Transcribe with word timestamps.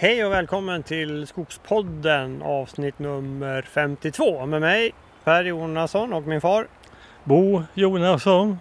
Hej 0.00 0.24
och 0.24 0.32
välkommen 0.32 0.82
till 0.82 1.26
Skogspodden 1.26 2.42
avsnitt 2.42 2.98
nummer 2.98 3.62
52 3.62 4.46
med 4.46 4.60
mig 4.60 4.94
Per 5.24 5.44
Jonasson 5.44 6.12
och 6.12 6.22
min 6.22 6.40
far. 6.40 6.66
Bo 7.24 7.62
Jonasson. 7.74 8.58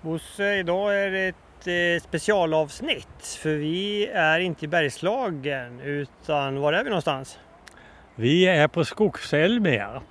Bosse, 0.00 0.54
idag 0.54 0.98
är 0.98 1.10
det 1.10 1.28
ett 1.28 1.66
eh, 1.66 2.08
specialavsnitt 2.08 3.38
för 3.42 3.54
vi 3.54 4.06
är 4.06 4.38
inte 4.38 4.64
i 4.64 4.68
Bergslagen 4.68 5.80
utan 5.80 6.60
var 6.60 6.72
är 6.72 6.84
vi 6.84 6.90
någonstans? 6.90 7.38
Vi 8.14 8.46
är 8.46 8.68
på 8.68 8.84
Skogselmia. 8.84 10.02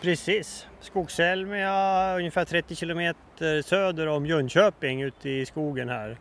Precis, 0.00 0.66
Skogselmia 0.80 2.16
ungefär 2.16 2.44
30 2.44 2.74
kilometer 2.74 3.62
söder 3.62 4.08
om 4.08 4.26
Jönköping 4.26 5.02
ute 5.02 5.30
i 5.30 5.46
skogen 5.46 5.88
här. 5.88 6.16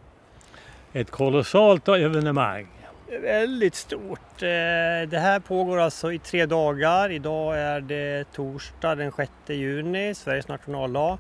Ett 0.94 1.12
kolossalt 1.12 1.88
evenemang. 1.88 2.81
Väldigt 3.20 3.76
stort. 3.76 4.42
Eh, 4.42 4.48
Det 5.10 5.20
här 5.20 5.40
pågår 5.40 5.80
alltså 5.80 6.14
i 6.14 6.20
tre 6.20 6.46
dagar. 6.46 7.10
Idag 7.12 7.60
är 7.60 7.82
det 7.82 8.32
torsdag 8.34 8.96
den 8.96 9.12
6 9.12 9.32
juni, 9.48 10.16
Sveriges 10.16 10.48
nationaldag. 10.48 11.18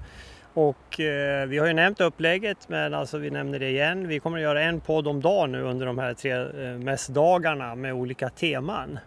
Och 0.54 1.00
eh, 1.00 1.48
vi 1.48 1.58
har 1.58 1.68
ju 1.68 1.74
nämnt 1.74 2.02
upplägget 2.02 2.70
men 2.70 2.94
alltså 2.94 3.18
vi 3.18 3.30
nämner 3.30 3.60
det 3.60 3.70
igen. 3.70 4.08
Vi 4.08 4.20
kommer 4.20 4.38
att 4.38 4.44
göra 4.44 4.62
en 4.64 4.82
podd 4.82 5.08
om 5.08 5.22
dagen 5.22 5.52
nu 5.52 5.62
under 5.62 5.86
de 5.86 5.98
här 5.98 6.14
tre 6.14 6.32
eh, 6.32 6.78
mässdagarna 6.80 7.76
med 7.76 7.94
olika 7.94 8.30
teman. 8.30 9.00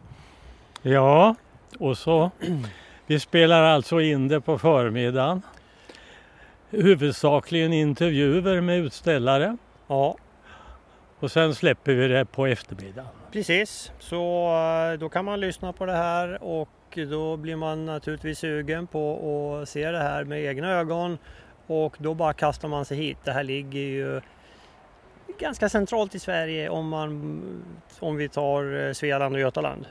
Ja, 0.82 1.35
och 1.79 1.99
så. 1.99 2.30
Vi 3.07 3.21
spelar 3.21 3.62
alltså 3.62 4.01
in 4.01 4.29
det 4.29 4.40
på 4.40 4.59
förmiddagen. 4.59 5.43
Huvudsakligen 6.71 7.73
intervjuer 7.73 8.60
med 8.60 8.79
utställare 8.79 9.57
Ja, 9.87 10.16
och 11.25 11.30
sen 11.30 11.55
släpper 11.55 11.95
vi 11.95 12.09
det 12.09 12.25
på 12.25 12.47
eftermiddagen. 12.47 13.11
precis. 13.33 13.93
Så 13.99 14.53
eh, 14.93 14.99
då 14.99 15.09
kan 15.09 15.25
man 15.25 15.41
lyssna 15.41 15.73
på 15.73 15.87
det 15.87 15.93
här 15.93 16.43
och 16.43 16.69
då 17.11 17.37
blir 17.37 17.57
man 17.57 17.87
naturligtvis 17.87 18.39
sugen 18.39 18.87
på 18.87 19.59
att 19.63 19.69
se 19.69 19.91
det 19.91 19.99
här 19.99 20.25
med 20.25 20.45
egna 20.45 20.71
ögon 20.73 21.19
och 21.67 21.97
då 21.99 22.15
bara 22.15 22.33
kastar 22.33 22.69
man 22.69 22.85
sig 22.85 22.97
hit. 22.97 23.19
Det 23.25 23.33
här 23.33 23.45
ligger 23.45 23.80
ju 23.80 24.21
ganska 25.39 25.69
centralt 25.69 26.15
i 26.15 26.19
Sverige 26.19 26.69
om, 26.69 26.89
man, 26.89 27.43
om 28.01 28.17
vi 28.17 28.29
tar 28.29 28.87
eh, 28.87 28.93
Svealand 28.93 29.35
och 29.35 29.41
Götaland. 29.41 29.87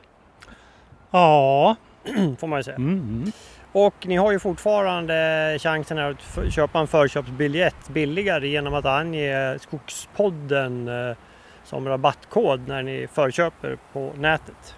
Ja, 1.11 1.75
Får 2.39 2.47
man 2.47 2.59
ju 2.59 2.63
säga. 2.63 2.75
mm. 2.77 3.31
Och 3.73 4.07
ni 4.07 4.15
har 4.15 4.31
ju 4.31 4.39
fortfarande 4.39 5.57
chansen 5.59 5.97
att 5.99 6.53
köpa 6.53 6.79
en 6.79 6.87
förköpsbiljett 6.87 7.89
billigare 7.89 8.47
genom 8.47 8.73
att 8.73 8.85
ange 8.85 9.59
Skogspodden 9.59 10.87
eh, 10.87 11.15
som 11.63 11.87
rabattkod 11.87 12.67
när 12.67 12.83
ni 12.83 13.07
förköper 13.07 13.77
på 13.93 14.11
nätet. 14.17 14.75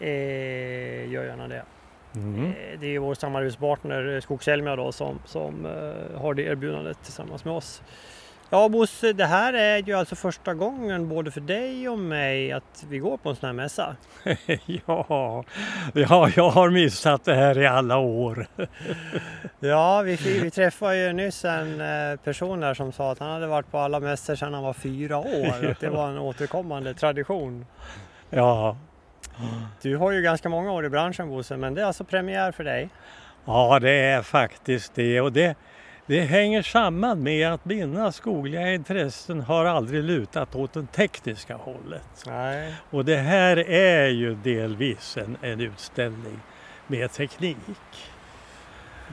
Eh, 0.00 1.10
gör 1.10 1.24
gärna 1.24 1.48
det. 1.48 1.62
Mm. 2.14 2.44
Eh, 2.46 2.80
Det 2.80 2.94
är 2.94 2.98
vår 2.98 3.14
samarbetspartner 3.14 4.14
eh, 4.14 4.20
Skogselmia 4.20 4.76
då 4.76 4.92
som, 4.92 5.18
som 5.24 5.66
har 6.16 6.34
det 6.34 6.42
erbjudandet 6.42 6.98
tillsammans 7.02 7.44
med 7.44 7.54
oss. 7.54 7.82
Ja 8.52 8.68
Bosse, 8.68 9.12
det 9.12 9.26
här 9.26 9.52
är 9.52 9.78
ju 9.78 9.94
alltså 9.94 10.14
första 10.16 10.54
gången 10.54 11.08
både 11.08 11.30
för 11.30 11.40
dig 11.40 11.88
och 11.88 11.98
mig 11.98 12.52
att 12.52 12.84
vi 12.88 12.98
går 12.98 13.16
på 13.16 13.28
en 13.30 13.36
sån 13.36 13.46
här 13.46 13.54
mässa. 13.54 13.96
ja, 14.66 15.44
ja, 15.94 16.30
jag 16.36 16.50
har 16.50 16.70
missat 16.70 17.24
det 17.24 17.34
här 17.34 17.58
i 17.58 17.66
alla 17.66 17.96
år. 17.96 18.46
Ja, 19.62 20.02
vi, 20.02 20.16
vi 20.16 20.50
träffade 20.50 20.96
ju 20.96 21.12
nyss 21.12 21.44
en 21.44 21.80
eh, 21.80 22.16
person 22.16 22.60
där 22.60 22.74
som 22.74 22.92
sa 22.92 23.12
att 23.12 23.18
han 23.18 23.30
hade 23.30 23.46
varit 23.46 23.70
på 23.70 23.78
alla 23.78 24.00
mässor 24.00 24.34
sedan 24.34 24.54
han 24.54 24.62
var 24.62 24.72
fyra 24.72 25.18
år. 25.18 25.70
Att 25.70 25.80
det 25.80 25.90
var 25.90 26.08
en 26.08 26.18
återkommande 26.18 26.94
tradition. 26.94 27.66
Ja, 28.30 28.76
Du 29.82 29.96
har 29.96 30.10
ju 30.10 30.22
ganska 30.22 30.48
många 30.48 30.72
år 30.72 30.84
i 30.84 30.88
branschen 30.88 31.28
Bosse, 31.28 31.56
men 31.56 31.74
det 31.74 31.82
är 31.82 31.86
alltså 31.86 32.04
premiär 32.04 32.52
för 32.52 32.64
dig. 32.64 32.88
Ja, 33.44 33.78
det 33.78 33.90
är 33.90 34.22
faktiskt 34.22 34.94
det. 34.94 35.20
Och 35.20 35.32
det, 35.32 35.56
det 36.10 36.20
hänger 36.20 36.62
samman 36.62 37.22
med 37.22 37.52
att 37.52 37.64
mina 37.64 38.12
skogliga 38.12 38.74
intressen 38.74 39.40
har 39.40 39.64
aldrig 39.64 40.04
lutat 40.04 40.54
åt 40.54 40.72
det 40.72 40.86
tekniska 40.86 41.56
hållet. 41.56 42.24
Nej. 42.26 42.74
Och 42.90 43.04
det 43.04 43.16
här 43.16 43.70
är 43.70 44.08
ju 44.08 44.34
delvis 44.34 45.16
en, 45.16 45.36
en 45.42 45.60
utställning 45.60 46.40
med 46.86 47.12
teknik. 47.12 47.56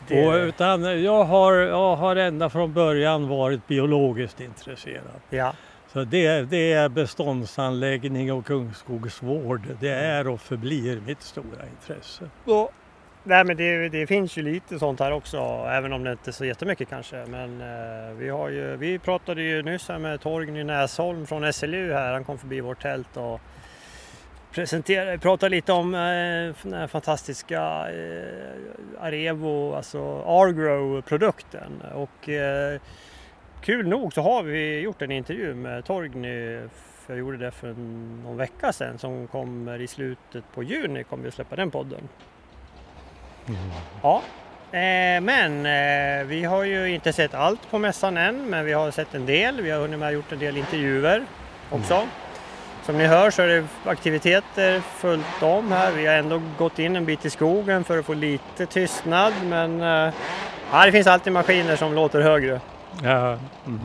Det, 0.08 0.28
Och, 0.28 0.34
utan 0.34 1.04
jag, 1.04 1.24
har, 1.24 1.54
jag 1.54 1.96
har 1.96 2.16
ända 2.16 2.50
från 2.50 2.74
början 2.74 3.28
varit 3.28 3.68
biologiskt 3.68 4.42
intresserad. 4.42 5.22
ja. 5.30 5.54
Så 5.94 6.04
det, 6.04 6.42
det 6.42 6.74
är 6.74 6.90
beståndsanläggning 6.90 8.34
och 8.34 8.52
ungskogsvård. 8.52 9.62
Det 9.80 9.90
är 9.94 10.28
och 10.28 10.42
förblir 10.42 11.02
mitt 11.06 11.22
stora 11.22 11.66
intresse. 11.72 12.30
Och, 12.46 12.72
nej, 13.28 13.44
men 13.44 13.58
det, 13.58 13.90
det 13.90 14.08
finns 14.08 14.38
ju 14.38 14.42
lite 14.42 14.80
sånt 14.80 15.00
här 15.00 15.12
också, 15.12 15.38
även 15.70 15.94
om 15.94 16.04
det 16.04 16.12
inte 16.12 16.30
är 16.30 16.34
så 16.34 16.46
jättemycket 16.46 16.90
kanske. 16.90 17.26
Men 17.26 17.62
eh, 17.62 18.14
vi, 18.18 18.30
har 18.30 18.50
ju, 18.50 18.76
vi 18.78 19.00
pratade 19.00 19.42
ju 19.42 19.64
nyss 19.64 19.90
här 19.90 20.00
med 20.00 20.22
Torgny 20.22 20.64
Näsholm 20.64 21.26
från 21.26 21.54
SLU 21.54 21.94
här. 21.94 22.14
Han 22.14 22.24
kom 22.24 22.38
förbi 22.38 22.62
vårt 22.62 22.82
tält 22.82 23.18
och 23.18 23.42
presenterade, 24.52 25.18
pratade 25.18 25.50
lite 25.50 25.72
om 25.72 25.94
eh, 25.94 26.00
den 26.64 26.74
här 26.74 26.88
fantastiska 26.88 27.90
eh, 27.90 29.06
Arevo, 29.06 29.74
alltså 29.74 30.24
Argrow-produkten. 30.26 31.82
Och 31.94 32.30
eh, 32.30 32.82
kul 33.62 33.88
nog 33.88 34.14
så 34.14 34.22
har 34.22 34.44
vi 34.44 34.80
gjort 34.80 35.02
en 35.02 35.12
intervju 35.12 35.54
med 35.54 35.86
Torgny 35.86 36.60
för 37.08 37.14
jag 37.14 37.20
gjorde 37.20 37.38
det 37.38 37.52
för 37.52 37.74
någon 38.24 38.38
vecka 38.38 38.74
sedan 38.74 38.98
som 38.98 39.28
kommer 39.28 39.82
i 39.82 39.88
slutet 39.88 40.44
på 40.54 40.64
juni 40.64 41.04
kommer 41.04 41.24
vi 41.24 41.28
att 41.28 41.36
släppa 41.36 41.56
den 41.56 41.72
podden. 41.72 42.10
Ja, 44.02 44.22
eh, 44.72 45.22
men 45.22 45.66
eh, 45.66 46.26
vi 46.26 46.44
har 46.44 46.64
ju 46.64 46.90
inte 46.90 47.14
sett 47.14 47.34
allt 47.34 47.72
på 47.72 47.80
mässan 47.80 48.18
än, 48.18 48.50
men 48.50 48.66
vi 48.66 48.74
har 48.74 48.92
sett 48.92 49.16
en 49.16 49.26
del. 49.26 49.62
Vi 49.62 49.72
har 49.72 49.80
hunnit 49.80 50.00
med 50.00 50.14
gjort 50.14 50.32
en 50.32 50.40
del 50.40 50.58
intervjuer 50.58 51.26
också. 51.72 52.08
Som 52.86 52.98
ni 52.98 53.06
hör 53.06 53.32
så 53.32 53.42
är 53.42 53.48
det 53.48 53.66
aktiviteter 53.86 54.80
fullt 54.80 55.44
om 55.44 55.72
här. 55.72 55.92
Vi 55.92 56.06
har 56.06 56.14
ändå 56.14 56.42
gått 56.58 56.80
in 56.80 56.96
en 56.96 57.06
bit 57.06 57.26
i 57.26 57.30
skogen 57.30 57.84
för 57.84 58.00
att 58.00 58.06
få 58.06 58.14
lite 58.14 58.66
tystnad, 58.66 59.34
men 59.44 59.82
eh, 59.82 60.14
ja, 60.72 60.86
det 60.86 60.92
finns 60.92 61.08
alltid 61.08 61.34
maskiner 61.34 61.76
som 61.76 61.94
låter 61.94 62.22
högre. 62.22 62.62
Ja, 63.04 63.38
mm. 63.66 63.80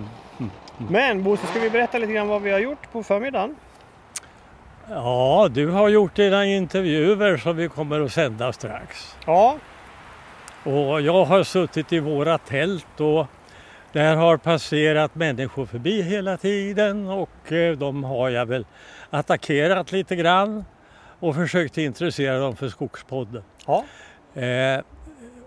Men 0.77 1.23
Bosse, 1.23 1.47
ska 1.47 1.61
vi 1.61 1.71
berätta 1.71 1.99
lite 1.99 2.12
grann 2.12 2.29
vad 2.29 2.43
vi 2.43 2.50
har 2.50 2.59
gjort 2.59 2.93
på 2.93 3.03
förmiddagen? 3.03 3.56
Ja, 4.91 5.48
du 5.54 5.66
har 5.70 5.88
gjort 5.88 6.16
dina 6.16 6.44
intervjuer 6.47 7.37
som 7.37 7.56
vi 7.56 7.69
kommer 7.69 8.00
att 8.00 8.12
sända 8.12 8.53
strax. 8.53 9.16
Ja, 9.26 9.56
Och 10.65 11.00
jag 11.00 11.25
har 11.25 11.43
suttit 11.43 11.93
i 11.93 11.98
våra 12.00 12.38
tält 12.38 13.00
och 13.00 13.26
där 13.93 14.16
har 14.16 14.37
passerat 14.37 15.15
människor 15.15 15.66
förbi 15.66 16.03
hela 16.03 16.37
tiden 16.37 17.09
och 17.09 17.53
eh, 17.53 17.76
de 17.76 18.04
har 18.04 18.28
jag 18.31 18.47
väl 18.47 18.66
attackerat 19.10 19.93
lite 19.93 20.16
grann 20.16 20.65
och 21.20 21.34
försökt 21.34 21.78
intressera 21.78 22.38
dem 22.38 22.56
för 22.56 22.69
Skogspodden. 22.69 23.43
ja, 23.66 23.84
Eh, 24.34 24.81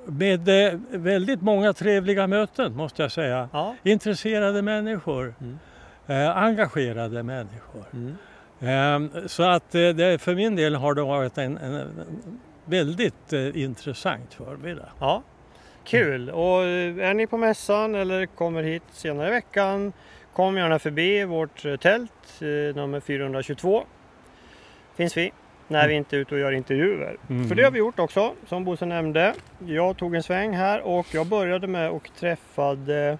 med 0.07 0.49
eh, 0.73 0.79
väldigt 0.91 1.41
många 1.41 1.73
trevliga 1.73 2.27
möten 2.27 2.75
måste 2.75 3.01
jag 3.01 3.11
säga. 3.11 3.49
ja. 3.53 3.75
Intresserade 3.83 4.61
människor, 4.61 5.33
Mm. 5.41 5.59
eh, 6.07 6.37
engagerade 6.37 7.23
människor. 7.23 7.83
Mm. 7.93 8.17
Eh, 8.59 9.25
så 9.25 9.43
att 9.43 9.75
eh, 9.75 9.89
det, 9.89 10.21
för 10.21 10.35
min 10.35 10.55
del 10.55 10.75
har 10.75 10.93
det 10.93 11.01
varit 11.01 11.37
en, 11.37 11.57
en, 11.57 11.89
väldigt 12.65 13.33
eh, 13.33 13.63
intressant 13.63 14.33
förmiddag. 14.33 14.89
Ja, 14.99 15.23
kul. 15.83 16.29
Och 16.29 16.63
eh, 16.63 17.09
är 17.09 17.13
ni 17.13 17.27
på 17.27 17.37
mässan 17.37 17.95
eller 17.95 18.25
kommer 18.25 18.63
hit 18.63 18.83
senare 18.91 19.27
i 19.27 19.31
veckan, 19.31 19.93
kom 20.33 20.57
gärna 20.57 20.79
förbi 20.79 21.23
vårt 21.23 21.81
tält, 21.81 22.41
nummer 22.75 22.99
422. 22.99 23.83
Finns 24.95 25.17
vi 25.17 25.31
när 25.67 25.87
vi 25.87 25.93
inte 25.93 26.15
är 26.15 26.19
ute 26.19 26.35
och 26.35 26.41
gör 26.41 26.51
intervjuer. 26.51 27.17
Mm. 27.29 27.47
För 27.47 27.55
det 27.55 27.63
har 27.63 27.71
vi 27.71 27.79
gjort 27.79 27.99
också, 27.99 28.33
som 28.47 28.63
Bosse 28.63 28.85
nämnde. 28.85 29.33
Jag 29.65 29.97
tog 29.97 30.15
en 30.15 30.23
sväng 30.23 30.55
här 30.55 30.81
och 30.81 31.07
jag 31.11 31.27
började 31.27 31.67
med 31.67 31.89
och 31.89 32.09
träffade 32.19 33.17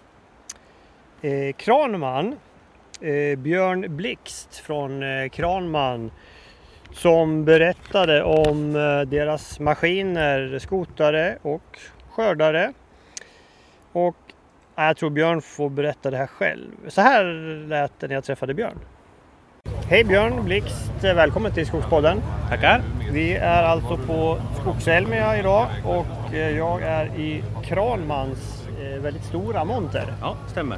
eh, 1.21 1.53
Kranman, 1.55 2.35
eh, 3.01 3.37
Björn 3.37 3.95
Blixt 3.97 4.55
från 4.55 5.03
eh, 5.03 5.29
Kranman 5.29 6.11
som 6.93 7.45
berättade 7.45 8.23
om 8.23 8.75
eh, 8.75 9.01
deras 9.01 9.59
maskiner, 9.59 10.59
skotare 10.59 11.37
och 11.41 11.79
skördare. 12.09 12.73
Och 13.91 14.15
ja, 14.75 14.85
jag 14.85 14.97
tror 14.97 15.09
Björn 15.09 15.41
får 15.41 15.69
berätta 15.69 16.11
det 16.11 16.17
här 16.17 16.27
själv. 16.27 16.71
Så 16.87 17.01
här 17.01 17.23
lät 17.67 17.99
det 17.99 18.07
när 18.07 18.15
jag 18.15 18.23
träffade 18.23 18.53
Björn. 18.53 18.79
Hej 19.89 20.03
Björn 20.03 20.45
Blixt, 20.45 20.91
välkommen 21.01 21.53
till 21.53 21.67
Skogspodden. 21.67 22.21
Tackar. 22.49 22.81
Vi 23.11 23.33
är 23.33 23.63
alltså 23.63 23.97
på 23.97 24.37
Skogselmia 24.61 25.39
idag 25.39 25.67
och 25.85 26.33
eh, 26.33 26.57
jag 26.57 26.81
är 26.81 27.05
i 27.05 27.43
Kranmans 27.63 28.67
eh, 28.81 29.01
väldigt 29.01 29.23
stora 29.23 29.65
monter. 29.65 30.13
Ja, 30.21 30.35
stämmer. 30.47 30.77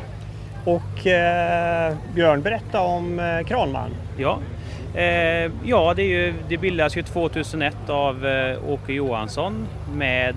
Och 0.65 1.07
eh, 1.07 1.95
Björn, 2.15 2.41
berätta 2.41 2.81
om 2.81 3.19
eh, 3.19 3.45
Kranman. 3.45 3.89
Ja, 4.17 4.39
eh, 4.95 5.51
ja 5.63 5.93
det, 5.95 6.01
är 6.01 6.07
ju, 6.25 6.33
det 6.49 6.57
bildas 6.57 6.97
ju 6.97 7.03
2001 7.03 7.89
av 7.89 8.25
eh, 8.25 8.69
Åke 8.69 8.93
Johansson 8.93 9.67
med 9.93 10.35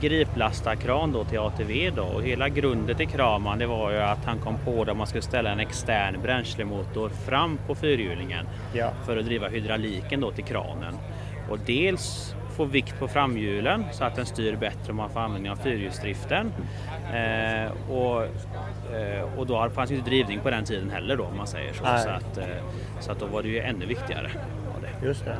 griplastarkran 0.00 1.12
då 1.12 1.24
till 1.24 1.38
ATV 1.38 1.90
då 1.96 2.02
och 2.02 2.22
hela 2.22 2.48
grunden 2.48 2.96
till 2.96 3.08
Kraman 3.08 3.58
det 3.58 3.66
var 3.66 3.90
ju 3.90 3.98
att 4.00 4.24
han 4.24 4.38
kom 4.38 4.58
på 4.64 4.82
att 4.82 4.96
man 4.96 5.06
skulle 5.06 5.22
ställa 5.22 5.50
en 5.50 5.60
extern 5.60 6.22
bränslemotor 6.22 7.08
fram 7.08 7.58
på 7.66 7.74
fyrhjulingen 7.74 8.46
Ja. 8.72 8.90
för 9.06 9.16
att 9.16 9.24
driva 9.24 9.48
hydrauliken 9.48 10.20
då 10.20 10.30
till 10.30 10.44
kranen. 10.44 10.94
Och 11.50 11.58
dels 11.66 12.34
få 12.52 12.64
vikt 12.64 12.98
på 12.98 13.08
framhjulen 13.08 13.84
så 13.92 14.04
att 14.04 14.14
den 14.16 14.26
styr 14.26 14.56
bättre 14.56 14.90
om 14.90 14.96
man 14.96 15.10
får 15.10 15.20
användning 15.20 15.52
av 15.52 15.56
fyrhjulsdriften. 15.56 16.52
Eh, 17.14 17.90
och, 17.90 18.22
eh, 18.96 19.38
och 19.38 19.46
då 19.46 19.70
fanns 19.70 19.90
ju 19.90 19.94
inte 19.96 20.10
drivning 20.10 20.40
på 20.40 20.50
den 20.50 20.64
tiden 20.64 20.90
heller 20.90 21.16
då 21.16 21.24
om 21.24 21.36
man 21.36 21.46
säger 21.46 21.72
så. 21.72 21.84
Så 21.84 22.08
att, 22.10 22.38
eh, 22.38 22.44
så 23.00 23.12
att 23.12 23.20
då 23.20 23.26
var 23.26 23.42
det 23.42 23.48
ju 23.48 23.58
ännu 23.60 23.86
viktigare. 23.86 24.30
Det. 25.00 25.06
Just 25.06 25.24
det. 25.24 25.36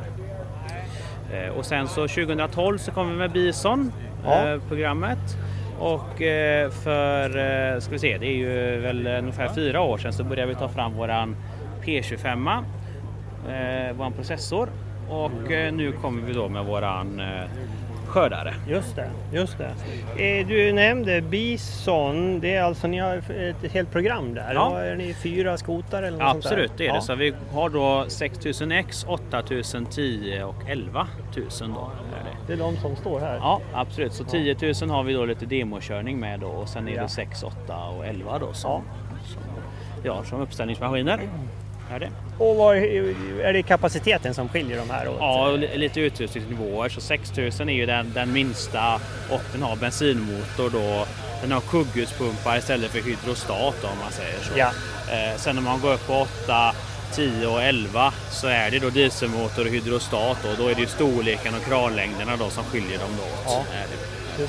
Eh, 1.37 1.49
Och 1.49 1.65
sen 1.65 1.87
så 1.87 2.07
2012 2.07 2.77
så 2.77 2.91
kom 2.91 3.09
vi 3.09 3.15
med 3.15 3.31
Bison 3.31 3.91
Ja. 4.25 4.47
eh, 4.49 4.59
programmet. 4.67 5.37
Och 5.79 6.21
eh, 6.21 6.69
för, 6.69 7.79
ska 7.79 7.91
vi 7.91 7.99
se, 7.99 8.17
det 8.17 8.25
är 8.27 8.35
ju 8.37 8.79
väl 8.79 9.07
ungefär 9.07 9.47
fyra 9.49 9.81
år 9.81 9.97
sedan 9.97 10.13
så 10.13 10.23
började 10.23 10.47
vi 10.49 10.55
ta 10.55 10.69
fram 10.69 10.93
våran 10.93 11.35
P25, 11.85 12.63
eh, 13.49 13.93
våran 13.95 14.13
processor. 14.13 14.69
Och 15.09 15.51
eh, 15.51 15.73
nu 15.73 15.91
kommer 15.91 16.21
vi 16.21 16.33
då 16.33 16.49
med 16.49 16.65
våran 16.65 17.19
eh, 17.19 17.27
skördare. 18.07 18.53
Just 18.69 18.95
det, 18.95 19.09
just 19.33 19.57
det. 19.57 19.73
Eh, 20.23 20.47
Du 20.47 20.73
nämnde 20.73 21.21
Bison, 21.21 22.39
det 22.39 22.55
är 22.55 22.63
alltså 22.63 22.87
ni 22.87 22.99
har 22.99 23.15
ett 23.17 23.71
helt 23.71 23.91
program 23.91 24.33
där. 24.33 24.53
Ja. 24.53 24.79
Är 24.79 24.95
ni 24.95 25.13
fyra 25.13 25.57
skotare 25.57 26.07
eller 26.07 26.17
något 26.17 26.31
sånt 26.31 26.43
där? 26.43 26.49
Absolut, 26.49 26.71
det 26.77 26.83
är 26.83 26.87
ja. 26.87 26.93
det. 26.95 27.01
Så 27.01 27.15
vi 27.15 27.33
har 27.53 27.69
då 27.69 28.05
6000X, 28.07 29.05
8010 29.07 30.41
och 30.43 30.69
11000 30.69 31.73
då. 31.73 31.91
Är 32.19 32.47
det. 32.47 32.53
Är 32.53 32.57
de 32.57 32.77
som 32.77 32.95
står 32.95 33.19
här. 33.19 33.35
Ja, 33.35 33.61
absolut. 33.73 34.13
Så 34.13 34.23
10 34.23 34.55
000 34.81 34.89
har 34.89 35.03
vi 35.03 35.13
då 35.13 35.25
lite 35.25 35.45
demokörning 35.45 36.19
med 36.19 36.39
då 36.39 36.47
och 36.47 36.69
sen 36.69 36.87
är 36.87 36.95
Ja. 36.95 37.01
det 37.03 37.09
6, 37.09 37.43
8 37.43 37.77
och 37.97 38.05
11 38.05 38.39
då 38.39 38.53
som, 38.53 38.71
Ja. 38.71 39.17
som, 39.33 39.41
ja, 40.03 40.23
som 40.23 40.41
uppställningsmaskiner. 40.41 41.19
Är 41.93 41.99
det. 41.99 42.09
Och 42.37 42.55
vad, 42.55 42.77
är 42.77 43.53
det 43.53 43.63
kapaciteten 43.63 44.33
som 44.33 44.49
skiljer 44.49 44.77
de 44.77 44.89
här 44.89 45.07
åt? 45.07 45.15
Ja, 45.19 45.47
och 45.49 45.59
li- 45.59 45.77
lite 45.77 45.99
utrustningsnivåer. 46.01 46.89
Så 46.89 47.01
6000 47.01 47.69
är 47.69 47.73
ju 47.73 47.85
den, 47.85 48.11
den 48.13 48.33
minsta 48.33 48.99
och 49.29 49.41
den 49.51 49.61
har 49.63 49.75
bensinmotor 49.75 50.69
då. 50.69 51.05
Den 51.41 51.51
har 51.51 51.61
kugghjulspumpar 51.61 52.57
istället 52.57 52.91
för 52.91 52.99
hydrostat 53.01 53.83
om 53.83 53.97
man 54.03 54.11
säger 54.11 54.39
så. 54.41 54.51
Ja. 54.57 54.67
Eh, 55.13 55.37
sen 55.37 55.55
när 55.55 55.61
man 55.63 55.81
går 55.81 55.93
upp 55.93 56.07
på 56.07 56.13
8, 56.13 56.73
10 57.13 57.47
och 57.47 57.63
11 57.63 58.13
så 58.31 58.47
är 58.47 58.71
det 58.71 58.79
då 58.79 58.89
dieselmotor 58.89 59.65
och 59.65 59.71
hydrostat 59.71 60.37
då. 60.43 60.63
Då 60.63 60.69
är 60.69 60.75
det 60.75 60.81
ju 60.81 60.87
storleken 60.87 61.55
och 61.55 61.63
kranlängderna 61.65 62.35
då 62.37 62.49
som 62.49 62.63
skiljer 62.63 62.99
dem 62.99 63.09
åt. 63.19 63.43
Ja. 63.45 63.63
Det. 64.37 64.45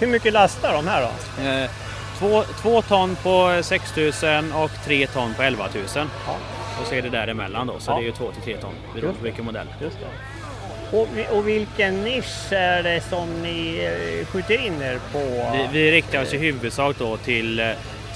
Hur 0.00 0.06
mycket 0.06 0.32
lastar 0.32 0.72
de 0.72 0.86
här 0.88 1.02
då? 1.02 1.42
Eh, 1.48 1.70
två, 2.18 2.42
två 2.62 2.82
ton 2.82 3.16
på 3.22 3.60
6000 3.62 4.52
och 4.52 4.70
tre 4.84 5.06
ton 5.06 5.34
på 5.34 5.42
11 5.42 5.64
000. 5.74 5.84
Ja. 5.96 6.36
Och 6.80 6.86
så 6.86 6.94
är 6.94 7.02
det 7.02 7.08
däremellan 7.08 7.66
då, 7.66 7.78
så 7.78 7.90
Ja. 7.90 7.94
det 7.96 8.02
är 8.02 8.06
ju 8.06 8.12
två 8.12 8.32
till 8.32 8.42
tre 8.42 8.56
ton 8.56 8.72
beroende 8.94 9.18
på 9.18 9.24
vilken 9.24 9.44
modell. 9.44 9.66
Just 9.80 9.96
det. 10.00 10.06
Och, 10.96 11.08
och 11.38 11.48
vilken 11.48 12.04
nisch 12.04 12.52
är 12.52 12.82
det 12.82 13.00
som 13.00 13.42
ni 13.42 13.84
eh, 14.20 14.26
skjuter 14.26 14.66
in 14.66 14.82
er 14.82 14.98
på? 15.12 15.18
Vi, 15.52 15.68
vi 15.72 15.90
riktar 15.92 16.22
oss 16.22 16.34
i 16.34 16.38
huvudsak 16.38 16.96
då 16.98 17.16
till, 17.16 17.60
eh, 17.60 17.66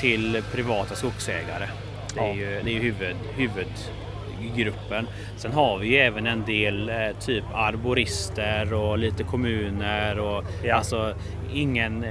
till 0.00 0.42
privata 0.52 0.94
skogsägare. 0.94 1.68
Det 2.14 2.20
är 2.20 2.24
Ja. 2.26 2.34
ju, 2.34 2.60
det 2.64 2.70
är 2.70 2.74
ju 2.74 2.80
huvud, 2.80 3.16
huvudgruppen. 3.36 5.08
Sen 5.36 5.52
har 5.52 5.78
vi 5.78 5.86
ju 5.88 5.96
även 5.96 6.26
en 6.26 6.44
del 6.44 6.88
eh, 6.88 6.96
typ 7.20 7.44
arborister 7.54 8.74
och 8.74 8.98
lite 8.98 9.24
kommuner 9.24 10.18
och 10.18 10.44
Ja. 10.64 10.74
alltså 10.74 11.14
ingen... 11.54 12.04
eh, 12.04 12.10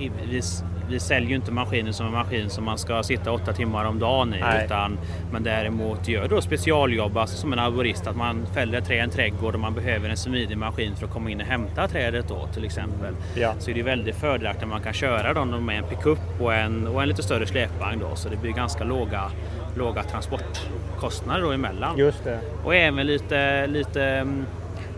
i- 0.00 0.38
Vi, 0.88 1.00
säljer 1.00 1.28
ju 1.28 1.36
inte 1.36 1.52
maskinen 1.52 1.94
som 1.94 2.06
en 2.06 2.12
maskin 2.12 2.50
som 2.50 2.64
man 2.64 2.78
ska 2.78 3.02
sitta 3.02 3.32
åtta 3.32 3.52
timmar 3.52 3.84
om 3.84 3.98
dagen 3.98 4.34
i 4.34 4.40
Nej. 4.40 4.64
utan 4.64 4.98
men 5.32 5.42
däremot 5.42 6.08
gör 6.08 6.28
då 6.28 6.40
specialjobb, 6.40 7.16
alltså 7.16 7.36
som 7.36 7.52
en 7.52 7.58
arborist, 7.58 8.06
att 8.06 8.16
man 8.16 8.46
fäller 8.54 8.80
trä 8.80 8.94
i 8.94 8.98
en 8.98 9.10
trädgård 9.10 9.54
och 9.54 9.60
man 9.60 9.74
behöver 9.74 10.08
en 10.08 10.16
smidig 10.16 10.58
maskin 10.58 10.96
för 10.96 11.06
att 11.06 11.12
komma 11.12 11.30
in 11.30 11.40
och 11.40 11.46
hämta 11.46 11.88
trädet 11.88 12.28
då 12.28 12.46
till 12.54 12.64
exempel. 12.64 13.14
Ja. 13.34 13.54
Så 13.58 13.70
är 13.70 13.74
det 13.74 13.82
väldigt 13.82 14.16
fördelaktigt 14.16 14.62
att 14.62 14.68
man 14.68 14.82
kan 14.82 14.92
köra 14.92 15.34
dem 15.34 15.66
med 15.66 15.78
en 15.78 15.84
pickup 15.84 16.18
och 16.40 16.54
en, 16.54 16.86
och 16.86 17.02
en 17.02 17.08
lite 17.08 17.22
större 17.22 17.46
släpvagn 17.46 18.00
då 18.00 18.16
så 18.16 18.28
det 18.28 18.36
blir 18.36 18.52
ganska 18.52 18.84
låga, 18.84 19.30
låga 19.76 20.02
transportkostnader 20.02 21.42
då 21.42 21.52
emellan. 21.52 21.98
Just 21.98 22.24
det. 22.24 22.40
Och 22.64 22.74
även 22.74 23.06
lite, 23.06 23.66
lite 23.66 24.02
mm, 24.02 24.46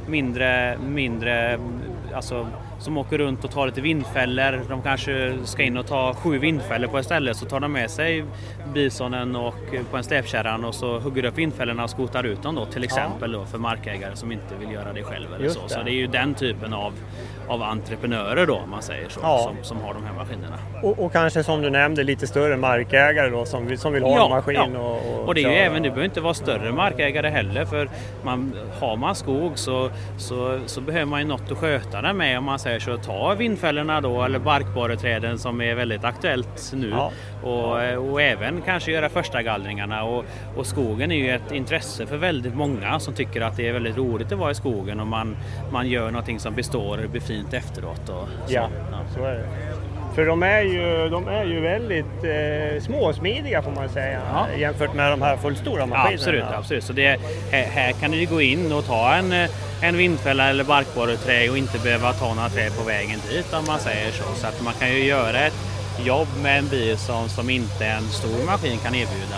mindre, 0.07 0.79
mindre 0.79 1.59
alltså, 2.15 2.47
som 2.81 2.99
åker 2.99 3.19
runt 3.19 3.45
och 3.45 3.51
tar 3.51 3.67
lite 3.67 3.81
vindfällor. 3.81 4.65
De 4.69 4.83
kanske 4.83 5.39
ska 5.45 5.63
in 5.63 5.77
och 5.77 5.87
ta 5.87 6.15
sju 6.15 6.39
vindfällor 6.39 6.89
på 6.89 6.99
ett 6.99 7.05
ställe 7.05 7.35
så 7.35 7.47
tar 7.47 7.61
de 7.61 7.73
med 7.73 7.91
sig 7.91 8.25
bisonen 8.71 9.37
och 9.37 9.55
på 9.91 9.97
en 9.97 10.05
släpkärran 10.05 10.65
och 10.65 10.75
så 10.75 10.99
hugger 10.99 11.25
upp 11.25 11.39
vindfällorna 11.39 11.85
och 11.85 11.91
skotar 11.91 12.25
ut 12.25 12.43
dem 12.43 12.55
då 12.55 12.65
till 12.67 12.85
exempel 12.85 13.33
då, 13.33 13.45
för 13.45 13.59
markägare 13.59 14.17
som 14.17 14.33
inte 14.33 14.55
vill 14.61 14.71
göra 14.73 14.93
det 14.93 15.03
själv. 15.03 15.35
Eller 15.35 15.45
Just 15.45 15.57
så. 15.57 15.63
det. 15.63 15.69
så 15.75 15.83
det 15.83 15.91
är 15.91 15.95
ju 15.95 16.07
den 16.07 16.35
typen 16.35 16.73
av, 16.73 16.93
av 17.49 17.63
entreprenörer 17.63 18.47
då 18.47 18.55
om 18.57 18.71
man 18.71 18.83
säger 18.83 19.09
så 19.09 19.21
Ja. 19.23 19.39
som, 19.39 19.65
som 19.65 19.81
har 19.87 19.95
de 19.95 20.05
här 20.05 20.13
maskinerna. 20.15 20.59
Och, 20.83 20.99
och 21.05 21.13
kanske 21.13 21.43
som 21.45 21.63
du 21.63 21.71
nämnde 21.71 22.03
lite 22.05 22.27
större 22.27 22.57
markägare 22.57 23.29
då 23.31 23.45
som, 23.45 23.77
som 23.77 23.93
vill 23.93 24.03
ha 24.03 24.11
Ja, 24.17 24.25
en 24.25 24.31
maskin 24.31 24.73
ja. 24.75 24.81
och, 24.81 25.21
och 25.21 25.29
Och 25.29 25.35
det 25.35 25.41
är 25.41 25.49
ju 25.49 25.55
köra. 25.55 25.65
även, 25.65 25.83
det 25.83 25.89
behöver 25.89 26.05
inte 26.05 26.21
vara 26.21 26.35
större 26.35 26.73
markägare 26.73 27.29
heller 27.29 27.65
för 27.65 27.89
man, 28.25 28.53
har 28.81 28.97
man 28.97 29.15
skog 29.15 29.59
så, 29.59 29.91
så, 30.19 30.61
så 30.67 30.81
behöver 30.81 31.07
man 31.07 31.21
ju 31.21 31.27
något 31.27 31.53
att 31.53 31.59
sköta 31.59 32.03
den 32.03 32.17
med 32.17 32.39
om 32.39 32.45
man 32.45 32.59
säger 32.59 32.81
så. 32.81 32.97
Ta 32.97 33.35
vindfällorna 33.35 34.01
då 34.01 34.23
eller 34.23 34.39
barkborreträden 34.39 35.39
som 35.39 35.61
är 35.61 35.75
väldigt 35.75 36.05
aktuellt 36.05 36.73
nu. 36.75 36.89
Ja. 36.91 37.13
Och, 37.43 37.73
och 38.11 38.23
även 38.23 38.63
kanske 38.63 38.93
göra 38.93 39.09
första 39.09 39.43
gallringarna 39.43 40.03
och, 40.05 40.25
och 40.57 40.67
skogen 40.67 41.13
är 41.13 41.17
ju 41.17 41.31
ett 41.31 41.53
intresse 41.53 42.07
för 42.07 42.17
väldigt 42.17 42.55
många 42.55 43.01
som 43.01 43.15
tycker 43.15 43.41
att 43.41 43.57
det 43.57 43.69
är 43.69 43.73
väldigt 43.73 43.97
roligt 43.97 44.33
att 44.33 44.39
vara 44.39 44.51
i 44.51 44.55
skogen 44.55 45.01
och 45.01 45.07
man, 45.07 45.37
man 45.73 45.89
gör 45.89 46.11
någonting 46.11 46.41
som 46.41 46.55
består 46.55 47.05
och 47.05 47.11
blir 47.11 47.21
fint 47.21 47.55
efteråt. 47.55 48.09
Och 48.09 48.29
så. 48.47 48.55
Ja, 48.55 48.69
så 49.15 49.25
är 49.25 49.33
det. 49.35 49.45
För 50.15 50.27
de 50.27 50.43
är 50.43 50.61
ju, 50.63 51.09
de 51.09 51.29
är 51.29 51.45
ju 51.45 51.61
väldigt 51.61 52.25
eh, 52.25 52.83
små 52.83 52.99
och 53.09 53.15
smidiga 53.15 53.63
får 53.63 53.71
man 53.71 53.89
säga 53.89 54.21
Ja. 54.33 54.47
jämfört 54.59 54.95
med 54.95 55.11
de 55.11 55.23
här 55.23 55.37
fullstora 55.37 55.81
Ja, 55.81 55.87
maskinerna. 55.87 56.15
absolut, 56.15 56.45
absolut. 56.53 56.85
Så 56.85 56.93
det, 56.93 57.21
här, 57.53 57.63
här 57.65 57.93
kan 57.93 58.11
du 58.11 58.27
gå 58.27 58.41
in 58.41 58.73
och 58.73 58.85
ta 58.87 59.15
en, 59.15 59.33
eh, 59.33 59.51
en 59.83 59.97
vindfälla 59.97 60.49
eller 60.51 60.65
barkborreträ 60.65 61.51
och 61.51 61.59
inte 61.59 61.79
behöva 61.79 62.13
ta 62.13 62.35
några 62.35 62.49
trä 62.49 62.71
på 62.71 62.85
vägen 62.85 63.19
dit 63.31 63.53
om 63.55 63.65
man 63.67 63.79
säger 63.79 64.11
så. 64.11 64.25
Så 64.35 64.47
att 64.47 64.63
man 64.65 64.73
kan 64.75 64.89
ju 64.89 65.05
göra 65.05 65.39
ett 65.41 65.55
jobb 66.05 66.29
med 66.43 66.59
en 66.59 66.69
bil 66.69 66.99
som, 66.99 67.29
som 67.29 67.51
inte 67.51 67.87
en 67.87 68.09
stor 68.09 68.45
maskin 68.47 68.79
kan 68.79 68.95
erbjuda. 68.95 69.37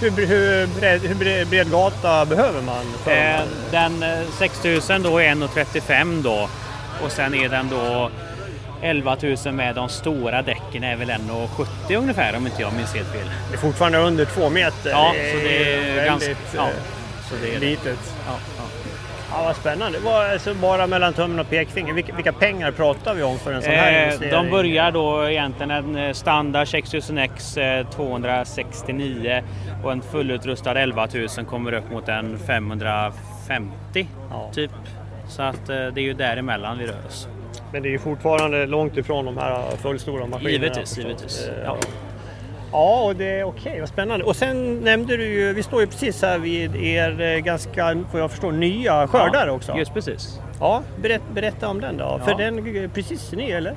Hur, 0.00 0.10
hur, 0.10 0.66
bred, 0.66 1.00
hur 1.00 1.44
bred, 1.44 1.70
gata 1.70 2.24
behöver 2.24 2.62
man? 2.62 2.84
Eh, 3.06 3.40
den 3.70 4.02
eh, 4.02 4.28
6000 4.38 5.02
då 5.02 5.18
är 5.18 5.34
1,35 5.34 6.22
då 6.22 6.48
och 7.04 7.12
sen 7.12 7.34
är 7.34 7.48
den 7.48 7.68
då 7.68 8.10
11 8.82 9.16
000 9.44 9.54
med 9.54 9.74
de 9.74 9.88
stora 9.88 10.42
däcken 10.42 10.84
är 10.84 10.96
väl 10.96 11.10
1,70 11.10 11.96
ungefär 11.96 12.36
om 12.36 12.46
inte 12.46 12.62
jag 12.62 12.72
minns 12.72 12.94
helt 12.94 13.12
fel. 13.12 13.30
det 13.50 13.54
är 13.56 13.58
fortfarande 13.58 13.98
under 13.98 14.24
två 14.24 14.50
meter. 14.50 14.90
Ja, 14.90 15.14
så 15.32 15.36
det 15.36 15.74
är 15.74 15.80
väldigt, 15.80 16.06
ganska... 16.06 16.30
Ja, 16.56 16.68
eh, 16.68 16.74
så 17.28 17.34
det 17.42 17.54
är 17.54 17.60
det. 17.60 17.66
litet. 17.66 17.98
Ja, 18.26 18.34
ja. 18.56 18.57
Ja, 19.30 19.42
vad 19.44 19.56
spännande. 19.56 19.98
Vad, 19.98 20.26
alltså, 20.30 20.54
bara 20.54 20.86
mellan 20.86 21.12
tummen 21.12 21.38
och 21.40 21.50
pekfinger, 21.50 21.92
vilka, 21.94 22.14
vilka 22.14 22.32
pengar 22.32 22.70
pratar 22.72 23.14
vi 23.14 23.22
om 23.22 23.38
för 23.38 23.52
en 23.52 23.62
sån 23.62 23.72
här 23.72 23.92
Eh, 23.92 24.02
investering? 24.04 24.30
de 24.32 24.50
börjar 24.50 24.90
då 24.92 25.28
egentligen 25.30 25.70
en 25.70 25.96
eh, 25.96 26.12
standard 26.12 26.66
6000X 26.66 27.60
eh, 27.80 27.86
269 27.90 29.42
och 29.84 29.92
en 29.92 30.02
fullutrustad 30.02 30.74
11 30.80 31.08
000 31.36 31.46
kommer 31.46 31.72
upp 31.72 31.90
mot 31.90 32.08
en 32.08 32.38
550 32.38 34.06
Ja. 34.30 34.50
typ. 34.54 34.70
Så 35.28 35.42
att 35.42 35.68
eh, 35.68 35.76
det 35.76 36.00
är 36.00 36.04
ju 36.04 36.12
däremellan 36.14 36.78
vi 36.78 36.86
rör 36.86 37.06
oss. 37.06 37.28
Men 37.72 37.82
det 37.82 37.88
är 37.88 37.90
ju 37.90 37.98
fortfarande 37.98 38.66
långt 38.66 38.96
ifrån 38.96 39.24
de 39.24 39.38
här 39.38 39.62
fullstora 39.82 40.26
maskinerna. 40.26 40.50
Givetvis, 40.50 40.98
givetvis. 40.98 41.48
Eh, 41.48 41.54
Ja. 41.64 41.76
Ja, 42.72 43.00
och 43.04 43.16
det 43.16 43.24
är 43.40 43.44
okej, 43.44 43.80
vad 43.80 43.88
spännande. 43.88 44.24
Och 44.24 44.36
sen 44.36 44.76
nämnde 44.80 45.16
du 45.16 45.24
ju, 45.24 45.52
vi 45.52 45.62
står 45.62 45.80
ju 45.80 45.86
precis 45.86 46.22
här 46.22 46.38
vid 46.38 46.76
er 46.76 47.20
eh, 47.20 47.38
ganska, 47.38 47.94
vad 48.12 48.22
jag 48.22 48.30
förstår, 48.30 48.52
nya 48.52 49.06
skördare 49.08 49.50
också. 49.50 49.76
Just 49.76 49.94
precis. 49.94 50.40
Ja, 50.60 50.82
berätt, 51.02 51.22
berätta 51.34 51.68
om 51.68 51.80
den 51.80 51.96
då. 51.96 52.04
Ja. 52.04 52.18
För 52.24 52.34
den 52.34 52.58
är 52.58 52.88
precis 52.88 53.32
ny 53.32 53.50
eller? 53.50 53.74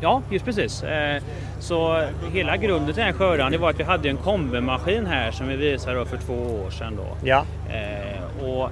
Ja, 0.00 0.22
just 0.30 0.44
precis. 0.44 0.82
Eh, 0.82 1.22
Så 1.60 2.02
hela 2.32 2.56
grunden 2.56 2.86
till 2.86 2.94
den 2.94 3.04
här 3.06 3.12
skördaren 3.12 3.52
det 3.52 3.58
var 3.58 3.70
att 3.70 3.80
vi 3.80 3.84
hade 3.84 4.08
en 4.08 4.16
kombimaskin 4.16 5.06
här 5.06 5.30
som 5.30 5.48
vi 5.48 5.56
visade 5.56 6.06
för 6.06 6.16
två 6.16 6.34
år 6.66 6.70
sedan. 6.70 6.96
Då. 6.96 7.28
Ja. 7.28 7.44
Eh, 7.72 8.44
och 8.48 8.70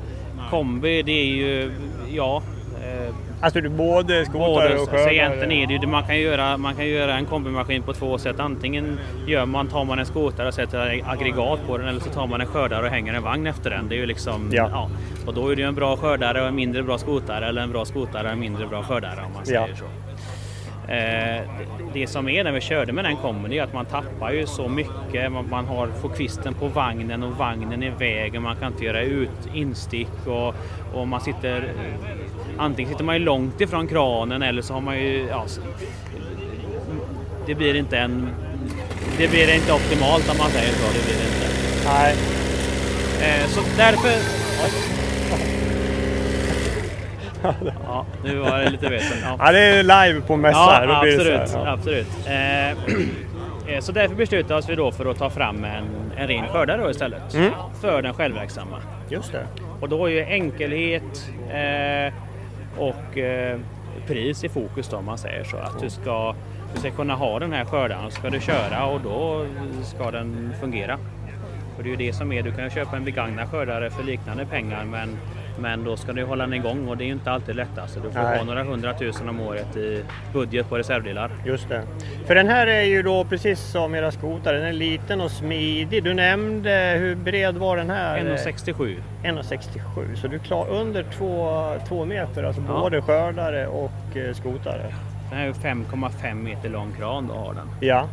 kombi 0.51 1.03
det 1.03 1.13
är 1.13 1.25
ju, 1.27 1.73
ja, 2.11 2.43
eh, 2.85 3.15
Alltså 3.43 3.61
du 3.61 3.69
både 3.69 4.25
skotare 4.27 4.75
och 4.75 4.81
så 4.81 4.87
skördare? 4.91 5.15
egentligen 5.15 5.53
är 5.53 5.67
det 5.67 5.75
ju, 5.75 5.87
man 5.87 6.03
kan 6.05 6.19
göra, 6.21 6.57
man 6.57 6.75
kan 6.75 6.87
göra 6.89 7.15
en 7.15 7.27
kombimaskin 7.27 7.83
på 7.83 7.93
två 7.93 8.19
sätt. 8.19 8.41
Antingen 8.41 8.99
gör 9.27 9.47
man, 9.47 9.69
tar 9.69 9.85
man 9.85 9.99
en 9.99 10.07
skotare 10.07 10.49
och 10.49 10.55
sätter 10.55 11.03
aggregat 11.07 11.59
på 11.67 11.79
den 11.79 11.89
eller 11.89 12.01
så 12.01 12.11
tar 12.11 12.27
man 12.27 12.41
en 12.41 12.47
skördare 12.47 12.83
och 12.87 12.91
hänger 12.91 13.15
en 13.15 13.23
vagn 13.23 13.47
efter 13.47 13.71
den. 13.71 13.89
Det 13.89 13.95
är 13.95 13.99
ju 13.99 14.07
liksom, 14.07 14.49
Ja. 14.53 14.69
ja. 14.73 14.91
Och 15.27 15.35
då 15.35 15.49
är 15.49 15.57
det 15.57 15.63
ju 15.63 15.69
en 15.69 15.75
bra 15.75 15.97
skördare 15.97 16.43
och 16.43 16.49
en 16.49 16.55
mindre 16.55 16.83
bra 16.83 16.99
skotare 16.99 17.47
eller 17.49 17.63
en 17.63 17.73
bra 17.73 17.85
skotare 17.85 18.27
och 18.27 18.33
en 18.33 18.41
mindre 18.41 18.67
bra 18.67 18.83
skördare 18.83 19.21
om 19.27 19.33
man 19.33 19.45
säger 19.47 19.61
Ja. 19.61 19.77
så. 19.77 19.85
Eh, 20.91 21.43
det 21.93 22.07
som 22.07 22.29
är 22.29 22.45
när 22.45 22.53
vi 22.53 22.61
körde 22.61 22.93
med 22.93 23.05
den 23.05 23.17
kombon 23.17 23.53
är 23.53 23.63
att 23.63 23.73
man 23.73 23.87
tappar 23.87 24.33
ju 24.33 24.47
så 24.47 24.69
mycket. 24.69 25.33
Man, 25.33 25.65
har, 25.65 25.87
får 25.87 26.09
kvisten 26.09 26.55
på 26.55 26.69
vagnen 26.69 27.23
och 27.23 27.37
vagnen 27.37 27.83
i 27.83 27.91
vägen. 27.91 28.43
Man 28.43 28.57
kan 28.57 28.73
inte 28.73 28.85
göra 28.85 29.03
ut 29.03 29.49
instick 29.55 30.27
och, 30.27 30.55
och 30.95 31.09
man 31.09 31.21
sitter 31.21 31.73
antingen 32.59 32.91
sitter 32.91 33.05
man 33.05 33.15
ju 33.15 33.25
långt 33.25 33.61
ifrån 33.61 33.87
kranen 33.87 34.43
eller 34.43 34.63
så 34.63 34.75
har 34.75 34.81
man 34.81 34.99
ju 34.99 35.27
ja, 35.31 35.45
det 37.47 37.55
blir 37.55 37.77
inte 37.77 37.99
en 37.99 38.29
det 39.19 39.29
blir 39.29 39.55
inte 39.55 39.73
optimalt 39.73 40.31
om 40.31 40.39
man 40.39 40.51
säger 40.51 40.73
så. 40.73 40.87
Det 40.93 41.05
blir 41.05 41.15
det 41.15 41.25
inte. 41.25 41.49
Nej. 41.87 42.15
Eh, 43.23 43.47
så 43.49 43.61
därför 43.77 44.11
Ja, 47.91 48.07
nu 48.25 48.37
var 48.37 48.59
det 48.59 48.71
lite 48.71 48.89
väsen. 48.89 49.19
Ja. 49.23 49.37
Ja, 49.39 49.53
det 49.53 49.61
är 49.61 49.83
live 49.83 50.21
på 50.21 50.37
mässa 50.37 50.59
Ja, 50.59 50.97
absolut. 50.97 51.49
så, 51.49 51.59
här, 51.59 51.67
ja. 51.67 51.73
absolut. 51.73 52.07
Eh, 52.27 52.71
eh, 53.75 53.81
så 53.81 53.93
därför 53.93 54.15
beslutade 54.15 54.59
oss 54.59 54.69
vi 54.69 54.75
då 54.75 54.93
för 54.93 55.07
att 55.11 55.19
ta 55.19 55.31
fram 55.31 55.65
en, 55.65 55.85
en 56.17 56.29
ren 56.29 56.49
skördare 56.49 56.83
då 56.83 56.91
istället. 56.91 57.35
Mm. 57.35 57.53
För 57.81 58.03
den 58.03 58.15
självverksamma. 58.15 58.77
Just 59.09 59.33
det. 59.33 59.47
Och 59.81 59.89
då 59.89 60.07
är 60.07 60.11
ju 60.11 60.25
enkelhet 60.25 61.31
eh, 61.51 62.13
och 62.77 63.19
eh, 63.19 63.59
pris 64.07 64.45
i 64.45 64.49
fokus 64.49 64.89
då 64.89 64.97
om 64.97 65.05
man 65.05 65.19
säger 65.19 65.45
så. 65.45 65.57
Att 65.57 65.81
du 65.81 65.91
ska, 65.91 66.35
du 66.75 66.81
ska 66.81 66.91
kunna 66.91 67.15
ha 67.15 67.39
den 67.39 67.53
här 67.53 67.65
skördaren 67.65 68.05
och 68.05 68.13
ska 68.13 68.31
du 68.31 68.41
köra 68.41 68.87
och 68.87 69.01
då 69.01 69.47
ska 69.85 70.11
den 70.11 70.55
fungera. 70.61 70.99
Och 71.77 71.83
det 71.83 71.89
är 71.89 71.91
ju 71.91 71.97
det 71.97 72.13
som 72.13 72.33
är, 72.33 72.43
du 72.43 72.53
kan 72.53 72.71
köpa 72.71 72.97
en 72.97 73.05
begagnad 73.05 73.49
skördare 73.49 73.91
för 73.91 74.03
liknande 74.03 74.47
pengar 74.47 74.85
men, 74.85 75.19
men 75.61 75.85
då 75.85 75.97
ska 75.97 76.13
du 76.13 76.25
hålla 76.25 76.45
den 76.45 76.55
igång 76.55 76.89
och 76.89 76.97
det 76.97 77.05
är 77.05 77.07
ju 77.07 77.13
inte 77.13 77.31
alltid 77.31 77.57
lättast. 77.57 77.95
Så 77.95 78.01
du 78.01 78.11
får 78.11 78.21
Nej. 78.23 78.39
ha 78.39 78.45
några 78.45 78.63
hundratusen 78.65 79.29
om 79.29 79.41
året 79.41 79.77
i 79.77 80.03
budget 80.33 80.69
på 80.69 80.79
reservdelar. 80.79 81.31
Just 81.47 81.69
det. 81.69 81.83
För 82.27 82.35
den 82.35 82.49
här 82.49 82.67
är 82.67 82.83
ju 82.83 83.03
då 83.03 83.25
precis 83.25 83.61
som 83.61 83.95
era 83.95 84.11
skotare, 84.11 84.59
den 84.59 84.67
är 84.67 84.73
liten 84.73 85.21
och 85.21 85.31
smidig. 85.31 86.05
Du 86.05 86.15
nämnde 86.15 86.97
hur 86.99 87.15
bred 87.15 87.57
var 87.57 87.77
den 87.77 87.91
här? 87.91 88.19
1,67. 88.19 88.97
1,67. 89.25 90.15
Så 90.17 90.27
du 90.29 90.35
är 90.37 90.41
klar 90.41 90.67
under 90.71 91.03
två, 91.19 91.65
två 91.89 92.05
meter, 92.05 92.45
alltså 92.45 92.63
Ja. 92.69 92.81
både 92.81 93.03
skördare 93.03 93.67
och 93.67 94.17
eh, 94.17 94.35
skotare. 94.35 94.95
Den 95.31 95.39
är 95.39 95.47
ju 95.47 95.53
5,5 95.53 96.35
meter 96.35 96.69
lång 96.69 96.93
kran 96.99 97.27
då 97.29 97.35
har 97.35 97.55
den. 97.55 97.69
Ja, 97.81 98.09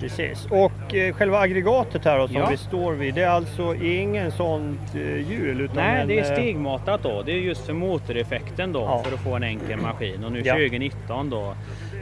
precis. 0.00 0.46
Och 0.50 0.94
eh, 0.94 1.14
själva 1.14 1.38
aggregatet 1.38 2.04
här 2.04 2.18
då, 2.18 2.26
som 2.26 2.36
Ja. 2.36 2.48
vi 2.50 2.56
står 2.56 2.92
vid, 2.92 3.14
det 3.14 3.22
är 3.22 3.28
alltså 3.28 3.74
ingen 3.74 4.32
sånt 4.32 4.94
eh, 4.94 5.30
hjul? 5.30 5.60
Utan 5.60 5.76
Nej, 5.76 6.00
en, 6.00 6.08
det 6.08 6.18
är 6.18 6.30
eh, 6.30 6.32
stegmatat 6.36 7.02
då. 7.02 7.22
Det 7.22 7.32
är 7.32 7.36
just 7.36 7.66
för 7.66 7.72
motoreffekten 7.72 8.72
då 8.72 8.80
Ja. 8.80 9.02
för 9.04 9.14
att 9.14 9.20
få 9.20 9.34
en 9.34 9.42
enkel 9.42 9.78
maskin. 9.80 10.24
Och 10.24 10.32
nu 10.32 10.42
Ja. 10.44 10.54
2019 10.54 11.30
då 11.30 11.54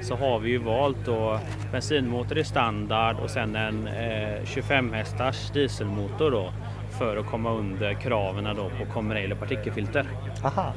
så 0.03 0.17
har 0.17 0.39
vi 0.39 0.51
ju 0.51 0.59
valt 0.59 1.05
då 1.07 1.39
bensinmotor 1.73 2.39
i 2.39 2.45
standard 2.45 3.17
och 3.23 3.31
sen 3.31 3.57
en 3.57 3.87
eh, 3.87 4.45
25 4.45 4.93
hästars 4.93 5.51
dieselmotor 5.51 6.31
då 6.31 6.53
för 6.99 7.17
att 7.17 7.27
komma 7.27 7.53
under 7.53 7.95
kraven 7.95 8.45
då 8.57 8.71
på 8.85 8.93
Comrail 8.93 9.33
och 9.33 9.39
partikelfilter. 9.39 10.07
Aha, 10.45 10.73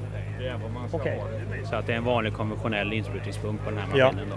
okej. 0.91 1.21
Så 1.69 1.75
att 1.75 1.87
det 1.87 1.93
är 1.93 1.97
en 1.97 2.03
vanlig 2.03 2.33
konventionell 2.33 2.93
insprutningspump 2.93 3.63
på 3.63 3.69
den 3.69 3.79
här 3.79 3.87
Ja. 3.99 4.05
maskinen 4.05 4.29
då. 4.29 4.35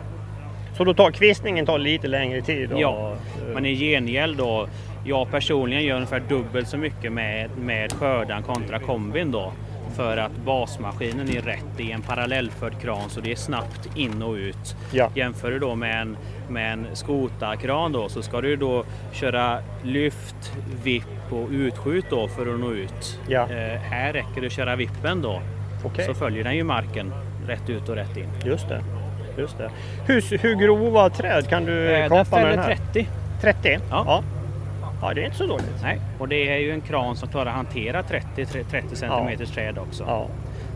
Så 0.79 0.85
då 0.85 0.95
tar 0.95 1.11
kvistningen 1.11 1.67
tar 1.67 1.79
lite 1.79 2.09
längre 2.09 2.43
tid? 2.43 2.73
Och, 2.73 2.81
Ja, 2.81 3.17
men 3.55 3.67
i 3.67 3.75
gengäld 3.75 4.37
då, 4.37 4.69
jag 5.05 5.31
personligen 5.31 5.85
gör 5.85 5.95
ungefär 5.95 6.23
dubbelt 6.29 6.69
så 6.69 6.77
mycket 6.77 7.13
med, 7.13 7.51
med 7.59 7.93
skördan 7.93 8.43
kontra 8.43 8.79
kombin 8.79 9.31
då. 9.31 9.53
För 9.97 10.17
att 10.17 10.33
basmaskinen 10.33 11.29
är 11.29 11.41
rätt, 11.43 11.65
det 11.77 11.91
är 11.91 11.95
en 11.95 12.03
parallellförd 12.03 12.81
kran 12.81 13.11
så 13.11 13.21
det 13.21 13.33
är 13.33 13.37
snabbt 13.37 13.97
in 13.97 14.23
och 14.23 14.35
ut. 14.35 14.77
Ja. 14.93 15.11
Jämför 15.15 15.51
du 15.51 15.59
då 15.59 15.75
med 15.75 16.03
en, 16.03 16.17
med 16.49 16.73
en 16.73 16.87
skotarkran 16.93 17.93
då 17.93 18.09
så 18.09 18.23
ska 18.23 18.41
du 18.41 18.57
då 18.57 18.85
köra 19.13 19.59
lyft, 19.85 20.53
vipp 20.85 21.33
och 21.33 21.49
utskjut 21.51 22.05
då 22.11 22.29
för 22.29 22.55
att 22.55 22.61
nå 22.61 22.73
ut. 22.73 23.21
Ja. 23.29 23.43
Eh, 23.43 23.81
här 23.81 24.13
räcker 24.13 24.41
det 24.41 24.47
att 24.47 24.53
köra 24.53 24.77
vippen 24.77 25.23
då. 25.23 25.41
Okej. 25.85 26.05
Så 26.05 26.15
följer 26.15 26.45
den 26.45 26.57
ju 26.57 26.65
marken 26.65 27.13
rätt 27.47 27.71
ut 27.71 27.89
och 27.89 27.95
rätt 27.95 28.17
in. 28.17 28.29
Just 28.45 28.69
det. 28.69 28.98
Just 29.39 29.59
det. 29.59 29.71
Hur, 30.07 30.39
hur 30.39 30.55
grova 30.55 31.11
träd 31.11 31.49
kan 31.49 31.65
du 31.65 31.91
Eh, 31.95 32.09
kapa 32.09 32.37
med 32.37 32.47
den 32.51 32.59
här? 32.59 32.77
30. 32.93 33.09
30? 33.41 33.79
Ja. 33.91 34.05
ja. 34.07 34.23
Ja, 35.03 35.15
det 35.15 35.21
är 35.21 35.25
inte 35.25 35.37
så 35.37 35.47
dåligt. 35.47 35.83
Nej, 35.83 36.01
och 36.19 36.29
det 36.29 36.49
är 36.49 36.59
ju 36.59 36.71
en 36.73 36.81
kran 36.81 37.17
som 37.17 37.29
klarar 37.29 37.47
att 37.51 37.57
hantera 37.57 38.03
30, 38.03 38.47
30 38.71 38.97
cm 38.97 39.47
träd 39.55 39.79
också. 39.79 40.05
Ja. 40.07 40.27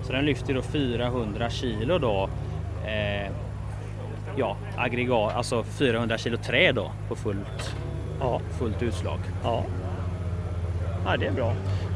Så 0.03 0.13
den 0.13 0.25
lyfter 0.25 0.55
då 0.55 0.63
400 0.63 1.51
kilo 1.51 1.99
då. 1.99 2.29
Eh, 2.87 3.31
ja, 4.37 4.57
aggregat, 4.77 5.35
alltså 5.37 5.63
400 5.63 6.19
kilo 6.19 6.37
trä 6.37 6.73
då 6.73 6.91
på 7.09 7.17
fullt, 7.17 7.75
Ja. 8.21 8.41
fullt 8.59 8.83
utslag. 8.83 9.19
Ja. 9.45 9.65
ja, 11.07 11.17
det 11.17 11.27
är 11.27 11.33
bra. 11.33 11.53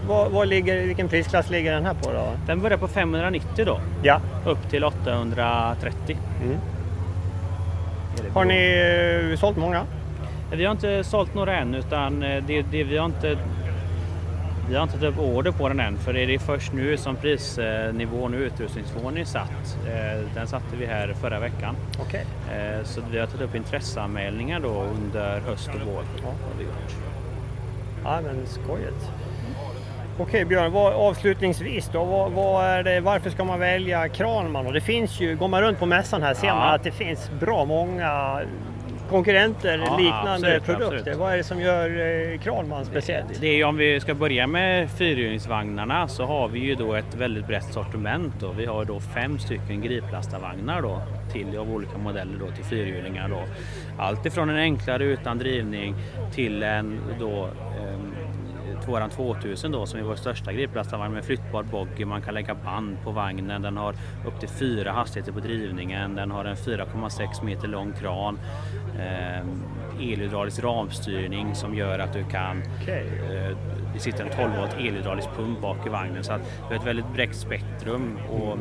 Vad, 0.09 0.31
vad 0.31 0.49
ligger, 0.49 0.87
vilken 0.87 1.09
prisklass 1.09 1.51
ligger 1.51 1.73
den 1.73 1.87
här 1.87 1.95
på 1.95 2.13
då? 2.13 2.31
Den 2.47 2.61
börjar 2.61 2.79
på 2.79 2.89
590 2.89 3.65
då, 3.65 3.81
Ja. 4.03 4.21
upp 4.47 4.71
till 4.71 4.85
830. 4.85 6.19
Mm. 6.43 6.57
Har 8.35 8.45
ni 8.45 9.31
eh, 9.33 9.39
sålt 9.39 9.57
många? 9.57 9.83
Vi 10.53 10.65
har 10.65 10.73
inte 10.73 11.05
sålt 11.05 11.35
några 11.35 11.57
än 11.57 11.75
utan 11.75 12.23
eh, 12.23 12.45
det, 12.47 12.63
det, 12.63 12.85
vi 12.85 12.97
har 12.99 13.07
inte 13.07 13.39
vi 14.69 14.75
har 14.77 14.83
inte 14.83 14.99
tagit 14.99 15.15
upp 15.15 15.21
order 15.21 15.51
på 15.53 15.69
den 15.69 15.81
än 15.81 15.97
för 15.99 16.13
det 16.13 16.35
är 16.35 16.39
först 16.39 16.73
nu 16.73 16.97
som 16.97 17.17
prisnivån 17.17 18.35
och 18.35 18.41
utrustningsnivån 18.41 19.19
är 19.19 19.25
satt. 19.25 19.79
Eh, 19.87 20.21
Den 20.35 20.47
satte 20.47 20.77
vi 20.79 20.87
här 20.87 21.15
förra 21.21 21.39
veckan. 21.41 21.77
Eh, 22.53 22.85
Så 22.85 23.01
vi 23.11 23.19
har 23.19 23.27
tagit 23.27 23.43
upp 23.43 23.55
intresseanmälningar 23.55 24.61
då 24.61 24.85
under 24.97 25.41
höst 25.41 25.69
och 25.69 25.81
vår. 25.87 26.03
Ja. 26.23 26.29
Har 26.29 26.59
vi 26.59 26.65
gjort. 26.65 26.95
Ja, 28.05 28.21
men 28.21 28.47
skojigt. 28.47 29.11
Okej 30.19 30.45
Björn, 30.45 30.73
vad, 30.73 30.93
avslutningsvis 30.93 31.89
då, 31.93 32.05
vad, 32.05 32.33
vad 32.33 32.65
är 32.65 32.83
det, 32.83 33.01
varför 33.01 33.31
ska 33.31 33.45
man 33.45 33.59
välja 33.61 34.09
Kranman? 34.09 34.65
då? 34.65 34.71
Det 34.71 34.81
finns 34.81 35.21
ju, 35.21 35.37
går 35.37 35.49
man 35.49 35.63
runt 35.63 35.79
på 35.79 35.87
mässan 35.87 36.23
här 36.23 36.35
ser 36.35 36.47
Ja. 36.47 36.55
man 36.55 36.75
att 36.75 36.83
det 36.85 36.91
finns 36.91 37.31
bra 37.41 37.65
många 37.65 38.41
konkurrenter, 39.11 39.83
Ja, 39.87 39.97
liknande 39.97 40.33
absolut, 40.33 40.65
produkter. 40.65 40.97
absolut. 40.97 41.17
Vad 41.19 41.33
är 41.33 41.37
det 41.37 41.45
som 41.45 41.61
gör 41.61 41.91
eh, 42.33 42.39
Kranman 42.39 42.85
speciellt? 42.85 43.41
Det 43.41 43.47
är 43.47 43.55
ju 43.57 43.65
om 43.65 43.77
vi 43.77 44.01
ska 44.01 44.15
börja 44.15 44.47
med 44.47 44.91
fyrhjulsvagnarna 44.91 46.09
så 46.09 46.25
har 46.25 46.49
vi 46.49 46.59
ju 46.59 46.75
då 46.75 46.95
ett 46.95 47.15
väldigt 47.15 47.47
brett 47.47 47.65
sortiment. 47.73 48.35
Då. 48.41 48.53
Vi 48.53 48.67
har 48.67 48.85
då 48.85 49.01
fem 49.01 49.39
stycken 49.39 49.81
griplastarvagnar 49.81 50.83
då 50.83 51.03
till 51.33 51.59
av 51.59 51.71
olika 51.75 51.99
modeller 51.99 52.39
då 52.41 52.47
till 52.51 52.65
fyrhjulingar 52.65 53.29
då. 53.29 53.43
Allt 53.99 54.27
ifrån 54.27 54.51
en 54.51 54.57
enklare 54.57 55.05
utan 55.05 55.39
drivning 55.39 55.95
till 56.35 56.63
en 56.63 57.01
då 57.21 57.45
ehm, 57.45 58.15
våran 58.87 59.11
2000 59.11 59.73
då 59.73 59.87
som 59.87 60.01
är 60.01 60.05
vår 60.05 60.17
största 60.17 60.53
griplastarvagn 60.53 61.13
med 61.15 61.25
flyttbar 61.25 61.63
boggy. 61.63 62.05
Man 62.05 62.23
kan 62.23 62.35
lägga 62.35 62.55
band 62.55 62.97
på 63.05 63.11
vagnen. 63.11 63.63
Den 63.63 63.77
har 63.77 63.95
upp 64.27 64.41
till 64.41 64.49
fyra 64.49 64.93
hastigheter 64.93 65.33
på 65.33 65.41
drivningen. 65.41 66.15
Den 66.15 66.31
har 66.31 66.45
en 66.45 66.57
4,6 66.57 67.45
meter 67.45 67.69
lång 67.69 67.93
kran. 67.93 68.39
Ehm, 69.01 69.63
elhydraulisk 70.01 70.63
ramstyrning 70.65 71.55
som 71.55 71.75
gör 71.75 71.99
att 71.99 72.13
du 72.13 72.25
kan. 72.25 72.63
Eh, 73.49 73.57
Det 73.95 74.01
sitter 74.01 74.25
en 74.25 74.31
12 74.31 74.57
volt 74.61 74.75
elhydraulisk 74.75 75.29
pump 75.37 75.61
bak 75.61 75.87
i 75.87 75.89
vagnen 75.89 76.25
så 76.25 76.33
att 76.33 76.41
vi 76.41 76.75
har 76.75 76.81
ett 76.81 76.87
väldigt 76.87 77.13
brett 77.15 77.35
spektrum 77.37 78.19
och, 78.31 78.59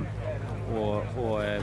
och, 0.78 1.04
och 1.26 1.44
eh, 1.44 1.62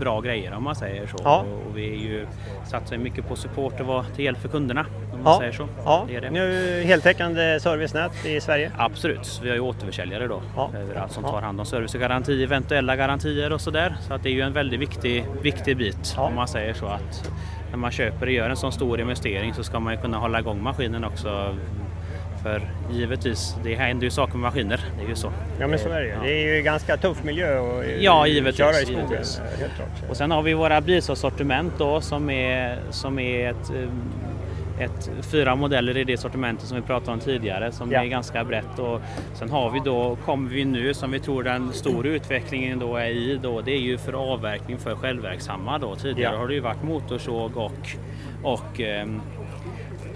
bra 0.00 0.20
grejer 0.20 0.52
om 0.54 0.64
man 0.64 0.74
säger 0.74 1.06
så. 1.06 1.16
Ja. 1.24 1.38
Och, 1.40 1.66
och 1.70 1.76
vi 1.76 1.90
är 1.90 1.96
ju, 1.96 2.26
satsar 2.66 2.96
mycket 2.96 3.28
på 3.28 3.36
support 3.36 3.80
och 3.80 3.86
vara 3.86 4.04
till 4.04 4.24
hjälp 4.24 4.38
för 4.38 4.48
kunderna 4.48 4.86
om 5.20 5.32
Ja, 5.32 5.38
säger 5.38 5.52
så. 5.52 5.68
ja. 5.84 6.04
Det 6.08 6.16
är 6.16 6.20
det. 6.20 6.30
nu 6.30 6.82
heltäckande 6.84 7.60
servicenät 7.60 8.26
i 8.26 8.40
Sverige. 8.40 8.72
Absolut, 8.78 9.40
vi 9.42 9.48
har 9.48 9.56
ju 9.56 9.60
återförsäljare 9.60 10.26
då 10.26 10.42
Ja. 10.56 10.70
överallt 10.82 11.12
som 11.12 11.24
Ja. 11.24 11.30
tar 11.30 11.42
hand 11.42 11.60
om 11.60 11.66
service 11.66 11.94
och 11.94 12.00
garanti, 12.00 12.44
eventuella 12.44 12.96
garantier 12.96 13.52
och 13.52 13.60
sådär. 13.60 13.96
Så 14.08 14.14
att 14.14 14.22
det 14.22 14.28
är 14.28 14.32
ju 14.34 14.40
en 14.42 14.52
väldigt 14.52 14.80
viktig, 14.80 15.24
viktig 15.42 15.76
bit 15.76 16.14
Ja. 16.16 16.22
om 16.22 16.34
man 16.34 16.48
säger 16.48 16.74
så 16.74 16.86
att 16.86 17.30
när 17.70 17.76
man 17.76 17.90
köper 17.90 18.26
och 18.26 18.32
gör 18.32 18.50
en 18.50 18.56
sån 18.56 18.72
stor 18.72 19.00
investering 19.00 19.54
så 19.54 19.62
ska 19.64 19.80
man 19.80 19.94
ju 19.94 20.00
kunna 20.00 20.16
hålla 20.18 20.38
igång 20.40 20.62
maskinen 20.62 21.04
också. 21.04 21.56
För 22.42 22.62
givetvis, 22.92 23.56
det 23.64 23.74
händer 23.74 24.04
ju 24.04 24.10
saker 24.10 24.32
med 24.32 24.40
maskiner, 24.40 24.80
det 24.98 25.04
är 25.04 25.08
ju 25.08 25.14
så. 25.14 25.32
Ja 25.60 25.66
men 25.66 25.78
så 25.78 25.88
är 25.88 26.00
det 26.00 26.06
ju. 26.06 26.12
Ja. 26.12 26.20
Det 26.22 26.32
är 26.32 26.56
ju 26.56 26.62
ganska 26.62 26.96
tuff 26.96 27.24
miljö 27.24 27.60
att 27.60 27.84
eh, 27.84 27.90
Ja, 28.04 28.26
givetvis, 28.26 28.56
köra 28.58 28.70
i 28.70 28.74
skogen. 28.74 29.00
givetvis. 29.10 29.38
eh, 29.54 29.60
Helt 29.60 29.74
klart. 29.76 30.10
Och 30.10 30.16
sen 30.16 30.30
har 30.30 30.42
vi 30.42 30.54
våra 30.54 30.80
bilsortiment 30.80 31.72
då 31.78 32.00
som 32.00 32.30
är, 32.30 32.78
som 32.90 33.18
är 33.18 33.50
ett, 33.50 33.70
ett, 34.80 35.10
fyra 35.32 35.54
modeller 35.56 35.96
i 35.96 36.04
det 36.04 36.16
sortimentet 36.16 36.66
som 36.68 36.76
vi 36.76 36.82
pratade 36.82 37.12
om 37.12 37.18
tidigare 37.20 37.72
som 37.72 37.92
Ja. 37.92 38.00
är 38.02 38.06
ganska 38.06 38.44
brett. 38.44 38.78
Och 38.78 39.00
sen 39.34 39.50
har 39.50 39.70
vi 39.70 39.80
då, 39.84 40.16
kommer 40.24 40.50
vi 40.50 40.64
nu 40.64 40.94
som 40.94 41.10
vi 41.10 41.20
tror 41.20 41.42
den 41.42 41.72
stora 41.72 42.08
utvecklingen 42.08 42.78
då 42.78 42.96
är 42.96 43.06
i 43.10 43.36
då, 43.42 43.60
det 43.60 43.72
är 43.72 43.80
ju 43.80 43.98
för 43.98 44.12
avverkning 44.12 44.78
för 44.78 44.94
självverksamma 44.96 45.78
då. 45.78 45.96
Tidigare 45.96 46.32
Ja. 46.34 46.40
har 46.40 46.48
det 46.48 46.54
ju 46.54 46.60
varit 46.60 46.82
motorsåg 46.82 47.56
och, 47.56 47.72
och 48.42 48.80
ehm, 48.80 49.20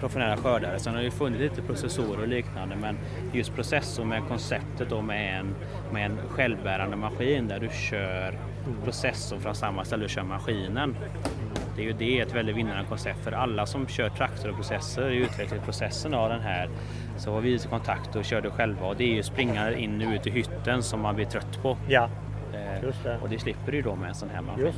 professionella 0.01 0.37
skördare. 0.37 0.79
Sen 0.79 0.93
har 0.93 0.99
det 1.01 1.05
ju 1.05 1.11
funnits 1.11 1.41
lite 1.43 1.63
processorer 1.63 2.23
och 2.23 2.29
liknande 2.29 2.77
men 2.77 2.99
just 3.33 3.55
processor 3.55 4.05
med 4.05 4.23
konceptet 4.29 4.91
då 4.91 5.03
med 5.03 5.39
en, 5.41 5.55
med 5.93 6.07
en 6.07 6.17
självbärande 6.29 6.97
maskin 6.97 7.49
där 7.49 7.61
du 7.61 7.69
kör 7.91 8.35
processorn 8.85 9.41
från 9.41 9.55
samma 9.55 9.85
ställe 9.85 10.03
du 10.03 10.09
kör 10.09 10.23
maskinen. 10.23 10.97
Det 11.77 11.83
är 11.83 11.87
ju 11.87 11.93
det 11.93 12.21
ett 12.21 12.35
väldigt 12.35 12.57
vinnande 12.57 12.85
koncept 12.89 13.25
för 13.25 13.33
alla 13.33 13.67
som 13.67 13.87
kör 13.87 14.09
traktor 14.09 14.51
och 14.51 14.57
processer 14.57 15.11
i 15.11 15.17
utvecklingsprocessen 15.17 16.15
av 16.15 16.29
den 16.29 16.41
här 16.41 16.69
så 17.17 17.33
har 17.33 17.41
vi 17.41 17.59
kontakt 17.59 18.17
och 18.17 18.25
kör 18.25 18.41
det 18.41 18.51
själva 18.51 18.87
och 18.87 18.97
det 18.97 19.05
är 19.05 19.15
ju 19.15 19.23
springa 19.23 19.73
in 19.73 20.07
och 20.07 20.13
ut 20.13 20.27
i 20.27 20.31
hytten 20.31 20.83
som 20.83 21.01
man 21.01 21.15
blir 21.15 21.27
trött 21.27 21.63
på. 21.63 21.77
Ja, 21.89 22.11
Eh, 22.55 22.85
just 22.85 23.03
det. 23.03 23.19
Och 23.23 23.29
det 23.29 23.39
slipper 23.39 23.73
du 23.73 23.83
då 23.83 23.97
med 23.97 24.09
en 24.09 24.15
sån 24.15 24.31
här 24.31 24.43
maskin. 24.43 24.73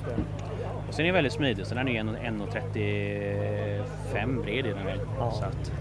Och 0.89 0.95
sen 0.95 1.01
är 1.01 1.05
den 1.07 1.15
väldigt 1.15 1.33
smidig 1.33 1.67
så 1.67 1.75
den 1.75 1.89
är 1.89 2.03
1,35 2.03 4.43
bred 4.43 4.67
i 4.67 4.73
den 4.73 4.85
väl. 4.85 5.01
Ja. 5.19 5.31
Så 5.31 5.45
att, 5.45 5.73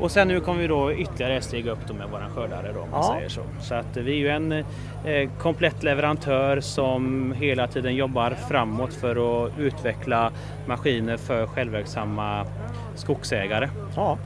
och 0.00 0.10
sen 0.10 0.28
nu 0.28 0.40
kommer 0.40 0.60
vi 0.60 0.66
då 0.66 0.92
ytterligare 0.92 1.36
ett 1.36 1.44
steg 1.44 1.66
upp 1.66 1.78
då 1.88 1.94
med 1.94 2.08
våran 2.08 2.30
skördare 2.30 2.72
då 2.74 2.80
om 2.80 2.90
man 2.90 3.00
Ja. 3.02 3.14
säger 3.16 3.28
så. 3.28 3.40
Så 3.60 3.74
att 3.74 3.96
vi 3.96 4.12
är 4.12 4.16
ju 4.16 4.28
en 4.28 4.52
eh, 4.52 5.30
komplett 5.38 5.82
leverantör 5.82 6.60
som 6.60 7.32
hela 7.38 7.66
tiden 7.66 7.94
jobbar 7.94 8.30
framåt 8.48 8.94
för 8.94 9.44
att 9.46 9.52
utveckla 9.58 10.30
maskiner 10.66 11.16
för 11.16 11.46
självverksamma 11.46 12.46
skogsägare. 12.94 13.68
Ja, 13.96 14.18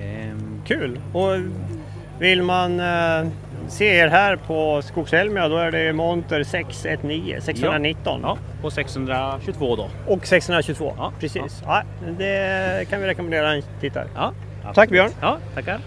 Ehm, 0.00 0.62
kul! 0.66 1.00
Och 1.12 1.30
vill 2.18 2.42
man 2.42 2.80
eh, 2.80 3.28
se 3.68 3.84
er 3.96 4.08
här 4.08 4.36
på 4.36 4.82
Skogselmia 4.82 5.48
då 5.48 5.56
är 5.56 5.70
det 5.70 5.92
monter 5.92 6.42
619, 6.44 7.40
619 7.42 8.20
ja, 8.22 8.38
och 8.62 8.72
622 8.72 9.76
då. 9.76 9.88
och 10.06 10.26
622. 10.26 10.92
Ja, 10.96 11.12
Precis. 11.20 11.62
Ja. 11.66 11.82
det 12.18 12.88
kan 12.90 13.00
vi 13.00 13.06
rekommendera 13.06 13.52
en 13.52 13.62
tittare. 13.80 14.06
Ja, 14.64 14.74
Tack 14.74 14.90
Björn! 14.90 15.10
Ja, 15.20 15.38
tackar. 15.54 15.80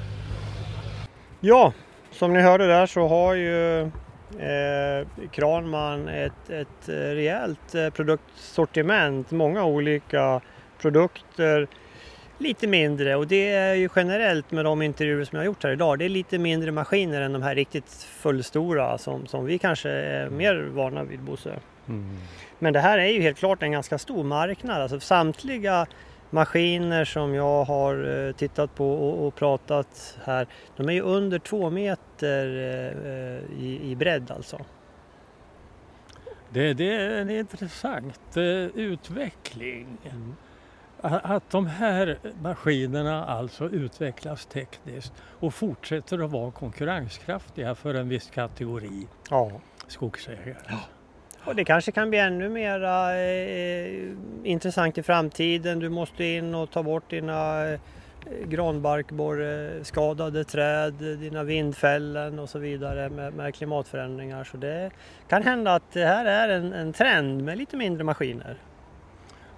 Ja, 1.39 1.73
som 2.11 2.33
ni 2.33 2.41
hörde 2.41 2.67
där 2.67 2.85
så 2.85 3.07
har 3.07 3.33
ju 3.33 3.81
eh, 3.81 5.07
Kranman 5.31 6.07
ett, 6.07 6.49
ett 6.49 6.89
eh, 6.89 6.93
rejält 6.93 7.75
eh, 7.75 7.89
produktsortiment. 7.89 9.31
Många 9.31 9.65
olika 9.65 10.41
produkter. 10.81 11.67
Lite 12.37 12.67
mindre 12.67 13.15
och 13.15 13.27
det 13.27 13.49
är 13.49 13.73
ju 13.73 13.89
generellt 13.95 14.51
med 14.51 14.65
de 14.65 14.81
intervjuer 14.81 15.25
som 15.25 15.35
jag 15.35 15.41
har 15.41 15.45
gjort 15.45 15.63
här 15.63 15.71
idag. 15.71 15.99
Det 15.99 16.05
är 16.05 16.09
lite 16.09 16.37
mindre 16.37 16.71
maskiner 16.71 17.21
än 17.21 17.33
de 17.33 17.41
här 17.41 17.55
riktigt 17.55 17.91
fullstora 18.19 18.97
som, 18.97 19.27
som 19.27 19.45
vi 19.45 19.57
kanske 19.57 19.89
är 19.89 20.29
mer 20.29 20.55
vana 20.55 21.03
vid 21.03 21.19
Bosse. 21.19 21.59
Men 22.59 22.73
det 22.73 22.79
här 22.79 22.97
är 22.97 23.07
ju 23.07 23.21
helt 23.21 23.37
klart 23.37 23.63
en 23.63 23.71
ganska 23.71 23.97
stor 23.97 24.23
marknad. 24.23 24.81
Alltså 24.81 24.99
samtliga 24.99 25.87
maskiner 26.31 27.05
som 27.05 27.33
jag 27.33 27.63
har 27.63 28.25
eh, 28.27 28.31
tittat 28.33 28.75
på 28.75 28.93
och, 29.27 29.35
pratat 29.35 30.17
här, 30.23 30.47
de 30.77 30.89
är 30.89 30.93
ju 30.93 31.01
under 31.01 31.39
två 31.39 31.69
meter 31.69 32.45
eh, 32.47 33.59
i, 33.63 33.79
i 33.91 33.95
bredd 33.95 34.31
alltså. 34.31 34.57
Det, 36.49 36.73
det 36.73 36.93
är 36.95 37.09
en 37.21 37.29
intressant 37.29 38.37
eh, 38.37 38.43
utveckling. 38.75 39.97
A- 41.01 41.19
Att 41.23 41.49
de 41.49 41.65
här 41.65 42.17
maskinerna 42.41 43.25
alltså 43.25 43.69
utvecklas 43.69 44.45
tekniskt 44.45 45.13
och 45.39 45.53
fortsätter 45.53 46.23
att 46.25 46.31
vara 46.31 46.51
konkurrenskraftiga 46.51 47.75
för 47.75 47.93
en 47.93 48.09
viss 48.09 48.29
kategori 48.29 49.07
Ja. 49.29 49.51
skogsägare. 49.87 50.55
Och 51.45 51.55
det 51.55 51.63
kanske 51.63 51.91
kan 51.91 52.09
bli 52.09 52.19
ännu 52.19 52.49
mer 52.49 52.83
eh, 52.83 54.51
intressant 54.51 54.97
i 54.97 55.03
framtiden. 55.03 55.79
Du 55.79 55.89
måste 55.89 56.23
in 56.23 56.55
och 56.55 56.71
ta 56.71 56.83
bort 56.83 57.09
dina 57.09 57.69
eh, 57.69 57.79
granbarkborreskadade 58.45 60.43
träd, 60.43 60.93
dina 60.93 61.43
vindfällen 61.43 62.39
och 62.39 62.49
så 62.49 62.59
vidare 62.59 63.09
med, 63.09 63.33
med 63.33 63.55
klimatförändringar. 63.55 64.43
Så 64.43 64.57
det 64.57 64.91
kan 65.29 65.43
hända 65.43 65.75
att 65.75 65.91
det 65.93 66.05
här 66.05 66.25
är 66.25 66.49
en, 66.49 66.73
en 66.73 66.93
trend 66.93 67.43
med 67.43 67.57
lite 67.57 67.77
mindre 67.77 68.03
maskiner. 68.03 68.57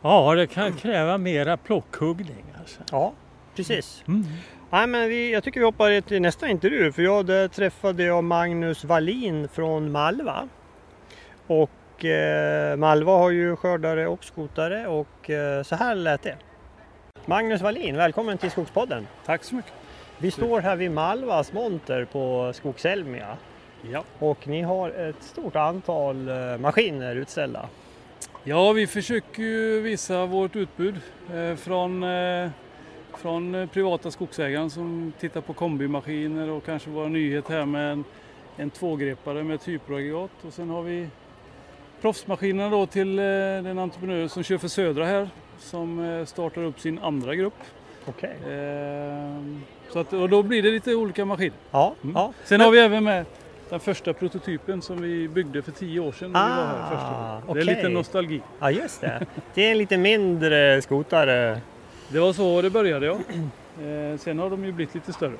Ja, 0.02 0.36
det 0.36 0.48
kan 0.48 0.74
kräva 0.74 1.18
mera 1.18 1.58
plockhuggning. 1.58 2.46
Alltså. 2.60 2.82
Ja, 2.92 3.14
precis. 3.56 4.04
Mm. 4.08 4.24
Nej, 4.70 4.88
men 4.88 5.10
vi, 5.10 5.34
jag 5.34 5.44
tycker 5.44 5.60
vi 5.60 5.66
hoppar 5.66 6.02
till 6.02 6.22
nästa 6.22 6.48
intervju 6.48 6.92
för 6.92 7.02
jag 7.02 7.26
där 7.26 7.48
träffade 7.48 8.04
jag 8.04 8.24
Magnus 8.24 8.84
Wallin 8.84 9.48
från 9.48 9.92
Malva. 9.92 10.48
Och 11.48 12.06
eh, 12.06 12.76
Malva 12.78 13.12
har 13.12 13.30
ju 13.30 13.56
skördare 13.56 14.08
och 14.08 14.24
skotare 14.24 14.88
och 14.88 15.30
eh, 15.30 15.64
så 15.64 15.76
här 15.76 15.96
lät 15.96 16.22
det. 16.24 16.36
Magnus 17.26 17.62
Wallin, 17.62 17.98
välkommen 17.98 18.38
till 18.38 18.52
Skogspodden. 18.52 19.08
Tack 19.26 19.44
så 19.44 19.56
mycket. 19.56 19.74
Vi 20.18 20.32
står 20.32 20.62
här 20.62 20.76
vid 20.76 20.92
Malvas 20.92 21.54
monter 21.54 22.06
på 22.06 22.52
Skogselmia 22.54 23.38
Ja. 23.92 24.04
och 24.20 24.48
ni 24.48 24.62
har 24.62 24.90
ett 24.90 25.24
stort 25.24 25.56
antal 25.56 26.30
eh, 26.30 26.58
maskiner 26.58 27.16
utställda. 27.16 27.70
ja, 28.44 28.72
vi 28.72 28.88
försöker 28.88 29.44
ju 29.44 29.82
visa 29.82 30.26
vårt 30.26 30.56
utbud 30.56 30.96
eh, 31.34 31.56
från, 31.56 32.04
eh, 32.04 32.50
från 33.18 33.68
privata 33.74 34.12
skogsägare 34.12 34.70
som 34.70 35.14
tittar 35.20 35.42
på 35.42 35.54
kombimaskiner 35.54 36.50
och 36.50 36.66
kanske 36.66 36.90
vår 36.90 37.08
nyhet 37.10 37.48
här 37.50 37.66
med 37.66 37.92
en, 37.92 38.04
en 38.58 38.70
tvågrepare 38.70 39.44
med 39.44 39.62
typraggregat. 39.62 40.32
Och 40.48 40.54
sen 40.54 40.70
har 40.70 40.82
vi 40.82 41.08
proffsmaskinerna 42.04 42.70
då 42.70 42.86
till 42.86 43.20
eh, 43.20 43.24
den 43.64 43.80
entreprenör 43.80 44.28
som 44.28 44.44
kör 44.44 44.58
för 44.58 44.68
Södra 44.68 45.06
här 45.06 45.30
som 45.60 46.00
eh, 46.20 46.26
startar 46.26 46.64
upp 46.64 46.80
sin 46.80 47.00
andra 47.00 47.36
grupp. 47.36 47.54
Okej. 48.06 48.36
Eh, 48.48 49.44
så 49.94 50.00
att, 50.00 50.14
och 50.14 50.30
då 50.30 50.44
blir 50.44 50.64
det 50.64 50.70
lite 50.72 50.96
olika 50.96 51.26
maskiner. 51.26 51.54
Ja, 51.72 51.96
Mm. 52.04 52.16
ja. 52.16 52.34
Sen 52.44 52.62
har 52.62 52.72
vi 52.72 52.80
även 52.80 53.04
med 53.04 53.26
den 53.70 53.80
första 53.80 54.14
prototypen 54.14 54.82
som 54.82 55.02
vi 55.02 55.28
byggde 55.28 55.62
för 55.62 55.72
tio 55.72 56.00
år 56.00 56.12
sedan 56.12 56.32
när 56.32 56.44
vi 56.50 56.56
var 56.56 56.66
här 56.68 56.90
första 56.90 57.08
Ah, 57.08 57.42
gången. 57.48 57.66
Det 57.66 57.72
är 57.72 57.76
lite 57.76 57.90
nostalgi. 57.90 58.42
ja, 58.60 58.72
just 58.72 59.02
det. 59.02 59.26
Det 59.54 59.68
är 59.68 59.72
en 59.72 59.78
lite 59.78 59.98
mindre 59.98 60.82
skotare. 60.82 61.62
Det 62.10 62.20
var 62.20 62.34
så 62.34 62.62
det 62.62 62.70
började 62.70 63.06
ja. 63.06 63.18
Eh, 63.84 64.18
sen 64.20 64.40
har 64.40 64.50
de 64.50 64.66
ju 64.66 64.72
blivit 64.72 64.96
lite 64.96 65.14
större. 65.14 65.34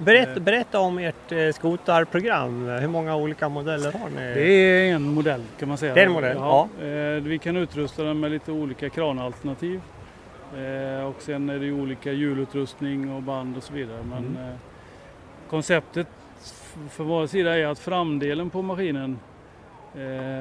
Berätta, 0.00 0.40
berätta 0.40 0.80
om 0.80 0.98
ert 0.98 1.32
eh, 1.32 1.50
skotarprogram. 1.52 2.68
Hur 2.68 2.88
många 2.88 3.16
olika 3.16 3.48
modeller 3.48 3.92
har 3.92 4.08
ni? 4.08 4.16
Det 4.34 4.50
är 4.50 4.94
en 4.94 5.02
modell 5.14 5.42
kan 5.58 5.68
man 5.68 5.78
säga. 5.78 5.94
Det 5.94 6.00
är 6.02 6.06
en 6.06 6.12
modell, 6.12 6.36
Eh, 6.36 7.22
vi 7.22 7.38
kan 7.38 7.56
utrusta 7.56 8.02
den 8.02 8.20
med 8.20 8.30
lite 8.30 8.52
olika 8.52 8.90
kranalternativ. 8.90 9.80
Eh, 10.56 11.04
och 11.06 11.22
sen 11.22 11.50
är 11.50 11.58
det 11.58 11.72
olika 11.72 12.12
hjulutrustning 12.12 13.12
och 13.12 13.22
band 13.22 13.56
och 13.56 13.62
så 13.62 13.72
vidare. 13.72 14.02
Men 14.10 14.18
Mm. 14.18 14.56
konceptet 15.50 16.06
för 16.90 17.04
vår 17.04 17.26
sida 17.26 17.58
är 17.58 17.66
att 17.66 17.78
framdelen 17.78 18.50
på 18.50 18.62
maskinen 18.62 19.18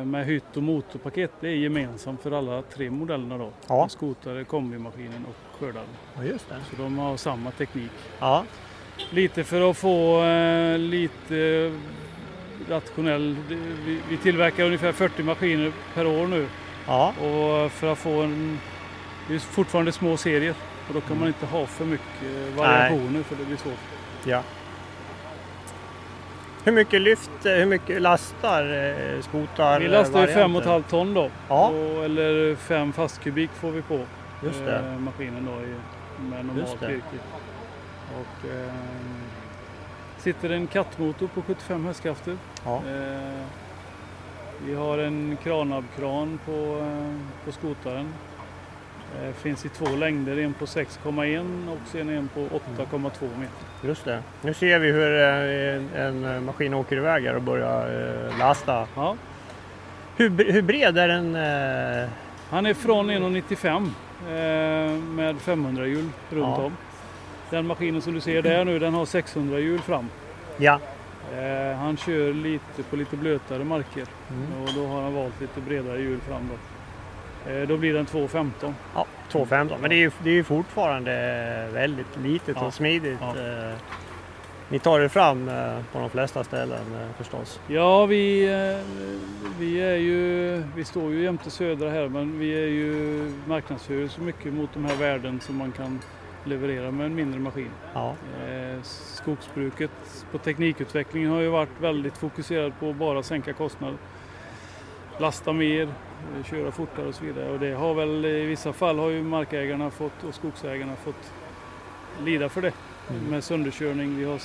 med 0.06 0.26
hytt 0.26 0.58
och 0.58 0.63
motorpaket 0.63 1.32
det 1.39 1.48
är 1.48 1.56
gemensamt 1.56 2.22
för 2.22 2.32
alla 2.32 2.62
tre 2.62 2.89
modellerna 2.89 3.38
då. 3.38 3.50
Ja. 3.67 3.89
Skotare, 3.89 4.43
kombimaskinen 4.43 5.26
och 5.30 5.60
skördaren. 5.60 5.88
Ja. 6.15 6.38
Så 6.70 6.82
de 6.82 6.98
har 6.98 7.17
samma 7.17 7.52
teknik. 7.52 7.91
Ja, 8.20 8.43
Lite 9.10 9.43
för 9.43 9.69
att 9.69 9.77
få 9.77 10.23
eh, 10.23 10.77
lite 10.77 11.71
rationell... 12.69 13.36
Vi, 13.86 13.99
vi 14.10 14.17
tillverkar 14.17 14.63
ungefär 14.65 14.91
40 14.91 15.23
maskiner 15.23 15.71
per 15.93 16.07
år 16.07 16.27
nu 16.27 16.47
ja, 16.88 17.07
och 17.10 17.71
för 17.71 17.91
att 17.91 17.97
få 17.97 18.21
en... 18.21 18.60
Det 19.27 19.36
är 19.36 19.39
fortfarande 19.39 19.91
små 19.91 20.17
serier 20.17 20.55
och 20.88 20.93
då 20.93 21.01
kan 21.01 21.19
man 21.19 21.27
inte 21.27 21.45
ha 21.45 21.65
för 21.65 21.86
mycket 21.86 22.55
variationer 22.57 23.23
för 23.23 23.36
det 23.36 23.45
blir 23.45 23.57
svårt. 23.57 23.79
ja. 24.25 24.43
Hur 26.63 26.71
mycket 26.71 27.01
lyft, 27.01 27.45
eh, 27.45 27.51
hur 27.51 27.65
mycket 27.65 28.01
lastar 28.01 28.63
eh, 28.63 29.21
skotar? 29.21 29.79
Vi 29.79 29.88
lastar 29.88 30.27
ju 30.27 30.33
varianter? 30.33 30.62
5,5 30.62 30.83
ton 30.89 31.13
då. 31.13 31.29
Ja. 31.49 31.67
Och, 31.67 32.05
eller 32.05 32.55
5 32.55 32.93
fastkubik 32.93 33.49
får 33.51 33.71
vi 33.71 33.81
på 33.81 33.93
eh, 33.93 34.99
maskinen 34.99 35.45
då 35.45 35.65
i, 35.65 35.75
med 36.29 36.45
normalt 36.45 36.81
virke. 36.81 37.01
Och, 38.15 38.50
eh, 38.50 38.74
sitter 40.17 40.50
en 40.50 40.67
kattmotor 40.67 41.28
på 41.28 41.41
75 41.41 41.86
hästkrafter. 41.86 42.38
Ja. 42.65 42.76
Eh, 42.76 43.43
vi 44.65 44.76
har 44.76 44.98
en 44.98 45.38
kranabkran 45.43 46.39
på, 46.46 46.52
eh, 46.52 47.46
på 47.46 47.52
skotaren. 47.52 48.13
Eh, 49.24 49.34
finns 49.34 49.65
i 49.65 49.70
två 49.70 49.96
längder, 49.96 50.38
en 50.38 50.54
på 50.54 50.65
6,1 50.65 51.70
och 51.70 51.78
sen 51.91 52.10
en 52.10 52.28
på 52.28 52.39
8,2 52.39 53.28
meter. 53.39 53.88
Just 53.88 54.06
det. 54.06 54.20
Nu 54.41 54.54
ser 54.54 54.80
vi 54.80 54.91
hur 54.91 55.20
eh, 55.20 56.02
en 56.06 56.26
eh, 56.26 56.41
maskin 56.41 56.74
åker 56.74 56.98
iväg 56.98 57.24
här 57.26 57.36
och 57.36 57.41
börjar 57.41 58.26
eh, 58.32 58.38
lasta. 58.39 58.88
Ja, 58.96 59.15
Hur, 60.17 60.52
hur 60.52 60.62
bred 60.62 60.98
är 60.98 61.08
den? 61.08 61.36
eh, 61.36 62.10
han 62.50 62.65
är 62.65 62.74
från 62.74 63.10
1,95 63.12 63.89
eh, 64.28 65.02
med 65.02 65.38
500 65.41 65.86
hjul 65.88 66.10
runt 66.30 66.58
Ja. 66.58 66.63
om. 66.63 66.78
Den 67.49 67.67
maskinen 67.67 68.01
som 68.01 68.13
du 68.13 68.21
ser 68.21 68.41
där 68.41 68.65
nu 68.65 68.79
den 68.79 68.93
har 68.93 69.05
600 69.05 69.60
hjul 69.60 69.79
fram. 69.79 70.10
Ja. 70.57 70.79
Eh, 71.33 71.77
han 71.77 71.97
kör 71.97 72.33
lite 72.33 72.83
på 72.89 72.95
lite 72.95 73.15
blötare 73.17 73.63
marker 73.63 74.05
Mm. 74.31 74.63
och 74.63 74.69
då 74.75 74.88
har 74.88 75.01
han 75.01 75.13
valt 75.13 75.41
lite 75.41 75.62
bredare 75.62 75.99
hjul 76.01 76.19
fram 76.19 76.41
då. 76.49 77.51
Eh, 77.51 77.67
då 77.67 77.77
blir 77.77 77.93
den 77.93 78.05
2,15. 78.05 78.73
Ja, 78.95 79.05
2,15. 79.31 79.77
Men 79.81 79.89
det 79.89 79.95
är 79.95 79.99
ju, 79.99 80.12
det 80.23 80.29
är 80.29 80.33
ju 80.33 80.43
fortfarande 80.43 81.12
väldigt 81.73 82.17
litet 82.23 82.55
Ja. 82.60 82.65
och 82.65 82.73
smidigt. 82.73 83.17
Ja. 83.21 83.36
Eh, 83.41 83.73
Ni 84.69 84.79
tar 84.79 84.99
er 84.99 85.07
fram 85.07 85.45
på 85.93 85.99
de 85.99 86.10
flesta 86.10 86.43
ställen 86.43 86.86
förstås. 87.17 87.60
Ja, 87.67 88.05
vi, 88.05 88.45
vi 89.60 89.79
är 89.81 89.95
ju, 89.95 90.63
vi 90.75 90.83
står 90.86 91.12
ju 91.13 91.23
jämte 91.23 91.49
Södra 91.49 91.89
här 91.89 92.07
men 92.10 92.39
vi 92.39 92.53
är 92.63 92.67
ju 92.67 93.31
marknadsför 93.45 94.07
så 94.07 94.21
mycket 94.21 94.53
mot 94.53 94.69
de 94.73 94.86
här 94.86 94.95
värden 94.95 95.39
som 95.39 95.55
man 95.55 95.71
kan 95.71 95.99
leverera 96.47 96.91
med 96.91 97.05
en 97.05 97.15
mindre 97.15 97.39
maskin. 97.39 97.71
Ja. 97.93 98.15
Eh, 98.47 98.81
Skogsbruket 98.83 99.91
på 100.31 100.38
teknikutvecklingen 100.38 101.31
har 101.31 101.39
ju 101.41 101.47
varit 101.49 101.81
väldigt 101.81 102.17
fokuserad 102.17 102.73
på 102.79 102.89
att 102.89 102.95
bara 102.95 103.23
sänka 103.23 103.53
kostnader. 103.53 103.97
Lasta 105.19 105.53
mer, 105.53 105.81
eh, 105.81 106.43
köra 106.49 106.71
fortare 106.71 107.07
och 107.07 107.15
så 107.15 107.25
vidare. 107.25 107.49
Och 107.51 107.60
det 107.60 107.71
har 107.73 107.93
väl 107.93 108.25
i 108.25 108.45
vissa 108.45 108.73
fall 108.73 108.99
har 108.99 109.10
ju 109.10 109.23
markägarna 109.23 109.89
fått 109.89 110.23
och 110.27 110.36
skogsägarna 110.36 110.95
fått 110.95 111.31
lida 112.25 112.49
för 112.49 112.62
det. 112.62 112.73
Mm. 113.10 113.23
Med 113.23 113.43
sönderkörning. 113.43 114.17
Vi 114.17 114.23
har 114.23 114.41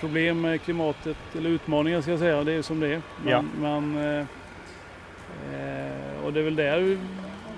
problem 0.00 0.40
med 0.40 0.62
klimatet, 0.62 1.16
eller 1.36 1.50
utmaningar 1.50 2.00
ska 2.00 2.10
jag 2.10 2.20
säga. 2.20 2.44
Det 2.44 2.52
är 2.52 2.62
som 2.62 2.80
det 2.80 2.86
är. 2.86 3.02
Men, 3.24 3.32
Ja. 3.32 3.42
men, 3.60 3.96
eh, 3.96 4.26
eh, 5.54 6.24
och 6.24 6.32
det 6.32 6.40
är 6.40 6.44
väl 6.44 6.56
där, 6.56 6.98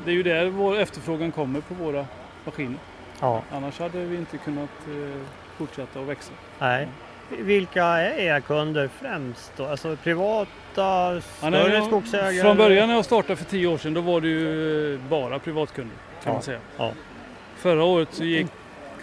det 0.04 0.11
är 0.11 0.14
ju 0.14 0.22
där 0.22 0.46
vår 0.48 0.78
efterfrågan 0.78 1.32
kommer 1.32 1.61
på 1.61 1.74
våra 1.74 2.06
maskiner. 2.44 2.78
Ja. 3.22 3.42
Annars 3.52 3.78
hade 3.78 3.98
vi 4.04 4.16
inte 4.16 4.38
kunnat 4.38 4.70
eh, 4.88 5.20
fortsätta 5.56 6.00
att 6.00 6.06
växa. 6.06 6.32
Nej. 6.58 6.88
Vilka 7.28 7.85
är 7.85 8.18
era 8.18 8.40
kunder 8.40 8.88
främst 9.00 9.52
då? 9.56 9.66
Alltså 9.66 9.96
privata, 9.96 10.48
Ja, 10.74 11.20
större 11.20 11.74
jag- 11.74 11.85
skogsägare? 11.87 12.40
Från 12.40 12.56
början 12.56 12.88
när 12.88 12.94
jag 12.94 13.04
startade 13.04 13.37
för 13.37 13.44
tio 13.44 13.66
år 13.66 13.78
sedan 13.78 13.94
då 13.94 14.00
var 14.00 14.20
det 14.20 14.28
ju 14.28 14.98
bara 14.98 15.38
privatkunder 15.38 15.96
kan 16.22 16.30
Ja, 16.30 16.32
man 16.32 16.42
säga. 16.42 16.58
ja. 16.78 16.92
Förra 17.56 17.85
året 17.85 18.08
så 18.12 18.24
gick 18.24 18.46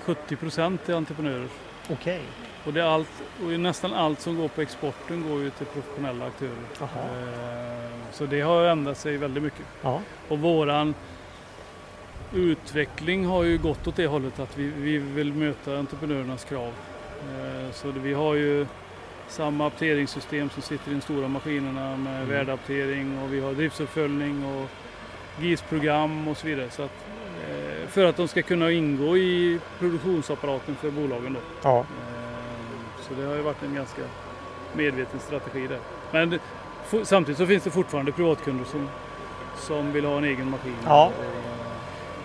70 0.03 0.36
procent 0.36 0.86
till 0.86 0.95
entreprenörer. 0.95 1.47
Okej. 1.91 2.21
Och, 2.65 2.73
det 2.73 2.82
är 2.82 2.86
allt, 2.86 3.10
och 3.43 3.60
nästan 3.60 3.93
allt 3.93 4.19
som 4.19 4.36
går 4.38 4.47
på 4.47 4.62
exporten 4.62 5.29
går 5.29 5.41
ju 5.41 5.49
till 5.49 5.65
professionella 5.65 6.25
aktörer. 6.25 6.51
Jaha. 6.79 6.89
Eh, 6.89 7.89
Så 8.12 8.25
det 8.25 8.41
har 8.41 8.63
ändrat 8.63 8.97
sig 8.97 9.17
väldigt 9.17 9.43
mycket. 9.43 9.65
Ja. 9.82 10.01
Och 10.27 10.39
våran 10.39 10.95
utveckling 12.34 13.26
har 13.26 13.44
ju 13.44 13.58
gått 13.58 13.88
åt 13.88 13.96
det 13.96 14.08
hållet 14.08 14.39
att 14.39 14.58
vi, 14.58 14.63
vi 14.78 14.98
vill 14.98 15.34
möta 15.34 15.78
entreprenörernas 15.78 16.44
krav. 16.44 16.74
Eh, 17.22 17.72
Så 17.74 17.92
vi 17.92 18.13
har 18.13 18.36
ju 18.36 18.65
samma 19.28 19.68
apteringssystem 19.68 20.50
som 20.50 20.62
sitter 20.62 20.92
i 20.92 20.94
de 20.94 21.02
stora 21.02 21.28
maskinerna 21.28 21.98
med 21.98 22.15
Mm. 22.15 22.30
värdeaptering 22.30 23.20
och 23.24 23.34
vi 23.34 23.39
har 23.39 23.54
driftsuppföljning 23.54 24.46
och 24.46 24.70
GIS-program 25.44 26.28
och 26.28 26.38
så 26.38 26.48
vidare. 26.48 26.70
Så 26.70 26.84
att, 26.84 27.06
eh, 27.50 27.88
för 27.89 28.06
att 28.06 28.18
de 28.18 28.28
ska 28.28 28.42
kunna 28.42 28.72
ingå 28.72 29.18
i 29.18 29.60
produktionsapparaten 29.80 30.76
för 30.76 30.92
bolagen. 30.92 31.34
Då. 31.34 31.39
Ja. 31.63 31.80
Eh, 31.80 31.86
Så 33.08 33.13
det 33.22 33.28
har 33.28 33.36
ju 33.36 33.42
varit 33.42 33.63
en 33.63 33.76
ganska 33.76 34.02
medveten 34.74 35.20
strategi 35.20 35.68
där. 35.68 35.80
Men 36.12 36.39
samtidigt 37.04 37.38
så 37.38 37.46
finns 37.48 37.63
det 37.63 37.70
fortfarande 37.70 38.12
privatkunder 38.12 38.65
som, 38.65 38.89
som 39.58 39.92
vill 39.94 40.06
ha 40.06 40.18
en 40.18 40.24
egen 40.24 40.50
maskin. 40.50 40.76
Ja. 40.86 41.06
Och, 41.18 41.24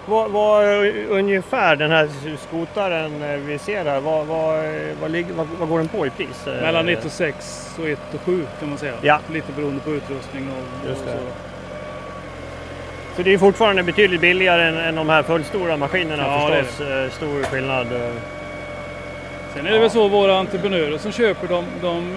Vad, 0.07 0.31
vad 0.31 0.87
ungefär 1.09 1.77
den 1.77 1.91
här 1.91 2.09
skotaren 2.49 3.23
eh, 3.23 3.37
vi 3.37 3.59
ser 3.59 3.85
här, 3.85 4.01
vad, 4.01 4.27
vad, 4.27 4.65
vad, 5.01 5.11
ligger, 5.11 5.35
vad, 5.35 5.47
vad 5.59 5.69
går 5.69 5.79
den 5.79 5.89
på 5.89 6.07
i 6.07 6.11
pris? 6.11 6.47
Eh, 6.47 6.63
mellan 6.63 6.89
1 6.89 7.05
och 7.05 7.11
6 7.11 7.75
och 7.79 7.89
1 7.89 7.99
och 8.15 8.21
7 8.21 8.47
kan 8.61 8.69
man 8.69 8.79
säga. 8.79 8.95
Ja. 9.03 9.21
Lite 9.33 9.53
beroende 9.53 9.81
på 9.81 9.91
utrustning 9.91 10.49
och, 10.51 10.91
och 10.91 10.97
det. 11.07 11.13
så. 11.13 11.19
Så 13.17 13.23
det 13.23 13.33
är 13.35 13.39
fortfarande 13.39 13.83
betydligt 13.83 14.21
billigare 14.21 14.63
än, 14.63 14.77
än 14.77 14.95
de 14.95 15.09
här 15.09 15.23
fullstora 15.23 15.77
maskinerna 15.77 16.23
Ja, 16.23 16.51
det 16.51 16.57
är 16.57 16.63
förstås. 16.63 16.87
Eh, 16.87 17.11
Stor 17.11 17.43
skillnad. 17.43 17.87
Sen 19.55 19.67
är 19.67 19.73
det 19.73 19.79
väl 19.79 19.91
så 19.91 20.09
våra 20.09 20.39
entreprenörer 20.39 20.99
som 20.99 21.13
köper 21.13 21.49
dem, 21.49 21.65
de 21.81 22.13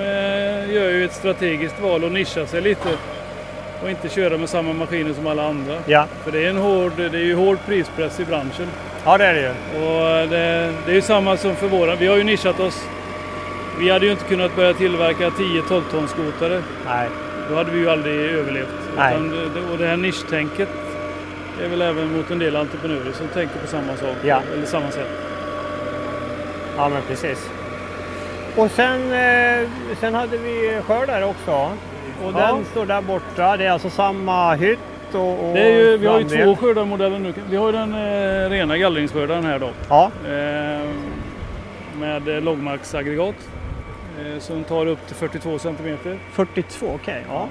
gör 0.73 0.89
ju 0.89 1.06
ett 1.06 1.13
strategiskt 1.13 1.80
val 1.80 2.04
och 2.04 2.12
nischar 2.12 2.45
sig 2.45 2.62
lite 2.62 2.89
och 3.83 3.89
inte 3.89 4.09
köra 4.09 4.37
med 4.37 4.49
samma 4.49 4.73
maskiner 4.73 5.13
som 5.13 5.27
alla 5.27 5.47
andra. 5.47 5.75
Ja. 5.85 6.05
För 6.23 6.31
det 6.31 6.45
är 6.45 6.49
en 6.49 6.57
hård, 6.57 6.91
det 6.97 7.17
är 7.17 7.23
ju 7.25 7.35
hård 7.35 7.57
prispress 7.65 8.19
i 8.19 8.25
branschen. 8.25 8.67
ja, 9.05 9.17
det 9.17 9.25
är 9.25 9.33
det 9.33 9.41
ju. 9.41 9.49
Och 9.81 10.29
det, 10.29 10.73
det 10.85 10.91
är 10.91 10.95
ju 10.95 11.01
samma 11.01 11.37
som 11.37 11.55
för 11.55 11.67
våra. 11.67 11.95
Vi 11.95 12.07
har 12.07 12.17
ju 12.17 12.23
nischat 12.23 12.59
oss. 12.59 12.87
Vi 13.79 13.89
hade 13.89 14.05
ju 14.05 14.11
inte 14.11 14.23
kunnat 14.23 14.55
börja 14.55 14.73
tillverka 14.73 15.29
10-12 15.29 15.81
tons 15.91 16.11
skotare. 16.11 16.63
Nej. 16.85 17.09
Då 17.49 17.55
hade 17.55 17.71
vi 17.71 17.79
ju 17.79 17.89
aldrig 17.89 18.15
överlevt. 18.31 18.67
Nej. 18.97 19.15
Utan 19.15 19.71
och 19.71 19.77
det 19.77 19.87
här 19.87 19.97
nischtänket 19.97 20.69
är 21.63 21.67
väl 21.69 21.81
även 21.81 22.17
mot 22.17 22.31
en 22.31 22.39
del 22.39 22.55
entreprenörer 22.55 23.11
som 23.11 23.27
tänker 23.27 23.59
på 23.59 23.67
samma 23.67 23.97
sak. 23.97 24.15
Ja. 24.23 24.41
Eller 24.53 24.65
samma 24.65 24.91
sätt. 24.91 25.07
Ja, 26.77 26.89
men 26.89 27.01
precis. 27.07 27.49
Och 28.55 28.71
sen, 28.71 29.11
eh, 29.13 29.69
sen 29.99 30.13
hade 30.13 30.37
vi 30.37 30.81
skördare 30.87 31.25
också. 31.25 31.71
Och 32.25 32.32
Ja. 32.36 32.47
den 32.47 32.65
står 32.65 32.86
där 32.86 33.01
borta. 33.01 33.58
Det 33.58 33.65
är 33.65 33.71
alltså 33.71 33.89
samma 33.89 34.53
hytt 34.56 34.80
och, 35.13 35.47
och 35.47 35.53
Det 35.53 35.60
är 35.62 35.69
ju, 35.91 35.97
vi 35.97 36.08
har 36.08 36.19
ju 36.19 36.25
framdel. 36.30 36.45
två 36.45 36.56
skördarmodeller 36.65 37.19
nu. 37.19 37.34
Vi 37.49 37.58
har 37.58 37.65
ju 37.65 37.71
den 37.71 37.93
eh, 37.93 38.49
rena 38.49 38.77
gallringsskördaren 38.77 39.45
här 39.45 39.60
då. 39.60 39.69
Ja, 39.89 40.12
Eh, 40.25 40.89
med 41.99 42.27
eh, 42.27 42.41
lågmarksaggregat. 42.41 43.36
Eh, 44.19 44.39
som 44.39 44.63
tar 44.63 44.86
upp 44.86 45.08
till 45.08 45.15
42 45.15 45.60
centimeter. 45.60 46.17
42, 46.32 46.86
okej. 46.95 47.25
Ja. 47.30 47.47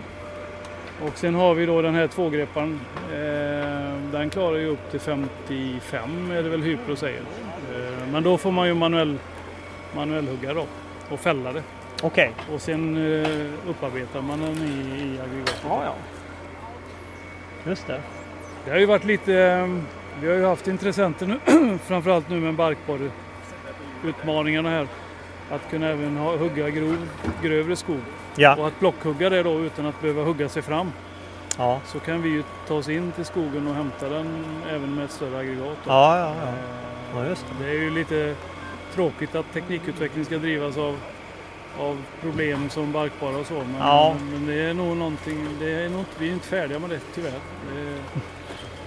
Och 1.07 1.19
sen 1.19 1.35
har 1.35 1.55
vi 1.55 1.67
då 1.67 1.83
den 1.83 1.95
här 1.95 2.07
tvågrepparen. 2.07 2.81
Eh, 3.13 4.13
den 4.13 4.31
klarar 4.31 4.57
ju 4.59 4.67
upp 4.69 4.91
till 4.91 5.01
55 5.01 6.31
är 6.31 6.43
det 6.43 6.49
väl 6.49 6.63
Hypro 6.63 6.97
säger. 6.97 7.21
Eh, 7.21 8.13
men 8.13 8.23
då 8.23 8.39
får 8.39 8.51
man 8.51 8.67
ju 8.69 8.75
manuell, 8.75 9.17
manuellhugga 9.97 10.55
då 10.55 10.65
och 11.11 11.21
fälla 11.21 11.53
det. 11.53 11.63
Okej. 12.03 12.33
Och 12.55 12.61
sen 12.63 12.97
eh, 12.97 13.71
upparbetar 13.71 14.23
man 14.23 14.41
den 14.41 14.57
i, 14.57 15.03
i 15.05 15.21
aggregatet. 15.21 15.65
Ja, 15.69 15.85
ja. 15.85 15.95
Just 17.67 17.87
det. 17.87 18.01
Det 18.65 18.71
har 18.71 18.79
ju 18.79 18.87
varit 18.87 19.05
lite, 19.05 19.35
eh, 19.35 19.69
vi 20.21 20.29
har 20.29 20.35
ju 20.35 20.45
haft 20.47 20.69
intressenter 20.69 21.27
nu, 21.27 21.79
framförallt 21.87 22.29
nu 22.31 22.41
med 22.41 22.55
barkborre 22.55 23.11
utmaningarna 24.05 24.71
här. 24.71 24.87
Att 25.51 25.71
kunna 25.71 25.87
även 25.89 26.17
ha, 26.17 26.37
hugga 26.37 26.71
grov, 26.71 27.09
grövre 27.43 27.77
skog 27.77 28.01
Ja. 28.37 28.57
och 28.57 28.67
att 28.67 28.81
blockhugga 28.81 29.31
det 29.31 29.43
då 29.43 29.61
utan 29.61 29.87
att 29.87 30.01
behöva 30.01 30.23
hugga 30.23 30.49
sig 30.49 30.63
fram. 30.63 30.93
Ja. 31.59 31.81
Så 31.87 31.99
kan 32.01 32.23
vi 32.23 32.29
ju 32.29 32.43
ta 32.69 32.75
oss 32.75 32.89
in 32.89 33.13
till 33.13 33.25
skogen 33.25 33.67
och 33.69 33.75
hämta 33.75 34.09
den 34.09 34.45
även 34.71 34.95
med 34.95 35.05
ett 35.05 35.11
större 35.11 35.39
aggregat. 35.39 35.77
då. 35.85 35.91
Ja, 35.91 36.19
ja, 36.19 36.35
ja. 36.43 36.49
Eh, 36.49 36.55
ja 37.25 37.29
just 37.29 37.47
det. 37.59 37.65
Det 37.65 37.71
är 37.71 37.75
ju 37.75 37.91
lite 37.91 38.35
tråkigt 38.95 39.35
att 39.35 39.53
teknikutveckling 39.53 40.25
ska 40.25 40.39
drivas 40.39 40.77
av, 40.79 40.97
av 41.81 42.03
problem 42.23 42.71
som 42.71 42.93
barkborrar 42.93 43.41
och 43.41 43.47
så. 43.47 43.55
Men, 43.55 43.75
Ja. 43.79 44.15
men 44.33 44.47
det 44.47 44.55
är 44.63 44.75
nog 44.75 44.97
någonting, 44.97 45.47
det 45.61 45.71
är 45.73 45.89
nog, 45.89 46.05
vi 46.19 46.29
är 46.29 46.33
inte 46.33 46.47
färdiga 46.49 46.79
med 46.79 46.91
det 46.91 47.01
tyvärr. 47.15 47.31
Det, 47.75 48.21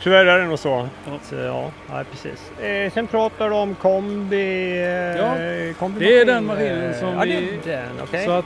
Tyvärr 0.04 0.26
är 0.26 0.40
det 0.40 0.46
nog 0.46 0.60
så. 0.60 0.88
Ja. 1.06 1.38
Eh, 1.38 1.46
ja, 1.46 1.72
ja, 1.90 2.04
precis. 2.12 2.60
Eh, 2.60 2.92
sen 2.94 3.08
pratar 3.08 3.50
du 3.50 3.56
om 3.56 3.76
kombi... 3.76 4.72
Eh, 4.82 5.18
Ja, 5.18 5.74
kombi 5.80 6.00
det 6.00 6.20
är 6.22 6.26
den 6.26 6.46
maskinen 6.46 6.94
som 7.00 7.10
ja, 7.10 7.22
vi- 7.24 7.60
den. 7.66 7.90
Okej. 8.04 8.26
Så 8.26 8.32
att 8.32 8.46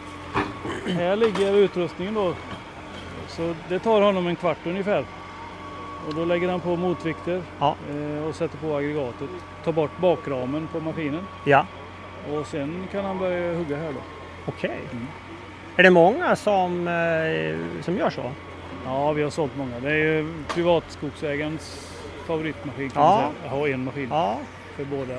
här 0.98 1.16
ligger 1.16 1.56
utrustningen 1.56 2.14
då. 2.14 2.34
Så 3.28 3.56
det 3.70 3.80
tar 3.80 4.02
honom 4.02 4.28
en 4.28 4.36
kvart 4.36 4.58
ungefär. 4.66 5.06
Och 6.08 6.14
då 6.16 6.26
lägger 6.26 6.50
han 6.50 6.60
på 6.60 6.76
motvikter 6.76 7.42
Ja. 7.60 7.76
eh, 7.90 8.28
och 8.28 8.36
sätter 8.36 8.58
på 8.58 8.76
aggregatet. 8.76 9.30
Tar 9.66 9.72
bort 9.72 9.98
bakramen 9.98 10.68
på 10.72 10.80
maskinen. 10.80 11.28
Ja, 11.46 11.66
Och 12.34 12.48
sen 12.48 12.88
kan 12.92 13.06
han 13.06 13.20
börja 13.20 13.54
hugga 13.58 13.78
här 13.78 13.88
då. 13.92 14.00
Okej. 14.46 14.80
Mm. 14.92 15.08
Är 15.76 15.84
det 15.84 15.90
många 15.90 16.36
som, 16.36 16.88
eh, 16.88 17.82
som 17.84 17.98
gör 17.98 18.10
så? 18.10 18.32
Ja, 18.86 19.12
vi 19.12 19.24
har 19.24 19.30
sålt 19.30 19.58
många. 19.58 19.80
Det 19.80 19.90
är 19.92 19.96
ju 19.96 20.28
privatskogsägarens 20.48 21.90
favoritmaskin 22.28 22.90
kan 22.90 23.04
Ja. 23.04 23.10
man 23.22 23.32
säga. 23.42 23.52
Har 23.60 23.68
en 23.68 23.84
maskin 23.86 24.08
Ja. 24.12 24.38
för 24.78 24.86
båda, 24.86 25.16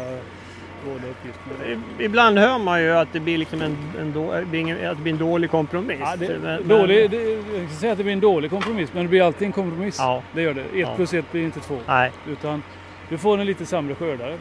båda 0.85 1.09
uppgifterna. 1.09 1.83
Ibland 1.99 2.39
hör 2.39 2.59
man 2.59 2.83
ju 2.83 2.91
att 2.91 3.13
det 3.13 3.21
blir, 3.21 3.39
liksom 3.39 3.63
en, 3.63 3.77
en, 4.01 4.13
då, 4.13 4.35
ingen- 4.57 4.87
att 4.91 4.97
det 4.97 5.03
blir 5.03 5.13
en 5.13 5.19
dålig 5.19 5.51
kompromiss. 5.51 5.99
Ja, 6.01 6.17
det, 6.17 6.39
Men- 6.43 6.69
dålig, 6.69 7.11
det, 7.11 7.17
jag 7.57 7.69
ska 7.71 7.77
säga 7.81 7.93
att 7.93 7.99
det 7.99 8.05
blir 8.05 8.13
en 8.15 8.21
dålig 8.21 8.51
kompromiss, 8.51 8.91
men 8.93 9.03
det 9.03 9.09
blir 9.09 9.23
alltid 9.23 9.47
en 9.47 9.53
kompromiss. 9.53 9.97
Ja. 9.99 10.23
Det 10.35 10.43
gör 10.43 10.55
det. 10.55 10.81
Ett 10.83 10.97
plus 10.97 11.15
ett 11.15 11.33
blir 11.33 11.45
inte 11.45 11.61
två. 11.61 11.79
Nej. 11.87 12.11
Utan 12.29 12.63
du 13.09 13.19
får 13.19 13.39
en 13.39 13.47
lite 13.47 13.67
sämre 13.67 13.95
skördare. 13.95 14.37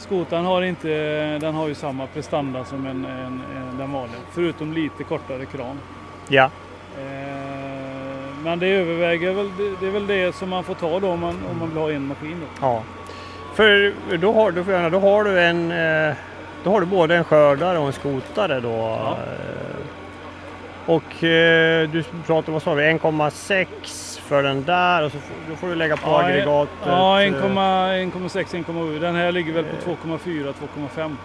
Skotan 0.00 0.44
har, 0.44 0.62
inte, 0.62 0.88
den 1.38 1.54
har 1.54 1.68
ju 1.68 1.74
samma 1.74 2.06
prestanda 2.06 2.64
som 2.64 2.86
en, 2.86 3.04
en, 3.04 3.42
en, 3.56 3.78
den 3.78 3.92
vanliga, 3.92 4.20
förutom 4.32 4.72
lite 4.72 5.04
kortare 5.04 5.44
kran. 5.46 5.78
Ja. 6.28 6.50
Eh, 6.98 7.00
men 8.44 8.58
det 8.58 8.66
överväger 8.66 9.32
väl, 9.32 9.50
det, 9.58 9.76
det 9.80 9.86
är 9.86 9.90
väl 9.90 10.06
det 10.06 10.34
som 10.34 10.48
man 10.48 10.64
får 10.64 10.74
ta 10.74 11.00
då 11.00 11.10
om 11.10 11.20
man, 11.20 11.36
om 11.50 11.58
man 11.58 11.68
vill 11.68 11.78
ha 11.78 11.90
en 11.92 12.06
maskin. 12.06 12.40
Då. 12.40 12.66
Ja. 12.66 12.82
För 13.54 13.92
då 14.16 14.32
har, 14.32 14.52
jag- 14.66 14.92
då 14.92 14.98
har 15.00 15.24
du 15.24 15.40
en 15.40 15.70
eh, 15.72 16.14
då 16.64 16.70
har 16.70 16.80
du 16.80 16.86
både 16.86 17.16
en 17.16 17.24
skördare 17.24 17.78
och 17.78 17.86
en 17.86 17.92
skotare 17.92 18.60
då. 18.60 18.68
Ja. 18.70 19.10
Eh, 19.10 19.80
Och 20.94 21.24
eh, 21.24 21.88
du 21.90 22.02
pratade, 22.26 22.52
vad 22.52 22.62
sa 22.62 22.74
vi, 22.74 22.82
1,6 22.82 24.09
för 24.30 24.42
den 24.42 24.64
där 24.64 25.04
och 25.04 25.12
så 25.12 25.18
då 25.50 25.56
får 25.56 25.68
du 25.68 25.74
lägga 25.74 25.96
på 25.96 26.10
Ja, 26.10 26.22
aggregatet. 26.24 26.74
Ja, 26.86 27.22
eh, 27.22 27.26
1,6, 27.32 28.54
1,7. 28.54 28.98
Den 29.00 29.14
här 29.14 29.32
ligger 29.32 29.52
väl 29.52 29.64
på 29.64 29.76
2,4, 29.90 30.52
2,5. 30.52 31.16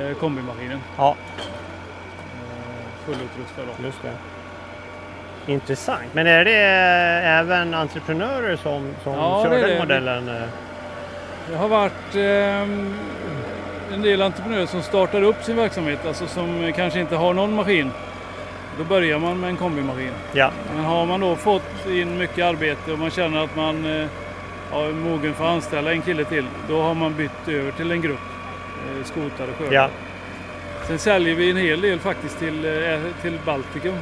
Eh, 0.00 0.16
kombimaskinen. 0.16 0.80
Ja, 0.96 1.16
Eh, 1.38 3.04
fullutrustad 3.04 3.62
då. 3.78 3.84
just 3.86 4.02
det. 4.02 5.52
Intressant. 5.52 6.02
Men 6.12 6.26
är 6.26 6.44
det 6.44 6.52
eh, 6.52 7.38
även 7.38 7.74
entreprenörer 7.74 8.56
som, 8.56 8.90
som 9.04 9.12
Ja, 9.12 9.42
kör 9.44 9.50
den 9.50 9.70
det. 9.70 9.78
modellen? 9.78 10.28
eh? 10.28 10.42
Det 11.50 11.56
har 11.56 11.68
varit 11.68 12.14
ehm, 12.14 12.94
en 13.94 14.02
del 14.02 14.22
entreprenörer 14.22 14.66
som 14.66 14.82
startar 14.82 15.22
upp 15.22 15.44
sin 15.44 15.56
verksamhet, 15.56 16.06
alltså 16.06 16.26
som 16.26 16.72
kanske 16.76 17.00
inte 17.00 17.16
har 17.16 17.34
någon 17.34 17.54
maskin. 17.54 17.90
Då 18.78 18.84
börjar 18.84 19.18
man 19.18 19.40
med 19.40 19.50
en 19.50 19.56
kombimaskin. 19.56 20.10
Ja, 20.32 20.50
Men 20.74 20.84
har 20.84 21.06
man 21.06 21.20
då 21.20 21.36
fått 21.36 21.86
in 21.88 22.18
mycket 22.18 22.44
arbete 22.44 22.92
och 22.92 22.98
man 22.98 23.10
känner 23.10 23.44
att 23.44 23.56
man 23.56 23.84
eh, 23.86 24.06
ja, 24.72 24.86
är 24.86 24.92
mogen 24.92 25.34
för 25.34 25.44
att 25.44 25.50
anställa 25.50 25.92
en 25.92 26.02
kille 26.02 26.24
till, 26.24 26.44
då 26.68 26.80
har 26.82 26.94
man 26.94 27.14
bytt 27.14 27.48
över 27.48 27.72
till 27.72 27.90
en 27.90 28.00
grupp 28.00 28.18
eh, 28.98 29.04
skotare 29.04 29.50
och 29.50 29.56
skördare. 29.58 29.74
ja, 29.74 29.88
Sen 30.86 30.98
säljer 30.98 31.34
vi 31.34 31.50
en 31.50 31.56
hel 31.56 31.80
del 31.80 31.98
faktiskt 31.98 32.38
till, 32.38 32.64
eh, 32.64 33.00
till 33.22 33.38
Baltikum. 33.46 33.94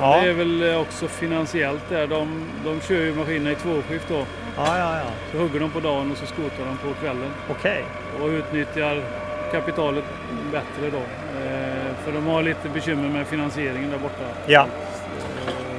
ja. 0.00 0.20
Det 0.22 0.28
är 0.28 0.32
väl 0.32 0.74
också 0.76 1.08
finansiellt 1.08 1.88
där. 1.88 2.06
De, 2.06 2.44
de 2.64 2.80
kör 2.80 3.00
ju 3.04 3.14
maskinerna 3.14 3.50
i 3.50 3.54
tvåskift 3.54 4.08
då. 4.08 4.26
ja, 4.56 4.78
ja, 4.78 4.98
ja. 4.98 5.04
Så 5.32 5.38
hugger 5.38 5.60
de 5.60 5.70
på 5.70 5.80
dagen 5.80 6.10
och 6.10 6.16
så 6.16 6.26
skotar 6.26 6.64
de 6.66 6.76
på 6.88 6.94
kvällen. 7.00 7.30
okej. 7.50 7.84
och 8.20 8.28
utnyttjar 8.28 9.02
kapitalet 9.52 10.04
bättre 10.52 10.90
då. 10.92 11.02
För 12.04 12.12
de 12.12 12.26
har 12.26 12.42
lite 12.42 12.68
bekymmer 12.68 13.08
med 13.08 13.26
finansieringen 13.26 13.90
där 13.90 13.98
borta. 13.98 14.24
Ja. 14.46 14.60
Eh, 14.60 14.66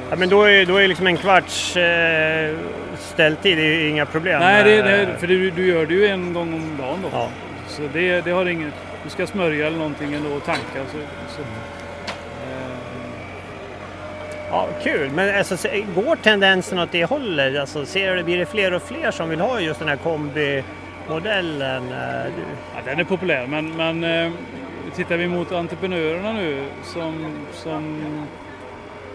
Ja, 0.09 0.15
men 0.15 0.29
då 0.29 0.43
är, 0.43 0.65
då 0.65 0.77
är 0.77 0.88
liksom 0.88 1.07
en 1.07 1.17
kvarts 1.17 1.77
eh, 1.77 2.55
ställtid 2.99 3.59
är 3.59 3.88
inga 3.88 4.05
problem. 4.05 4.39
Nej, 4.39 4.63
det, 4.63 4.77
Eh, 4.77 4.85
det, 4.85 5.17
för 5.19 5.27
du, 5.27 5.51
du 5.51 5.67
gör 5.67 5.85
det 5.85 5.93
ju 5.93 6.07
en 6.07 6.33
gång 6.33 6.53
om 6.53 6.77
dagen 6.77 6.99
då. 7.03 7.09
Ja. 7.11 7.29
Så 7.67 7.81
det, 7.93 8.21
det 8.25 8.31
har 8.31 8.45
inget... 8.45 8.73
Du 9.03 9.09
ska 9.09 9.27
smörja 9.27 9.67
eller 9.67 9.77
någonting 9.77 10.13
ändå 10.13 10.29
och 10.35 10.43
tanka. 10.45 10.61
Så, 10.91 10.97
så, 11.35 11.41
eh, 11.41 11.47
Ja, 14.51 14.67
kul, 14.83 15.09
men 15.11 15.38
alltså, 15.38 15.67
går 15.95 16.15
tendensen 16.15 16.79
åt 16.79 16.91
det 16.91 17.05
hållet? 17.05 17.59
Alltså, 17.59 17.85
ser 17.85 18.15
du, 18.15 18.23
blir 18.23 18.38
det 18.38 18.45
fler 18.45 18.73
och 18.73 18.81
fler 18.83 19.11
som 19.11 19.29
vill 19.29 19.39
ha 19.39 19.59
just 19.59 19.79
den 19.79 19.89
här 19.89 19.95
kombimodellen? 19.97 21.83
Ja, 22.75 22.81
den 22.85 22.99
är 22.99 23.03
populär 23.03 23.47
men, 23.47 23.69
men 23.77 24.03
tittar 24.95 25.17
vi 25.17 25.27
mot 25.27 25.51
entreprenörerna 25.51 26.34
nu 26.34 26.65
som, 26.84 27.25
som, 27.53 28.01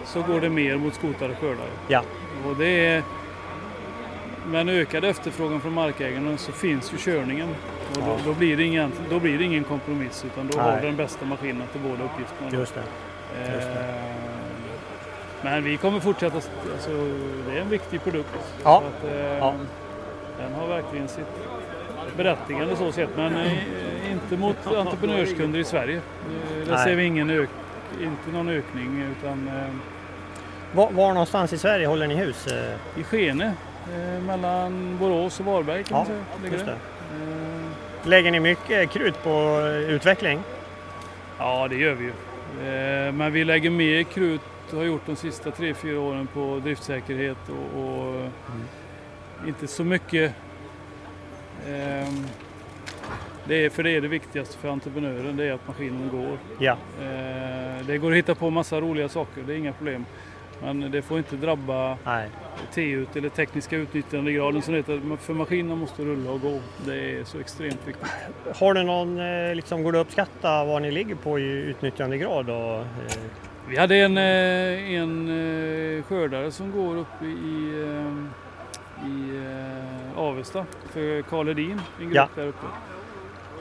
så 0.05 0.23
går 0.23 0.41
det 0.41 0.49
mer 0.49 0.77
mot 0.77 0.95
skotare 0.95 1.35
skördare. 1.41 1.69
Ja, 1.89 2.03
Och 2.47 2.57
det 2.57 2.87
är, 2.87 3.03
med 4.47 4.61
en 4.61 4.69
ökad 4.69 5.05
efterfrågan 5.05 5.61
från 5.61 5.73
markägarna 5.73 6.37
så 6.37 6.53
finns 6.53 6.93
ju 6.93 6.97
körningen. 6.99 7.49
Och 7.91 8.03
då, 8.07 8.17
då, 8.25 8.35
blir 8.35 8.57
det 8.57 8.63
ingen, 8.65 8.93
då 9.11 9.21
blir 9.21 9.43
ingen 9.43 9.65
kompromiss 9.65 10.25
utan 10.25 10.47
då 10.47 10.57
Nej. 10.59 10.67
har 10.67 10.81
du 10.81 10.87
den 10.87 10.97
bästa 10.97 11.25
maskinen 11.25 11.63
till 11.73 11.81
båda 11.81 12.05
uppgifterna. 12.05 12.51
just 12.61 12.75
det. 12.75 12.83
just 13.55 13.67
det. 13.67 13.81
Eh, 13.81 13.95
Men 15.43 15.65
vi 15.65 15.77
kommer 15.77 16.01
fortsätta, 16.01 16.37
alltså, 16.37 16.91
det 17.49 17.57
är 17.57 17.61
en 17.61 17.69
viktig 17.69 18.03
produkt. 18.05 18.29
Ja. 18.65 18.83
Att, 18.99 19.05
eh, 19.05 19.39
Ja. 19.39 19.55
Den 20.39 20.55
har 20.55 20.67
verkligen 20.69 21.09
sitt 21.09 21.27
berättigande 22.17 22.77
så 22.77 22.93
sett 22.93 23.17
men 23.17 23.37
eh, 23.37 24.13
inte 24.13 24.37
mot 24.37 24.67
entreprenörskunder 24.67 25.59
i 25.59 25.65
Sverige. 25.65 25.97
Eh, 25.97 26.67
Där 26.67 26.75
Nej. 26.75 26.85
ser 26.85 26.95
vi 26.97 27.05
ingen 27.05 27.31
ök, 27.31 27.49
inte 28.01 28.31
någon 28.37 28.49
ökning 28.49 29.05
utan 29.19 29.49
eh, 29.49 29.55
Var, 30.75 30.91
var 30.91 31.09
någonstans 31.09 31.53
i 31.53 31.59
Sverige 31.59 31.87
håller 31.87 32.07
ni 32.07 32.15
hus? 32.15 32.47
I 32.97 33.03
Skene 33.05 33.53
mellan 34.27 34.97
Borås 35.01 35.41
och 35.41 35.47
Varberg 35.47 35.85
kan 35.85 35.97
Ja, 35.99 35.99
man 35.99 36.07
säga. 36.07 36.19
ligger 36.43 36.53
just 36.57 36.67
det. 36.67 38.09
Lägger 38.11 38.31
ni 38.31 38.41
mycket 38.41 38.91
krut 38.91 39.23
på 39.23 39.61
utveckling? 39.89 40.41
Ja, 41.39 41.69
det 41.69 41.77
gör 41.77 41.95
vi 41.95 42.05
ju. 42.05 42.13
Men 43.13 43.33
vi 43.33 43.45
lägger 43.45 43.71
mer 43.71 44.03
krut 44.03 44.41
har 44.73 44.83
gjort 44.83 45.03
de 45.07 45.17
sista 45.17 45.51
tre 45.51 45.75
fyra 45.75 46.01
åren 46.01 46.27
på 46.35 46.61
driftsäkerhet 46.65 47.37
och, 47.49 47.81
och 47.83 48.15
Mm. 48.15 48.29
inte 49.47 49.67
så 49.67 49.85
mycket. 49.85 50.33
Ehm, 51.69 52.27
Det 53.45 53.65
är, 53.65 53.71
för 53.71 53.83
det 53.83 53.91
är 53.91 54.01
det 54.01 54.09
viktigaste 54.09 54.59
för 54.59 54.69
entreprenören, 54.69 55.37
det 55.37 55.45
är 55.45 55.53
att 55.53 55.69
maskinen 55.69 56.09
går. 56.13 56.39
Ja, 56.59 56.77
Eh, 57.03 57.87
Det 57.87 57.99
går 57.99 58.11
att 58.11 58.17
hitta 58.17 58.35
på 58.35 58.51
massa 58.51 58.81
roliga 58.81 59.09
saker, 59.09 59.43
det 59.47 59.53
är 59.53 59.57
inga 59.57 59.73
problem. 59.73 60.05
Men 60.63 60.91
det 60.91 61.03
får 61.03 61.19
inte 61.19 61.37
drabba 61.37 61.97
nej. 62.05 62.29
TUT 62.75 63.17
eller 63.17 63.29
tekniska 63.29 63.77
utnyttjandegraden 63.77 64.63
som 64.63 64.75
heter. 64.75 65.17
För 65.21 65.35
maskinen 65.35 65.79
måste 65.79 66.03
rulla 66.03 66.31
och 66.31 66.41
gå. 66.41 66.61
Det 66.87 67.19
är 67.19 67.25
så 67.25 67.39
extremt 67.41 67.89
viktigt. 67.89 68.07
Har 68.57 68.75
du 68.75 68.83
någon, 68.83 69.19
eh, 69.21 69.55
liksom, 69.55 69.83
går 69.83 69.93
det 69.93 70.01
att 70.01 70.07
uppskatta 70.07 70.65
vad 70.65 70.83
ni 70.83 70.91
ligger 70.91 71.15
på 71.15 71.39
i 71.39 71.43
utnyttjandegrad? 71.51 72.51
Och, 72.51 72.77
eh, 72.81 72.85
Vi 73.69 73.77
hade 73.77 73.97
en, 73.97 74.19
eh, 74.19 74.93
en 74.95 75.29
eh, 75.29 76.03
skördare 76.03 76.51
som 76.51 76.71
går 76.71 76.97
upp 76.97 77.23
i, 77.23 77.83
eh, 77.83 78.15
i 79.07 79.37
eh, 79.37 80.19
Avesta 80.19 80.67
för 80.93 81.23
Karl 81.23 81.49
Hedin, 81.49 81.81
en 82.01 82.05
grupp 82.05 82.15
Ja. 82.15 82.29
där 82.35 82.47
uppe. 82.47 82.67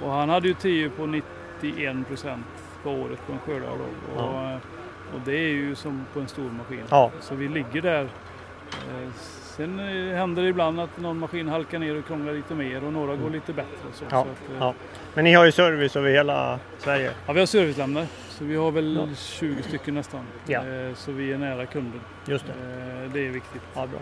Och 0.02 0.12
han 0.12 0.30
hade 0.30 0.48
ju 0.48 0.54
10 0.54 0.90
på 0.90 1.06
91 1.06 2.08
procent 2.08 2.46
på 2.84 2.90
året 2.92 3.20
på 3.28 3.34
en 3.34 3.40
skördare. 3.40 3.72
Och, 3.72 3.90
Ja. 4.18 4.52
eh, 4.52 4.58
och 5.16 5.22
det 5.26 5.34
är 5.38 5.48
ju 5.50 5.76
som 5.76 6.06
på 6.14 6.20
en 6.20 6.28
stor 6.28 6.50
maskin. 6.58 6.84
ja, 6.90 7.12
Så 7.22 7.36
vi 7.36 7.48
ligger 7.48 7.82
där. 7.82 8.04
Eh, 8.04 9.10
Sen 9.60 9.80
eh, 9.80 10.16
händer 10.18 10.44
det 10.44 10.50
ibland 10.50 10.80
att 10.80 11.00
någon 11.00 11.20
maskin 11.20 11.48
halkar 11.50 11.80
ner 11.80 11.98
och 12.00 12.06
krånglar 12.08 12.34
lite 12.34 12.54
mer 12.56 12.84
och 12.84 12.94
några 12.94 13.16
går 13.16 13.30
lite 13.30 13.54
bättre. 13.54 13.88
Så, 13.94 14.06
Ja, 14.10 14.26
så 14.60 14.64
att. 14.64 14.76
Men 15.14 15.24
ni 15.24 15.34
har 15.34 15.46
ju 15.46 15.52
service 15.52 15.96
över 15.96 16.10
hela 16.10 16.60
Sverige? 16.78 17.12
Ja, 17.28 17.34
vi 17.34 17.40
har 17.40 17.46
servicelämnare. 17.48 18.08
Så 18.30 18.44
vi 18.46 18.56
har 18.56 18.72
väl 18.72 18.96
Ja. 19.10 19.16
20 19.16 19.64
stycken 19.64 19.94
nästan. 19.94 20.22
Så 20.96 21.12
vi 21.12 21.34
är 21.34 21.38
nära 21.38 21.66
kunden. 21.66 22.02
Just 22.26 22.46
det. 22.48 22.54
Det 23.14 23.28
är 23.28 23.32
viktigt. 23.32 23.62
Ja, 23.76 23.88
bra. 23.88 24.00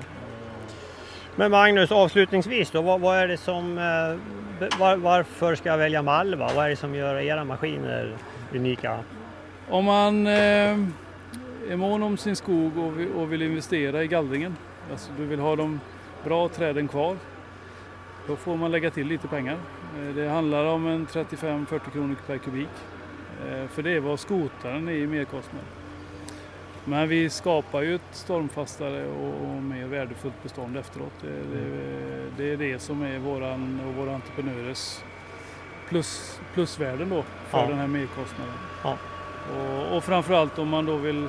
Men 1.40 1.52
Magnus, 1.52 1.92
avslutningsvis 1.92 2.72
då, 2.72 2.82
vad, 2.82 3.02
vad 3.02 3.18
är 3.18 3.28
det 3.28 3.38
som, 3.38 3.78
eh, 3.78 4.80
var, 4.80 4.96
varför 4.96 5.56
ska 5.56 5.70
jag 5.70 5.78
välja 5.78 6.02
Malva? 6.02 6.50
Vad 6.56 6.66
är 6.66 6.70
det 6.70 6.76
som 6.76 6.96
gör 6.96 7.16
era 7.16 7.44
maskiner 7.44 8.16
unika? 8.54 9.00
Om 9.70 9.86
man 9.86 10.28
eh, 10.28 10.34
är 11.70 11.76
mån 11.76 12.04
om 12.04 12.18
sin 12.18 12.36
skog 12.36 12.78
och 12.78 13.00
vill, 13.00 13.12
och 13.12 13.32
vill 13.32 13.42
investera 13.42 14.04
i 14.04 14.08
gallringen, 14.08 14.56
alltså 14.92 15.12
du 15.18 15.26
vill 15.26 15.40
ha 15.40 15.56
de 15.56 15.80
bra 16.24 16.50
träden 16.50 16.88
kvar, 16.88 17.16
då 18.28 18.36
får 18.36 18.56
man 18.58 18.72
lägga 18.72 18.90
till 18.92 19.08
lite 19.08 19.28
pengar. 19.28 19.58
Eh, 20.00 20.16
Det 20.16 20.30
handlar 20.30 20.66
om 20.66 20.88
en 20.88 21.08
35-40 21.08 21.80
kronor 21.94 22.16
per 22.28 22.38
kubik. 22.38 22.70
Eh, 23.48 23.68
För 23.68 23.84
det 23.84 23.92
är 23.92 24.00
vad 24.00 24.20
skotaren 24.20 24.88
är 24.88 24.92
i 24.94 25.08
merkostnad. 25.08 25.64
Men 26.90 27.08
vi 27.10 27.30
skapar 27.30 27.82
ju 27.82 27.96
ett 27.96 28.02
stormfastare 28.12 29.08
och 29.08 29.64
mer 29.64 29.86
värdefullt 29.86 30.44
bestånd 30.44 30.78
efteråt. 30.78 31.14
Det, 31.22 31.28
det, 31.28 31.64
det 32.38 32.54
är 32.54 32.58
det 32.58 32.80
som 32.80 33.02
är 33.04 33.20
våran 33.20 33.80
och 33.88 33.94
våra 34.06 34.16
entreprenörers 34.16 35.00
plus, 35.90 36.40
plusvärden 36.54 37.10
då 37.10 37.24
för 37.50 37.58
Ja. 37.60 37.68
den 37.68 37.78
här 37.78 37.88
merkostnaden. 37.88 38.54
Ja. 38.84 38.98
Och, 39.58 39.98
och 39.98 40.04
framförallt 40.04 40.60
om 40.60 40.70
man 40.70 40.86
då 40.86 40.96
vill 40.96 41.28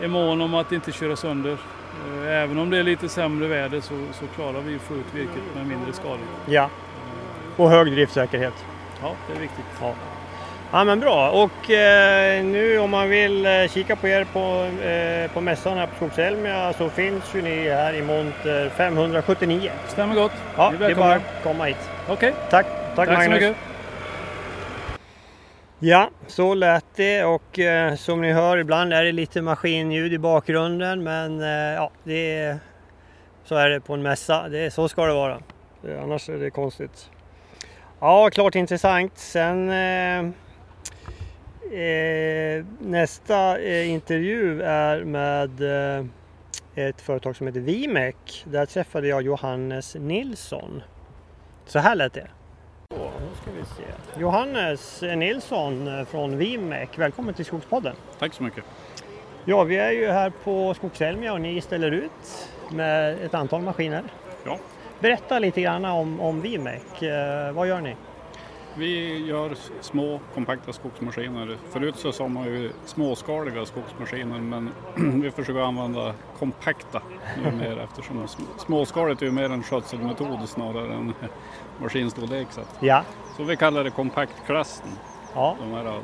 är 0.00 0.08
mån 0.08 0.40
om 0.40 0.54
att 0.54 0.72
inte 0.72 0.92
köra 0.92 1.16
sönder. 1.16 1.52
Eh, 2.22 2.28
Även 2.42 2.58
om 2.58 2.70
det 2.70 2.78
är 2.78 2.82
lite 2.82 3.08
sämre 3.08 3.48
väder 3.48 3.80
så, 3.80 3.94
så 4.12 4.26
klarar 4.26 4.60
vi 4.60 4.76
att 4.76 4.82
få 4.82 4.94
ut 4.94 5.14
virket 5.14 5.42
med 5.54 5.66
mindre 5.66 5.92
skador. 5.92 6.26
Ja, 6.46 6.70
och 7.56 7.70
hög 7.70 7.92
driftsäkerhet. 7.92 8.64
Ja, 9.02 9.14
det 9.28 9.32
är 9.36 9.40
viktigt. 9.40 9.64
Ja. 9.80 9.94
Ja 10.72 10.84
men 10.84 11.00
bra 11.00 11.30
och 11.30 11.70
eh, 11.70 12.44
nu 12.44 12.78
om 12.78 12.90
man 12.90 13.08
vill 13.08 13.46
eh, 13.46 13.52
kika 13.68 13.96
på 13.96 14.08
er 14.08 14.24
på, 14.24 14.64
eh, 14.84 15.30
på 15.34 15.40
mässan 15.40 15.78
här 15.78 15.86
på 15.86 15.94
Skogselmia 15.96 16.72
så 16.72 16.88
finns 16.88 17.34
ju 17.34 17.42
ni 17.42 17.68
här 17.70 17.94
i 17.94 18.02
monter 18.02 18.68
579. 18.68 19.70
Stämmer 19.88 20.14
gott. 20.14 20.32
Ja, 20.56 20.72
det 20.78 20.84
är 20.86 20.94
bara 20.94 21.14
att 21.14 21.42
komma 21.42 21.64
hit. 21.64 21.90
Okej, 22.08 22.32
Tack, 22.50 22.66
tack, 22.94 22.96
tack, 22.96 23.06
så 23.08 23.12
Magnus. 23.12 23.40
mycket. 23.40 23.56
Ja, 25.78 26.10
så 26.26 26.54
lät 26.54 26.84
det 26.96 27.24
och 27.24 27.58
eh, 27.58 27.94
som 27.94 28.20
ni 28.20 28.32
hör 28.32 28.56
ibland 28.58 28.92
är 28.92 29.04
det 29.04 29.12
lite 29.12 29.42
maskinljud 29.42 30.12
i 30.12 30.18
bakgrunden 30.18 31.02
men 31.02 31.40
eh, 31.40 31.74
ja, 31.74 31.90
det 32.04 32.36
är, 32.38 32.58
så 33.44 33.54
är 33.54 33.68
det 33.70 33.80
på 33.80 33.94
en 33.94 34.02
mässa. 34.02 34.48
Det, 34.48 34.58
är- 34.58 34.70
så 34.70 34.88
ska 34.88 35.06
det 35.06 35.12
vara. 35.12 35.38
Annars 36.02 36.28
är 36.28 36.36
det 36.38 36.50
konstigt. 36.50 37.10
Ja, 38.00 38.30
klart 38.32 38.54
intressant. 38.54 39.12
Sen 39.18 39.70
eh, 41.72 42.64
nästa 42.78 43.58
eh, 43.58 43.90
intervju 43.90 44.62
är 44.62 45.04
med 45.04 45.60
eh, 45.98 46.04
ett 46.74 47.00
företag 47.00 47.36
som 47.36 47.46
heter 47.46 47.60
Vimek. 47.60 48.44
Där 48.44 48.66
träffade 48.66 49.08
jag 49.08 49.22
Johannes 49.22 49.94
Nilsson. 49.94 50.82
Så 51.66 51.78
här 51.78 51.94
lät 51.94 52.12
det. 52.12 52.26
Så, 52.94 53.02
nu 53.20 53.36
ska 53.42 53.50
vi 53.50 53.64
se. 53.64 54.20
Johannes 54.20 55.02
Nilsson 55.16 56.06
från 56.06 56.38
Vimek, 56.38 56.98
välkommen 56.98 57.34
till 57.34 57.44
Skogspodden. 57.44 57.96
Tack 58.18 58.34
så 58.34 58.42
mycket. 58.42 58.64
Ja, 59.44 59.64
vi 59.64 59.76
är 59.76 59.90
ju 59.90 60.10
här 60.10 60.32
på 60.44 60.74
Skogselmia 60.74 61.32
och 61.32 61.40
ni 61.40 61.60
ställer 61.60 61.90
ut 61.90 62.48
med 62.70 63.22
ett 63.24 63.34
antal 63.34 63.62
maskiner. 63.62 64.02
Ja. 64.44 64.58
Berätta 65.00 65.38
lite 65.38 65.60
grann 65.60 65.84
om, 65.84 66.20
om 66.20 66.40
Vimek. 66.40 67.02
Eh, 67.02 67.52
vad 67.52 67.68
gör 67.68 67.80
ni? 67.80 67.96
Vi 68.78 69.24
gör 69.26 69.54
små 69.80 70.20
kompakta 70.34 70.72
skogsmaskiner. 70.72 71.56
Förut 71.70 71.96
så 71.96 72.12
sa 72.12 72.28
man 72.28 72.44
ju 72.44 72.70
småskaliga 72.84 73.66
skogsmaskiner 73.66 74.38
men 74.40 74.70
vi 75.22 75.30
försöker 75.30 75.60
använda 75.60 76.14
kompakta 76.38 77.02
numera 77.44 77.82
eftersom 77.82 78.26
sm- 78.26 78.58
småskaligt 78.58 79.22
är 79.22 79.26
ju 79.26 79.32
mer 79.32 79.50
en 79.50 79.62
skötselmetod 79.62 80.48
snarare 80.48 80.94
än 80.94 81.14
maskinstorlek. 81.80 82.46
Så, 82.50 82.60
Ja, 82.80 83.02
så 83.36 83.42
vi 83.44 83.56
kallar 83.56 83.84
det 83.84 83.90
kompaktklassen, 83.90 84.88
ja, 85.34 85.56
de 85.60 85.72
här 85.72 86.00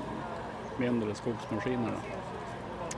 mindre 0.77 1.15
skogsmaskinerna. 1.15 1.97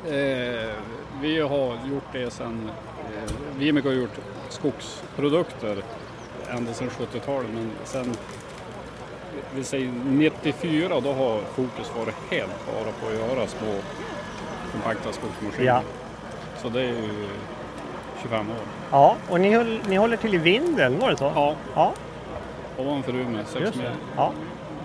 Eh, 0.07 0.73
vi 1.21 1.41
har 1.41 1.79
gjort 1.91 2.13
det 2.13 2.31
sedan, 2.31 2.71
eh, 3.17 3.33
Vimec 3.59 3.85
har 3.85 3.93
gjort 3.93 4.19
skogsprodukter 4.49 5.83
ända 6.51 6.73
sedan 6.73 6.89
70-talet 6.89 7.51
men 7.55 7.71
sen 7.85 8.15
vi 9.55 9.65
säger 9.65 9.93
94 10.05 11.01
då 11.01 11.13
har 11.13 11.41
fokus 11.55 11.93
varit 11.99 12.15
helt 12.31 12.67
bara 12.67 12.93
på 12.93 13.07
att 13.07 13.31
göra 13.31 13.47
små 13.47 13.75
kompakta 14.73 15.13
skogsmaskiner. 15.13 15.67
Ja. 15.67 15.83
Så 16.63 16.69
det 16.69 16.81
är 16.81 16.85
ju 16.85 17.29
25 18.23 18.51
år. 18.51 18.57
ja. 18.91 19.17
Och 19.29 19.41
ni, 19.41 19.55
höll, 19.55 19.81
ni 19.89 19.97
håller 19.97 20.17
till 20.17 20.35
i 20.35 20.39
Vindeln, 20.39 20.99
var 20.99 21.11
det 21.11 21.17
så? 21.17 21.33
Ja, 21.35 21.55
Ja, 21.75 21.93
ovanför 22.79 23.13
Umeå, 23.15 23.45
6 23.47 23.61
just 23.61 23.77
mil. 23.77 23.87
Ja, 24.17 24.33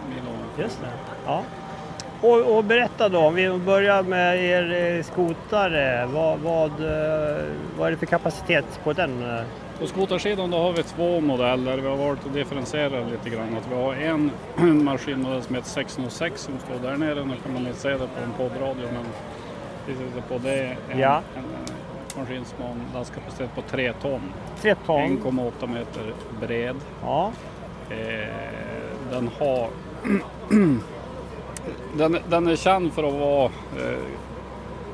mil 0.10 0.64
just 0.64 0.82
det. 0.82 0.88
Ja. 1.26 1.42
Och, 2.22 2.58
och 2.58 2.64
berätta 2.64 3.10
då, 3.10 3.20
om 3.20 3.36
vi 3.36 3.50
börjar 3.50 4.04
med 4.04 4.44
er 4.44 4.96
eh, 4.98 5.04
skotare. 5.04 6.06
Vad, 6.06 6.40
vad, 6.40 6.72
eh, 6.72 7.44
vad 7.78 7.88
är 7.88 7.92
det 7.92 7.98
för 7.98 8.06
kapacitet 8.06 8.66
på 8.84 8.94
den? 8.94 9.24
På 9.82 9.88
skotarsidan 9.88 10.52
då 10.52 10.58
har 10.58 10.72
vi 10.74 10.84
två 10.84 11.22
modeller. 11.22 11.78
Vi 11.78 11.88
har 11.88 11.98
valt 11.98 12.26
att 12.26 12.34
differentiera 12.34 13.06
lite 13.08 13.30
grann. 13.30 13.58
Att 13.58 13.72
vi 13.72 13.76
har 13.76 13.94
en 13.94 14.32
maskinmodell 14.84 15.44
som 15.44 15.56
heter 15.56 15.70
606 15.70 16.41
som 16.41 16.54
står 16.60 16.89
där 16.89 16.98
nere. 16.98 17.26
Nu 17.26 17.34
kan 17.44 17.54
man 17.54 17.67
inte 17.67 17.80
se 17.80 17.89
det 17.89 17.98
på 17.98 18.24
en 18.24 18.34
poddradio 18.38 18.88
men 18.94 19.06
vi 19.88 19.94
sitter 19.94 20.22
på 20.22 20.38
det. 20.38 20.50
är 20.54 20.78
En, 20.91 21.00
Ja. 21.00 21.22
en, 21.36 21.44
en 21.44 22.22
maskin 22.22 22.46
som 22.46 22.63
har 22.63 22.72
en 22.72 22.82
lastkapacitet 22.94 23.56
på 23.56 23.62
3 23.62 23.94
ton. 23.94 24.22
Tre 24.62 24.76
ton? 24.86 25.02
1,8 25.24 25.67
meter 25.74 26.13
bred. 26.41 26.76
Ja, 27.04 27.32
Eh, 27.89 28.28
den 29.12 29.30
har... 29.39 29.70
den, 31.98 32.17
den 32.30 32.48
är 32.48 32.56
känd 32.56 32.94
för 32.94 33.04
att 33.04 33.13
vara 33.13 33.46
eh, 33.46 34.00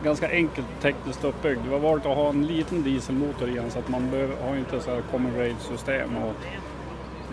ganska 0.07 0.29
enkelt 0.31 0.67
tekniskt 0.81 1.23
uppbyggd. 1.23 1.59
Vi 1.67 1.73
har 1.73 1.79
valt 1.79 2.05
att 2.05 2.15
ha 2.15 2.29
en 2.29 2.45
liten 2.47 2.83
dieselmotor 2.83 3.49
i 3.49 3.55
den 3.55 3.71
så 3.71 3.79
att 3.79 3.89
man 3.89 4.09
behöver, 4.11 4.35
har 4.47 4.55
inte 4.55 4.79
så 4.81 4.91
här 4.95 5.01
common 5.11 5.37
rail 5.37 5.55
system 5.59 6.17
och 6.17 6.33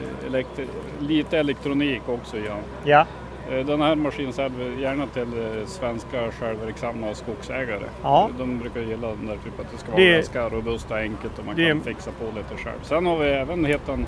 eh, 0.02 0.30
elektri- 0.30 0.68
lite 1.00 1.38
elektronik 1.38 2.02
också 2.08 2.37
i 2.37 2.40
den. 2.40 2.58
ja, 2.84 3.06
Eh, 3.50 3.66
Den 3.66 3.80
här 3.80 3.94
maskinen 3.96 4.32
säljer 4.32 4.58
vi 4.70 4.82
gärna 4.82 5.06
till 5.06 5.22
eh, 5.58 5.66
svenska 5.66 6.30
självverksamma 6.32 7.14
skogsägare. 7.14 7.84
Ja. 8.02 8.30
De 8.38 8.58
brukar 8.58 8.80
gilla 8.80 9.08
den 9.08 9.26
där 9.26 9.37
typen 9.37 9.60
att 9.66 9.72
det 9.72 9.78
ska 9.78 9.92
vara 9.92 10.00
Det- 10.02 10.12
ganska 10.14 10.48
robust 10.48 10.90
och 10.90 10.96
enkelt 10.96 11.38
och 11.38 11.44
man 11.46 11.56
det- 11.56 11.68
kan 11.68 11.80
fixa 11.80 12.10
på 12.10 12.24
lite 12.37 12.62
själv. 12.62 12.78
Sen 12.82 13.06
har 13.06 13.18
vi 13.18 13.26
även 13.26 13.64
hittat 13.64 13.98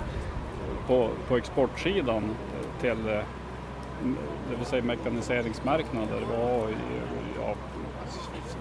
på, 0.87 1.09
på 1.27 1.37
exportsidan 1.37 2.23
till 2.81 3.03
det 4.49 4.55
vill 4.57 4.65
säga 4.65 4.83
mekaniseringsmarknader. 4.83 6.19
Vi 6.31 6.35
har, 6.41 6.67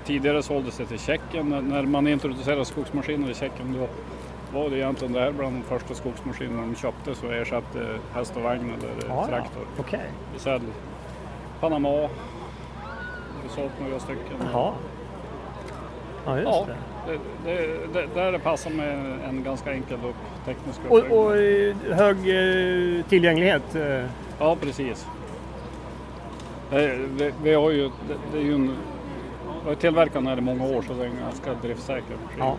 tidigare 0.07 0.43
såldes 0.43 0.77
det 0.77 0.87
till 0.87 0.99
Tjeckien. 0.99 1.49
När- 1.69 1.83
man 1.83 2.07
introducerade 2.07 2.65
skogsmaskiner 2.65 3.31
i 3.31 3.35
Tjeckien 3.35 3.73
då 3.81 3.87
var 4.61 4.71
det 4.71 4.77
egentligen 4.77 5.13
det 5.13 5.21
här 5.21 5.33
bland 5.33 5.57
de 5.57 5.63
första 5.63 5.95
skogsmaskinerna 5.95 6.61
de 6.63 6.75
köpte 6.75 7.15
så 7.15 7.27
ersatte 7.31 7.99
häst 8.15 8.37
och 8.37 8.43
vagn 8.43 8.73
eller 8.79 9.09
ja, 9.09 9.15
ja. 9.21 9.27
traktor. 9.27 9.63
okej. 9.79 10.01
Vi 10.35 10.39
säljer 10.39 10.71
Panama. 11.61 12.09
Sålt 13.49 13.73
några 13.81 13.99
stycken. 14.01 14.37
Jaha. 14.53 14.73
Ja, 16.27 16.37
just 16.39 16.49
Ja, 16.51 16.67
det. 17.07 17.13
det, 17.45 17.59
det, 17.93 18.07
det, 18.15 18.21
där 18.33 18.39
passar 18.39 18.71
med 18.71 19.19
en 19.29 19.43
ganska 19.45 19.73
enkel 19.73 19.99
och 20.05 20.15
teknisk 20.45 20.81
Och, 20.89 20.99
uppbyggnad. 20.99 21.27
och 21.27 21.37
eh, 21.37 21.97
hög 21.97 22.17
eh, 22.99 23.05
tillgänglighet? 23.05 23.75
eh, 23.75 24.05
Ja, 24.39 24.57
precis. 24.61 25.07
Vi, 26.71 27.33
vi 27.43 27.55
har 27.55 27.71
ju, 27.71 27.83
det, 27.89 28.15
det 28.33 28.39
är 28.39 28.43
ju 28.43 28.55
en, 28.55 28.77
vi 29.67 29.71
har 29.75 29.81
tillverkat 29.81 30.13
den 30.15 30.27
här 30.27 30.39
i 30.39 30.41
många 30.41 30.65
år 30.65 30.83
så 30.83 30.93
det 30.93 31.05
är 31.05 31.11
ganska 31.21 31.55
driftsäker. 31.55 32.17
Ja. 32.39 32.57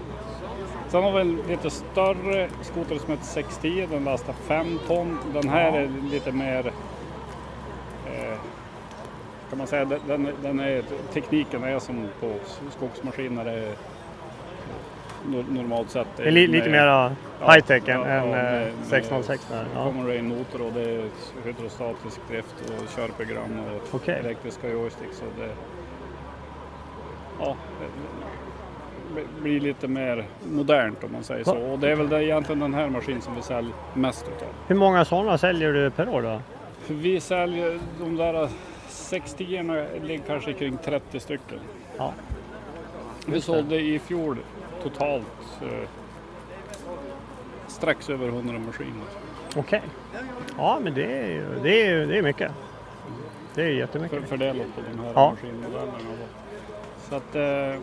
Sen 0.90 1.04
har 1.04 1.12
vi 1.12 1.22
en 1.22 1.36
lite 1.48 1.70
större 1.70 2.50
skoter 2.62 2.98
som 2.98 3.10
heter 3.10 3.26
610. 3.26 3.88
Den 3.92 4.04
lastar 4.04 4.34
5 4.34 4.80
ton. 4.88 5.18
Den 5.34 5.50
här 5.50 5.72
Ja. 5.72 5.78
är 5.78 5.90
lite 6.12 6.32
mer... 6.32 6.66
Eh, 8.08 8.38
kan 9.50 9.58
man 9.58 9.68
säga, 9.68 9.86
den- 9.86 10.00
den, 10.08 10.30
den 10.42 10.60
är, 10.60 10.84
tekniken 11.14 11.64
är 11.64 11.80
som 11.80 12.08
på 12.20 12.34
skogsmaskiner 12.78 13.74
normalt 15.50 15.90
sett. 15.90 16.08
Det 16.18 16.24
är 16.24 16.32
li, 16.32 16.48
lite 16.48 16.70
mer 16.70 17.10
high 17.54 17.66
tech 17.66 17.84
ja, 17.86 17.94
än, 17.94 18.00
ja, 18.02 18.08
än 18.08 18.30
med- 18.30 18.68
eh, 18.68 18.74
med 18.78 18.86
606 18.88 19.48
där. 19.52 19.66
Ja. 19.76 19.84
Common 19.84 20.08
Rail 20.08 20.24
motor 20.24 20.62
och 20.62 20.72
det 20.74 20.82
är 20.82 21.06
hydrostatisk 21.46 22.20
drift 22.30 22.56
och 22.62 22.90
körprogram 22.96 23.60
och 23.60 23.96
Okej. 23.96 24.16
elektriska 24.20 24.70
joysticks. 24.70 25.22
Och 25.22 25.34
det, 25.42 25.50
ja, 27.40 27.56
blir 29.42 29.60
lite 29.60 29.88
mer 29.88 30.26
modernt 30.52 31.04
om 31.04 31.12
man 31.12 31.24
säger 31.24 31.44
så. 31.44 31.58
Och 31.58 31.80
det 31.80 31.92
är 31.92 31.96
väl 31.96 32.14
egentligen 32.24 32.60
den 32.60 32.74
här 32.74 32.90
maskinen 32.90 33.22
som 33.22 33.36
vi 33.36 33.42
säljer 33.42 33.74
mest 33.94 34.26
utav. 34.28 34.48
Hur 34.68 34.76
många 34.76 35.06
sådana 35.06 35.38
säljer 35.38 35.74
du 35.74 35.90
per 35.90 36.10
år 36.10 36.22
då? 36.22 36.42
Vi 36.88 37.20
säljer 37.20 37.80
de 38.00 38.16
där 38.16 38.50
60 38.88 39.56
erna 39.56 39.86
ligger 40.04 40.24
kanske 40.28 40.54
kring 40.54 40.78
30 40.78 41.20
stycken. 41.20 41.60
Ja. 41.98 42.14
Vi 43.26 43.42
sålde 43.42 43.80
i 43.80 44.00
fjol 44.00 44.38
totalt 44.84 45.26
eh, 45.62 45.90
strax 47.68 48.10
över 48.10 48.28
100 48.28 48.60
maskiner. 48.60 48.94
Okej. 49.56 49.82
Ja, 50.58 50.80
men 50.84 50.94
det 50.94 51.06
är 51.22 51.28
ju 51.28 51.46
det 51.64 51.88
är, 51.88 52.06
det 52.08 52.18
är 52.18 52.22
mycket. 52.22 52.52
Det 53.56 53.62
är 53.62 53.66
för, 53.66 53.72
jättemycket. 53.74 54.30
fördelat 54.30 54.68
på 54.76 54.82
de 54.92 55.00
här 55.04 55.12
Ja. 55.16 55.32
maskinmodellerna. 55.32 55.94
Så 57.10 57.16
att 57.16 57.36
eh, 57.36 57.82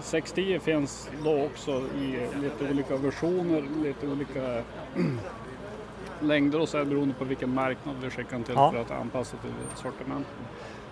610 0.00 0.58
finns 0.58 1.10
då 1.24 1.42
också 1.44 1.70
i 1.96 2.18
lite 2.42 2.70
olika 2.70 2.96
versioner, 2.96 3.62
lite 3.82 4.06
olika 4.06 4.62
längder 6.20 6.60
och 6.60 6.68
så 6.68 6.78
här 6.78 6.84
beroende 6.84 7.14
på 7.14 7.24
vilken 7.24 7.54
marknad 7.54 7.94
vi 8.02 8.10
skickar 8.10 8.30
den 8.32 8.44
till 8.44 8.54
Ja. 8.56 8.72
för 8.72 8.80
att 8.80 8.90
anpassa 8.90 9.36
till 9.36 9.50
sortimentet. 9.76 10.32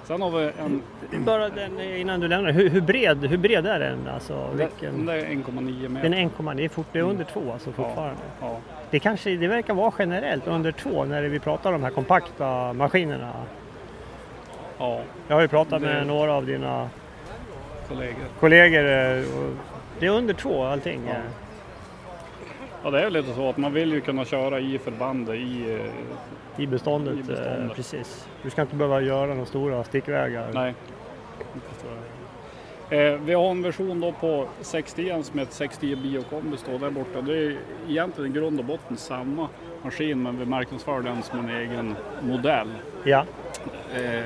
Sen 0.04 0.22
har 0.22 0.30
vi 0.30 0.52
en, 0.58 0.82
Bara 1.24 1.48
den, 1.48 1.80
innan 1.80 2.20
du 2.20 2.28
lämnar, 2.28 2.50
hur, 2.50 2.68
hur, 2.70 2.80
bred, 2.80 3.24
hur 3.24 3.38
bred 3.38 3.66
är 3.66 3.80
den? 3.80 4.08
Alltså, 4.08 4.46
den 4.48 4.56
vilken? 4.56 5.06
där 5.06 5.14
är 5.14 5.24
1,9 5.24 5.88
meter. 5.88 6.02
Den 6.08 6.14
är 6.18 6.28
1,9, 6.28 6.54
det 6.56 6.64
är, 6.64 6.68
fort, 6.68 6.86
det 6.92 6.98
är 6.98 7.02
under 7.02 7.24
2 7.24 7.52
alltså 7.52 7.72
fortfarande. 7.72 8.22
Ja. 8.40 8.58
Det, 8.90 8.98
kanske, 8.98 9.36
det 9.36 9.48
verkar 9.48 9.74
vara 9.74 9.92
generellt 9.98 10.46
under 10.46 10.72
2 10.72 11.04
när 11.04 11.22
vi 11.22 11.38
pratar 11.38 11.72
om 11.72 11.80
de 11.80 11.84
här 11.86 11.90
kompakta 11.94 12.72
maskinerna. 12.72 13.32
Ja, 14.78 15.00
Jag 15.28 15.34
har 15.36 15.40
ju 15.42 15.48
pratat 15.48 15.82
med 15.82 15.96
Det- 15.96 16.04
några 16.04 16.32
av 16.34 16.46
dina 16.46 16.88
kollegor. 17.88 18.24
kollegor. 18.40 18.80
eh, 18.84 19.24
Det 20.00 20.06
är 20.06 20.10
under 20.10 20.34
2 20.34 20.64
allting. 20.64 21.00
Ja. 21.08 21.14
Ja, 22.84 22.90
det 22.90 23.00
är 23.02 23.10
lite 23.10 23.34
så 23.34 23.48
att 23.48 23.56
man 23.56 23.72
vill 23.72 23.92
ju 23.92 24.00
kunna 24.00 24.24
köra 24.24 24.60
i 24.60 24.78
förbandet 24.78 25.34
i... 25.34 25.74
eh, 26.56 26.62
I 26.62 26.66
beståndet, 26.66 27.14
I 27.14 27.22
beståndet. 27.22 27.70
Eh, 27.70 27.76
precis. 27.76 28.26
Du 28.42 28.50
ska 28.50 28.62
inte 28.62 28.76
behöva 28.76 29.00
göra 29.00 29.26
några 29.26 29.46
stora 29.46 29.84
stickvägar. 29.84 30.50
Nej. 30.54 30.74
Eh, 32.90 33.20
vi 33.20 33.34
har 33.34 33.50
en 33.50 33.62
version 33.62 34.00
då 34.00 34.12
på 34.12 34.48
60 34.60 35.22
som 35.22 35.38
heter 35.38 35.52
60 35.54 35.96
Biokombi 35.96 36.56
står 36.56 36.78
där 36.78 36.90
borta. 36.90 37.20
Det 37.20 37.32
är 37.38 37.56
egentligen 37.88 38.30
i 38.30 38.34
grund 38.38 38.58
och 38.58 38.64
botten 38.64 38.96
samma 38.96 39.48
maskin 39.82 40.22
men 40.22 40.38
vi 40.38 40.46
marknadsför 40.46 41.00
den 41.00 41.22
som 41.22 41.38
en 41.40 41.56
egen 41.56 41.96
modell. 42.22 42.68
Ja, 43.04 43.24
Eh, 43.94 44.24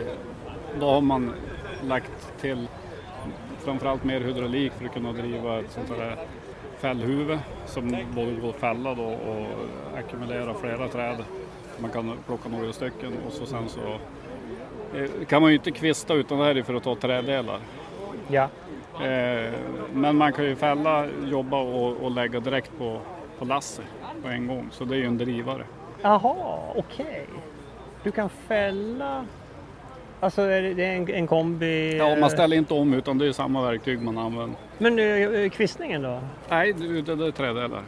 då 0.81 0.91
har 0.91 1.01
man 1.01 1.35
lagt 1.83 2.41
till 2.41 2.69
framförallt 3.65 4.05
mer 4.05 4.21
hydraulik 4.21 4.73
för 4.73 4.85
att 4.85 4.93
kunna 4.93 5.13
driva 5.13 5.61
ett 5.61 5.71
sånt 5.71 5.89
här 5.89 6.17
fällhuvud 6.79 7.39
som 7.67 7.97
både 8.15 8.33
går 8.33 8.51
att 8.51 8.57
fälla 8.57 8.95
då 8.95 9.05
och 9.05 9.47
ackumulera 9.99 10.55
flera 10.55 10.89
träd. 10.89 11.25
Man 11.79 11.91
kan 11.91 12.19
plocka 12.27 12.49
några 12.49 12.73
stycken 12.73 13.13
och 13.27 13.33
så 13.33 13.47
sen 13.47 13.69
så 13.69 13.81
eh, 14.99 15.27
kan 15.29 15.43
man 15.43 15.51
ju 15.51 15.57
inte 15.57 15.71
kvista 15.71 16.15
utan 16.15 16.39
det 16.39 16.45
här 16.45 16.55
är 16.55 16.63
för 16.63 16.75
att 16.75 16.83
ta 16.83 16.95
träddelar. 16.95 17.59
ja. 18.29 18.49
Eh, 19.05 19.53
men 19.93 20.17
man 20.17 20.33
kan 20.33 20.45
ju 20.45 20.57
fälla, 20.57 21.07
jobba 21.25 21.61
och, 21.61 22.11
lägga 22.11 22.41
direkt 22.41 22.79
på, 22.79 23.01
på 23.39 23.45
lasset 23.45 23.85
på 24.23 24.29
en 24.29 24.47
gång. 24.47 24.69
Så 24.71 24.85
det 24.85 24.95
är 24.95 24.99
ju 24.99 25.07
en 25.07 25.19
drivare. 25.19 25.65
Jaha, 26.03 26.59
okej. 26.77 27.27
Du 28.03 28.11
kan 28.11 28.29
fälla... 28.29 29.25
Alltså 30.21 30.47
det 30.47 30.55
är 30.55 30.79
en, 30.81 31.09
en 31.09 31.27
kombi... 31.27 31.97
Ja, 31.97 32.17
man 32.17 32.31
ställer 32.31 32.57
inte 32.57 32.75
om 32.75 32.95
utan 32.95 33.19
det 33.19 33.27
är 33.27 33.33
samma 33.33 33.63
verktyg 33.63 34.03
man 34.03 34.19
använder. 34.19 34.59
Men 34.79 34.99
eh, 34.99 35.51
kvistningen 35.51 36.03
då? 36.03 36.21
Nej, 36.49 36.73
det, 36.73 37.03
det, 37.03 37.17
det 37.17 37.27
är 37.27 37.31
trädelar. 37.31 37.83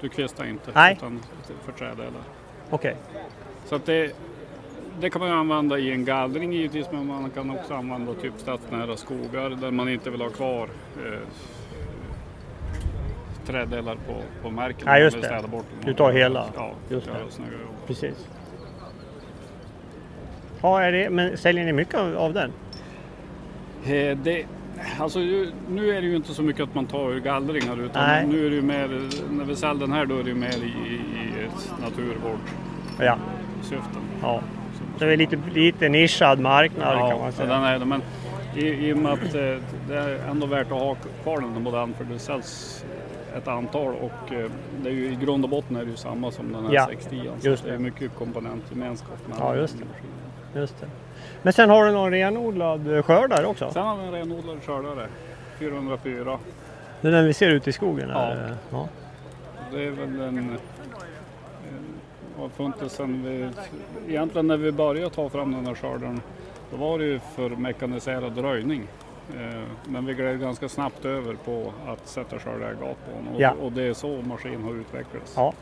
Du 0.00 0.08
kvistar 0.08 0.44
inte 0.44 0.70
Nej. 0.74 0.94
utan 0.98 1.20
för 1.64 1.72
trädelar. 1.72 2.22
Okej. 2.70 2.96
Så 3.64 3.74
att 3.74 3.86
det, 3.86 4.16
det 5.00 5.10
kan 5.10 5.20
man 5.20 5.30
använda 5.30 5.78
i 5.78 5.92
en 5.92 6.04
gallring 6.04 6.52
givetvis 6.52 6.86
men 6.92 7.06
man 7.06 7.30
kan 7.30 7.50
också 7.50 7.74
använda 7.74 8.14
typ 8.14 8.32
stadsnära 8.36 8.96
skogar 8.96 9.50
där 9.50 9.70
man 9.70 9.88
inte 9.88 10.10
vill 10.10 10.20
ha 10.20 10.28
kvar 10.28 10.68
eh, 10.96 11.18
trädelar 13.46 13.94
på, 13.94 14.22
på 14.42 14.50
marken. 14.50 14.82
Ja, 14.86 14.98
just 14.98 15.22
det. 15.22 15.44
bort. 15.50 15.66
Du 15.84 15.94
tar 15.94 16.12
hela. 16.12 16.46
Ja, 16.56 16.72
Just 16.88 17.06
det. 17.06 17.12
Precis. 17.86 18.28
Ja, 20.62 20.82
är 20.82 20.92
det, 20.92 21.10
men 21.10 21.36
säljer 21.36 21.64
ni 21.64 21.72
mycket 21.72 21.94
av, 21.94 22.16
av 22.16 22.32
den? 22.34 22.52
Eh, 23.86 24.18
det, 24.18 24.44
alltså, 24.98 25.18
nu 25.68 25.90
är 25.96 26.00
det 26.00 26.06
ju 26.06 26.16
inte 26.16 26.34
så 26.34 26.42
mycket 26.42 26.62
att 26.62 26.74
man 26.74 26.86
tar 26.86 27.10
ur 27.12 27.20
gallringar 27.20 27.80
utan 27.84 28.08
Nej. 28.08 28.26
nu 28.26 28.46
är 28.46 28.50
det 28.50 28.56
ju 28.56 28.62
mer, 28.62 28.88
när 29.30 29.44
vi 29.44 29.56
säljer 29.56 29.80
den 29.80 29.92
här 29.92 30.06
då 30.06 30.18
är 30.18 30.22
det 30.22 30.28
ju 30.28 30.34
mer 30.34 30.48
i, 30.56 30.68
i 30.68 31.30
naturvårdssyften. 31.82 34.02
Ja. 34.22 34.22
ja. 34.22 34.40
Så 34.98 35.04
det 35.04 35.12
är 35.12 35.16
lite, 35.16 35.38
lite 35.54 35.88
nischad 35.88 36.38
marknad 36.40 36.98
kan 36.98 37.08
man 37.08 37.18
Ja, 37.26 37.32
säga. 37.32 37.48
den 37.48 37.62
är 37.62 37.78
det. 37.78 37.84
Men 37.84 38.02
i, 38.56 38.66
i 38.88 38.92
och 38.92 38.96
med 38.96 39.12
att 39.12 39.34
eh, 39.34 39.56
det 39.88 39.96
är 39.98 40.28
ändå 40.30 40.46
värt 40.46 40.66
att 40.66 40.72
ha 40.78 40.96
kvar 41.22 41.40
den 41.40 41.62
modellen 41.62 41.94
för 41.94 42.04
det 42.04 42.18
säljs 42.18 42.84
ett 43.36 43.48
antal 43.48 43.94
och 43.94 44.32
eh, 44.32 44.50
det 44.82 44.88
är 44.88 44.92
ju 44.94 45.12
i 45.12 45.18
grund 45.24 45.44
och 45.44 45.50
botten 45.50 45.76
är 45.76 45.84
det 45.84 45.90
ju 45.90 45.96
samma 45.96 46.30
som 46.30 46.52
den 46.52 46.64
här 46.66 46.74
Ja, 46.74 46.86
60 46.90 47.16
just 47.40 47.62
så 47.62 47.66
det 47.68 47.74
är 47.74 47.78
det. 47.78 47.82
mycket 47.82 48.14
komponentgemenskap. 48.18 49.18
Ja, 49.38 49.56
just 49.56 49.78
det. 49.78 49.84
Just 50.58 50.80
det. 50.80 50.86
Men 51.42 51.52
sen 51.52 51.70
har 51.70 51.84
du 51.84 51.92
någon 51.92 52.10
renodlad 52.10 53.04
skördare 53.04 53.46
också? 53.46 53.70
Sen 53.70 53.82
har 53.86 53.96
vi 53.96 54.02
en 54.04 54.12
renodlad 54.12 54.62
skördare, 54.62 55.08
404. 55.58 56.38
Det 57.00 57.08
är 57.08 57.12
den 57.12 57.24
vi 57.26 57.32
ser 57.34 57.50
ute 57.50 57.70
i 57.70 57.72
skogen? 57.72 58.08
Ja. 58.08 58.34
ja. 58.70 58.88
Det 59.72 59.84
är 59.84 59.90
väl 59.90 60.20
en... 60.20 60.38
en 60.38 60.58
har 62.38 62.48
funnits 62.48 62.94
sen 62.94 63.22
vi, 63.24 63.48
egentligen 64.12 64.46
när 64.46 64.56
vi 64.56 64.72
började 64.72 65.10
ta 65.14 65.28
fram 65.28 65.52
den 65.52 65.66
här 65.66 65.74
skördaren 65.74 66.20
då 66.70 66.76
var 66.76 66.98
det 66.98 67.04
ju 67.04 67.18
för 67.18 67.50
mekaniserad 67.50 68.38
röjning. 68.38 68.86
Eh, 69.36 69.62
Men 69.84 70.06
vi 70.06 70.14
gled 70.14 70.40
ganska 70.40 70.68
snabbt 70.68 71.04
över 71.04 71.34
på 71.34 71.72
att 71.86 72.08
sätta 72.08 72.38
skördarägat 72.38 72.78
på 72.80 73.10
den 73.16 73.34
och, 73.34 73.40
Ja. 73.40 73.52
och 73.62 73.72
det 73.72 73.82
är 73.82 73.94
så 73.94 74.22
maskinen 74.22 74.62
har 74.64 74.74
utvecklats. 74.74 75.32
Ja. 75.36 75.52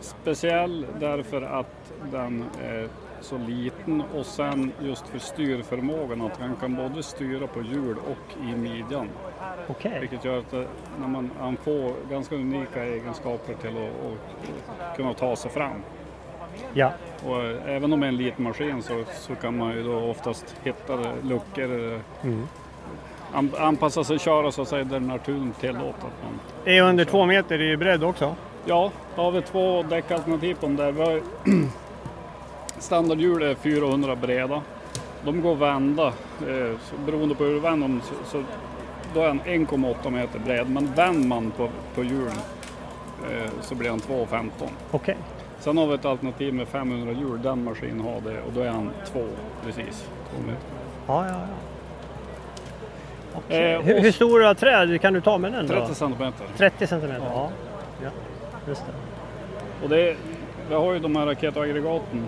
Eh, 0.00 0.04
Speciell 0.22 0.86
därför 1.00 1.42
att 1.42 1.92
den 2.12 2.44
är 2.62 2.88
så 3.20 3.38
liten 3.38 4.02
och 4.16 4.26
sen 4.26 4.72
just 4.82 5.08
för 5.08 5.18
styrförmågan 5.18 6.22
att 6.22 6.36
han 6.40 6.56
kan 6.56 6.76
både 6.76 7.02
styra 7.02 7.46
på 7.46 7.62
hjul 7.62 7.96
och 7.98 8.42
i 8.48 8.56
midjan. 8.56 9.08
Okej. 9.68 9.98
Vilket 10.00 10.24
gör 10.24 10.38
att 10.38 10.50
det, 10.50 10.66
när 11.00 11.08
man, 11.08 11.30
han 11.40 11.56
får 11.56 11.92
ganska 12.10 12.34
unika 12.34 12.84
egenskaper 12.84 13.54
till 13.54 13.70
att, 13.70 14.90
att 14.90 14.96
kunna 14.96 15.14
ta 15.14 15.36
sig 15.36 15.50
fram. 15.50 15.82
Ja. 16.74 16.92
Och 17.26 17.42
eh, 17.44 17.56
även 17.76 17.92
om 17.92 18.00
det 18.00 18.06
är 18.06 18.08
en 18.08 18.16
liten 18.16 18.44
maskin 18.44 18.82
så, 18.82 19.04
så 19.12 19.34
kan 19.34 19.56
man 19.58 19.72
ju 19.76 19.82
då 19.82 19.98
oftast 19.98 20.56
hitta 20.64 20.96
luckor, 21.22 21.92
eh, 21.94 22.00
Mm. 22.22 22.46
an, 23.32 23.50
anpassa 23.58 24.04
sig 24.04 24.14
och 24.14 24.20
köra 24.20 24.52
så 24.52 24.62
att 24.62 24.68
säga 24.68 24.84
där 24.84 25.00
naturen 25.00 25.52
tillåter. 25.60 26.10
Är 26.64 26.82
under 26.82 27.04
två 27.04 27.26
meter 27.26 27.60
i 27.62 27.76
bredd 27.76 28.04
också? 28.04 28.34
Ja, 28.64 28.90
då 29.16 29.22
har 29.22 29.30
vi 29.30 29.42
två 29.42 29.82
däckalternativ 29.82 30.54
på 30.54 30.66
den 30.66 30.76
där. 30.76 30.92
Vi 30.92 31.02
har, 31.02 31.20
standardhjul 32.78 33.42
är 33.42 33.54
400 33.54 34.16
breda. 34.16 34.62
De 35.24 35.42
går 35.42 35.54
vända, 35.54 36.06
eh, 36.06 36.78
så 36.82 36.96
beroende 37.06 37.34
på 37.34 37.44
hur 37.44 37.54
du 37.54 37.60
vänder 37.60 37.88
dem 37.88 38.00
så, 38.24 38.42
då 39.14 39.20
är 39.20 39.26
den 39.26 39.40
1,8 39.40 40.10
meter 40.10 40.38
bred. 40.38 40.70
Men 40.70 40.94
vänder 40.94 41.28
man 41.28 41.50
på, 41.50 41.68
på 41.94 42.04
hjulen 42.04 42.36
eh, 43.30 43.50
så 43.60 43.74
blir 43.74 43.90
den 43.90 44.00
2,15. 44.00 44.50
Okej. 44.90 45.16
Sen 45.58 45.76
har 45.76 45.86
vi 45.86 45.94
ett 45.94 46.04
alternativ 46.04 46.54
med 46.54 46.68
500 46.68 47.12
hjul, 47.12 47.42
den 47.42 47.64
maskinen 47.64 48.00
har 48.00 48.20
det 48.20 48.40
och 48.40 48.52
då 48.52 48.60
är 48.60 48.68
han 48.68 48.90
2 49.12 49.24
precis. 49.64 50.08
Två 50.30 50.42
meter. 50.42 50.62
Ja, 51.06 51.26
ja, 51.26 51.32
ja. 51.32 51.38
Okej. 53.34 53.72
Eh, 53.72 53.80
hur, 53.80 54.00
hur 54.00 54.12
stora 54.12 54.54
träd 54.54 55.00
kan 55.00 55.12
du 55.12 55.20
ta 55.20 55.38
med 55.38 55.52
den 55.52 55.66
då? 55.66 55.74
30 55.74 55.94
centimeter. 55.94 56.46
30 56.56 56.86
centimeter? 56.86 57.26
Ja. 57.34 57.50
ja. 58.02 58.10
Just 58.70 58.86
det. 58.86 58.92
Och 59.84 59.88
det, 59.88 60.16
vi 60.68 60.74
har 60.74 60.92
ju 60.92 60.98
de 60.98 61.16
här 61.16 61.26
raketaggregaten 61.26 62.26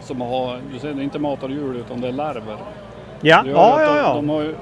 som 0.00 0.20
har, 0.20 0.58
du 0.72 0.78
ser 0.78 0.94
det 0.94 1.00
är 1.00 1.04
inte 1.04 1.18
matarhjul 1.18 1.76
utan 1.76 2.00
det 2.00 2.08
är 2.08 2.12
larver. 2.12 2.56
Ja, 3.20 3.42
Det 3.42 3.50
ja, 3.50 3.74
att 3.74 3.80
ja. 3.82 3.92
de, 3.92 3.98
ja. 3.98 4.14
de 4.14 4.28
har 4.28 4.42
ju 4.42 4.54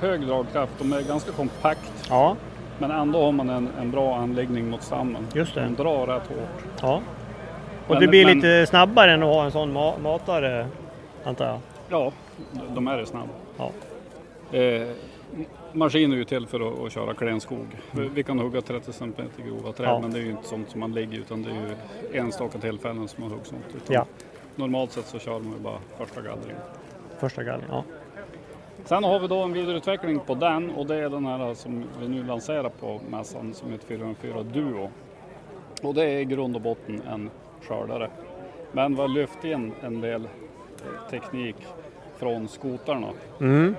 hög 0.00 0.26
dragkraft, 0.26 0.72
de 0.78 0.92
är 0.92 1.02
ganska 1.02 1.32
kompakt 1.32 1.92
ja. 2.08 2.36
men 2.78 2.90
ändå 2.90 3.24
har 3.24 3.32
man 3.32 3.50
en, 3.50 3.68
en 3.80 3.90
bra 3.90 4.16
anläggning 4.16 4.70
mot 4.70 4.82
stammen. 4.82 5.26
Just 5.34 5.54
det. 5.54 5.60
De 5.60 5.74
drar 5.82 6.06
rätt 6.06 6.26
hårt. 6.28 6.64
ja. 6.82 7.00
Och 7.86 7.90
Men- 7.94 8.00
det 8.00 8.08
blir 8.08 8.24
men- 8.26 8.34
lite 8.36 8.66
snabbare 8.66 9.12
än 9.12 9.22
att 9.22 9.28
ha 9.34 9.44
en 9.44 9.50
sån 9.50 9.72
ma 9.72 9.92
matare, 10.02 10.66
antar 11.24 11.46
jag? 11.46 11.58
Ja, 11.88 12.12
de 12.74 12.88
är 12.88 13.04
snabba. 13.04 13.28
Ja. 13.58 13.70
Eh, 14.58 14.88
maskinen 15.72 16.12
är 16.12 16.16
ju 16.16 16.24
till 16.24 16.46
för 16.46 16.60
att, 16.72 16.80
att 16.86 16.92
köra 16.92 17.14
klenskog. 17.14 17.66
Vi- 17.92 18.08
Vi 18.14 18.22
kan 18.22 18.38
hugga 18.38 18.60
30 18.60 18.92
cm 18.92 19.12
grova 19.46 19.72
träd 19.72 19.88
Mm. 19.88 19.94
Ja. 19.94 20.00
men 20.00 20.10
det 20.10 20.18
är 20.18 20.22
ju 20.22 20.30
inte 20.30 20.48
sånt 20.48 20.70
som 20.70 20.80
man 20.80 20.92
lägger 20.94 21.18
utan 21.18 21.42
det 21.42 21.50
är 21.50 21.54
ju 21.54 22.18
enstaka 22.18 22.58
tillfällen 22.58 23.08
som 23.08 23.22
man 23.22 23.30
hugger 23.32 23.44
sånt. 23.44 23.64
Utan 23.76 23.94
Ja. 23.94 24.06
Normalt 24.56 24.92
sett 24.92 25.06
så 25.06 25.18
kör 25.18 25.38
man 25.40 25.52
ju 25.52 25.58
bara 25.58 25.78
första 25.98 26.22
gallringen. 26.22 26.56
Första 27.18 27.42
galgen, 27.44 27.66
ja. 27.70 27.84
Sen 28.84 29.04
har 29.04 29.20
vi 29.20 29.26
då 29.28 29.38
en 29.42 29.52
vidareutveckling 29.52 30.18
på 30.20 30.34
den 30.34 30.70
och 30.70 30.86
det 30.86 30.96
är 30.96 31.08
den 31.10 31.26
här 31.26 31.54
som 31.54 31.84
vi 32.00 32.08
nu 32.08 32.24
lanserar 32.24 32.68
på 32.68 33.00
mässan 33.10 33.54
som 33.54 33.70
heter 33.70 33.86
404 33.86 34.42
Duo. 34.42 34.90
Och 35.82 35.94
det 35.94 36.04
är 36.04 36.18
i 36.18 36.24
grund 36.24 36.56
och 36.56 36.62
botten 36.62 37.02
en 37.08 37.30
skördare. 37.62 38.10
Men 38.72 38.94
vi 38.94 39.00
har 39.00 39.08
lyft 39.08 39.44
in 39.44 39.72
en 39.82 40.00
del 40.00 40.24
eh, 40.24 41.10
teknik 41.10 41.56
från 42.16 42.48
skotarna. 42.48 43.08
Mm. 43.40 43.76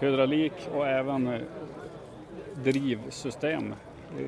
Hydraulik 0.00 0.52
och 0.74 0.86
även 0.86 1.26
eh, 1.26 1.40
drivsystem. 2.54 3.74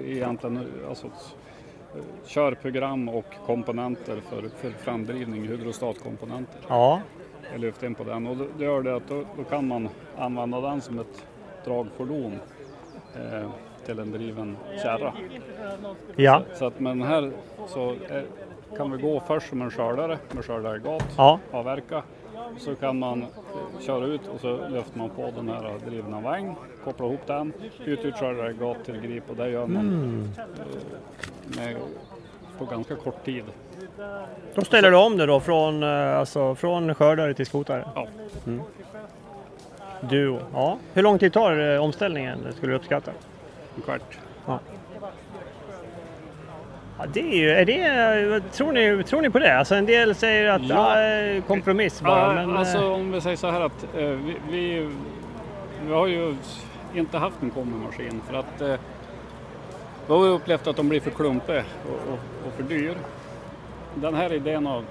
Egentligen 0.04 0.56
eh, 0.56 0.88
alltså 0.88 1.06
eh, 1.06 2.02
körprogram 2.26 3.08
och 3.08 3.24
komponenter 3.46 4.20
för, 4.20 4.48
för 4.56 4.70
framdrivning, 4.70 5.42
hydrostatkomponenter. 5.48 6.60
Ja, 6.68 7.00
Jag 7.52 7.60
lyfte 7.60 7.86
in 7.86 7.94
på 7.94 8.04
den 8.04 8.26
och 8.26 8.36
det 8.58 8.64
gör 8.64 8.82
det 8.82 8.96
att 8.96 9.08
då, 9.08 9.24
då 9.36 9.44
kan 9.44 9.68
man 9.68 9.88
använda 10.18 10.60
den 10.60 10.80
som 10.80 10.98
ett 10.98 11.26
dragfordon 11.64 12.38
eh, 13.16 13.50
till 13.86 13.98
en 13.98 14.12
driven 14.12 14.56
kärra. 14.82 15.14
ja, 16.16 16.42
Så 16.54 16.64
att 16.66 16.80
med 16.80 16.90
den 16.92 17.02
här 17.02 17.32
så 17.68 17.90
eh, 17.90 18.22
kan 18.76 18.90
vi 18.90 19.02
gå 19.02 19.20
först 19.20 19.48
som 19.48 19.62
en 19.62 19.70
skördare 19.70 20.18
med 20.32 20.44
skördaregat, 20.44 21.04
ja. 21.16 21.38
avverka. 21.50 22.02
Så 22.58 22.74
kan 22.74 22.98
man 22.98 23.26
köra 23.80 24.04
ut 24.06 24.20
och 24.34 24.40
så 24.40 24.68
lyfter 24.68 24.98
man 24.98 25.10
på 25.10 25.30
den 25.36 25.48
här 25.48 25.72
drivna 25.86 26.20
vagn, 26.20 26.54
kopplar 26.84 27.06
ihop 27.06 27.26
den, 27.26 27.52
ut 27.84 28.04
ur 28.04 28.12
skördaregat 28.12 28.84
till 28.84 29.00
grip 29.00 29.30
och 29.30 29.36
det 29.36 29.48
gör 29.50 29.66
man 29.66 29.80
Mm. 29.88 30.28
med, 31.56 31.76
på 32.58 32.64
ganska 32.64 32.96
kort 32.96 33.24
tid. 33.24 33.44
Då 34.54 34.64
ställer 34.64 34.90
du 34.90 34.96
om 34.96 35.16
det 35.16 35.26
då 35.26 35.40
från, 35.40 35.82
eh, 35.82 36.16
alltså, 36.18 36.54
från 36.54 36.94
skördare 36.94 37.34
till 37.34 37.46
skotare? 37.46 37.88
Ja. 37.94 38.06
Mm. 38.46 38.60
Duo, 40.00 40.38
ja. 40.52 40.78
Hur 40.94 41.02
lång 41.02 41.18
tid 41.18 41.32
tar 41.32 41.74
eh, 41.74 41.82
omställningen 41.84 42.38
skulle 42.56 42.72
du 42.72 42.76
uppskatta? 42.76 43.10
En 43.76 43.82
kvart. 43.82 44.18
Ja, 44.46 44.58
det 47.08 47.20
är 47.20 47.36
ju, 47.36 47.50
är 47.50 47.64
det, 47.64 48.40
tror, 48.40 48.72
ni, 48.72 49.04
tror 49.04 49.22
ni 49.22 49.30
på 49.30 49.38
det? 49.38 49.58
Alltså 49.58 49.74
en 49.74 49.86
del 49.86 50.14
säger 50.14 50.48
att 50.50 50.62
Ja. 50.68 51.02
ja. 51.02 51.10
eh, 51.10 51.42
kompromiss 51.42 52.00
bara. 52.02 52.20
Ja, 52.20 52.46
men, 52.46 52.56
alltså 52.56 52.78
eh, 52.78 52.92
om 52.92 53.12
vi 53.12 53.20
säger 53.20 53.36
så 53.36 53.50
här 53.50 53.60
att 53.60 53.84
eh, 53.94 54.00
vi, 54.00 54.36
vi, 54.50 54.88
vi 55.86 55.92
har 55.92 56.06
ju 56.06 56.34
inte 56.94 57.18
haft 57.18 57.42
en 57.42 57.50
kombimaskin 57.50 58.20
för 58.26 58.34
att 58.34 58.60
eh, 58.60 58.74
vi 60.06 60.12
har 60.14 60.24
ju 60.24 60.30
upplevt 60.30 60.66
att 60.66 60.76
de 60.76 60.88
blir 60.88 61.00
för 61.00 61.10
klumpiga 61.10 61.64
och, 61.84 62.12
och, 62.12 62.18
och 62.46 62.52
för 62.56 62.62
dyr. 62.62 62.94
Den 63.94 64.14
här 64.14 64.32
idén 64.32 64.66
har 64.66 64.82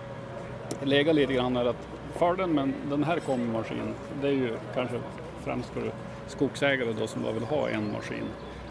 legat 0.84 1.16
lite 1.16 1.34
grann 1.34 1.58
är 1.58 1.66
att 1.66 1.88
fördelen 2.16 2.52
med 2.52 2.74
den 2.90 3.04
här 3.04 3.20
kombimaskinen 3.20 3.94
det 4.22 4.28
är 4.28 4.32
ju 4.32 4.54
kanske 4.76 4.96
främst 5.44 5.70
för 5.70 5.92
skogsägare 6.28 6.94
då 7.00 7.08
som 7.08 7.22
bara 7.22 7.32
vill 7.32 7.44
ha 7.44 7.70
en 7.70 7.92
maskin 7.92 8.24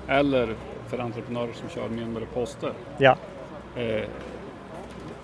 eller 0.09 0.55
för 0.89 0.99
entreprenörer 0.99 1.53
som 1.53 1.69
kör 1.69 1.89
mindre 1.89 2.27
poster. 2.27 2.73
ja. 2.99 3.17
Eh, 3.77 4.05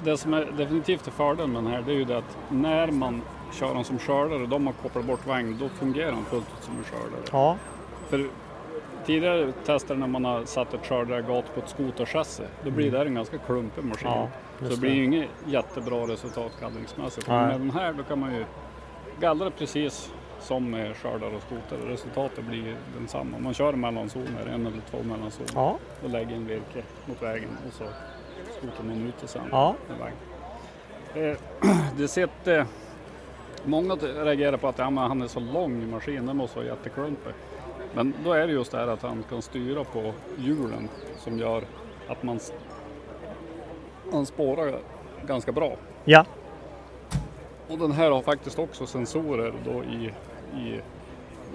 det 0.05 0.16
som 0.16 0.35
är 0.35 0.47
definitivt 0.57 1.07
är 1.07 1.11
fördelen 1.11 1.53
med 1.53 1.62
den 1.64 1.72
här 1.72 1.82
det 1.82 1.93
är 1.93 1.97
ju 1.97 2.05
det 2.05 2.18
att 2.18 2.39
när 2.49 2.91
man 2.91 3.22
köra 3.53 3.74
den 3.74 3.85
som 3.85 3.99
skördare, 3.99 4.47
de 4.47 4.66
har 4.66 4.74
kopplat 4.74 5.05
bort 5.05 5.26
vagn, 5.26 5.57
då 5.61 5.68
fungerar 5.68 6.12
den 6.12 6.24
fullt 6.24 6.47
ut 6.59 6.64
som 6.64 6.76
en 6.78 6.85
skördare. 6.85 7.20
Ja, 7.32 7.57
För 8.09 8.28
tidigare 9.07 9.53
tester 9.53 9.95
när 9.95 10.07
man 10.07 10.24
har 10.24 10.45
satt 10.45 10.74
ett 10.74 10.87
skördargat 10.87 11.55
på 11.55 11.61
ett 11.61 11.68
skoterchassi, 11.68 12.43
då 12.64 12.70
blir 12.70 12.91
det 12.91 13.01
en 13.01 13.14
ganska 13.14 13.39
klumpig 13.39 13.85
maskin. 13.85 14.09
Mm. 14.09 14.20
ja 14.20 14.28
så 14.59 14.64
det 14.64 14.80
blir 14.80 14.91
ju 14.91 15.05
inget 15.05 15.28
jättebra 15.47 16.07
resultat 16.07 16.53
gallringsmässigt. 16.61 17.28
Men 17.28 17.49
med 17.49 17.61
den 17.61 17.70
här 17.70 17.93
då 17.93 18.03
kan 18.03 18.18
man 18.18 18.35
ju 18.35 18.45
gallra 19.20 19.51
precis 19.51 20.12
som 20.45 20.70
med 20.70 20.97
skördar 20.97 21.34
och 21.34 21.42
skoter. 21.42 21.86
Resultatet 21.86 22.45
blir 22.45 22.76
densamma. 22.99 23.38
Man 23.38 23.55
kör 23.55 23.72
mellanzoner, 23.72 24.47
en 24.47 24.66
eller 24.66 24.80
två 24.90 25.03
mellanzoner 25.03 25.51
Ja, 25.55 25.78
och 26.05 26.11
lägger 26.11 26.36
in 26.36 26.47
virke 26.47 26.82
mot 27.07 27.22
vägen 27.22 27.49
och 27.66 27.72
så 27.72 27.84
skoter 28.59 28.82
man 28.84 29.07
ut 29.07 29.14
det 29.20 29.26
sen 29.26 29.42
ja. 29.51 29.74
Eh, 31.14 31.36
det 31.97 32.09
sitter, 32.09 32.66
många 33.64 33.95
reagerar 33.95 34.57
på 34.57 34.68
att 34.68 34.78
ja, 34.78 34.84
han 34.84 35.22
är 35.22 35.28
så 35.28 35.40
lång 35.40 35.82
i 35.82 35.86
maskinen, 35.86 36.26
det 36.26 36.34
måste 36.34 36.59
vara 36.59 36.66
jätteklumpig. 36.66 37.32
Men 37.95 38.14
då 38.24 38.32
är 38.32 38.47
det 38.47 38.53
just 38.53 38.72
det 38.72 38.78
här 38.78 38.88
att 38.88 39.03
han 39.03 39.24
kan 39.28 39.42
styra 39.42 39.84
på 39.84 40.12
hjulen 40.38 40.88
som 41.18 41.38
gör 41.38 41.64
att 42.09 42.22
man, 42.22 42.40
han 44.12 44.26
spårar 44.26 44.78
ganska 45.26 45.53
bra. 45.53 45.76
ja, 46.05 46.24
Och 47.68 47.78
den 47.78 47.92
här 47.92 48.11
har 48.11 48.22
faktiskt 48.22 48.59
också 48.59 48.86
sensorer 48.86 49.53
då 49.64 49.84
i, 49.84 50.11
i 50.57 50.80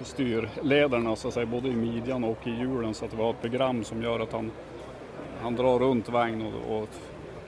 styrlederna, 0.02 1.16
så 1.16 1.28
att 1.28 1.34
säga, 1.34 1.46
både 1.46 1.68
i 1.68 1.72
midjan 1.76 2.24
och 2.24 2.46
i 2.46 2.50
hjulen 2.50 2.94
så 2.94 3.04
att 3.04 3.14
vi 3.14 3.22
har 3.22 3.30
ett 3.30 3.40
program 3.40 3.84
som 3.84 4.02
gör 4.02 4.20
att 4.20 4.32
han, 4.32 4.50
han 5.42 5.56
drar 5.56 5.78
runt 5.78 6.08
vagn 6.08 6.52
och, 6.68 6.78
och 6.82 6.88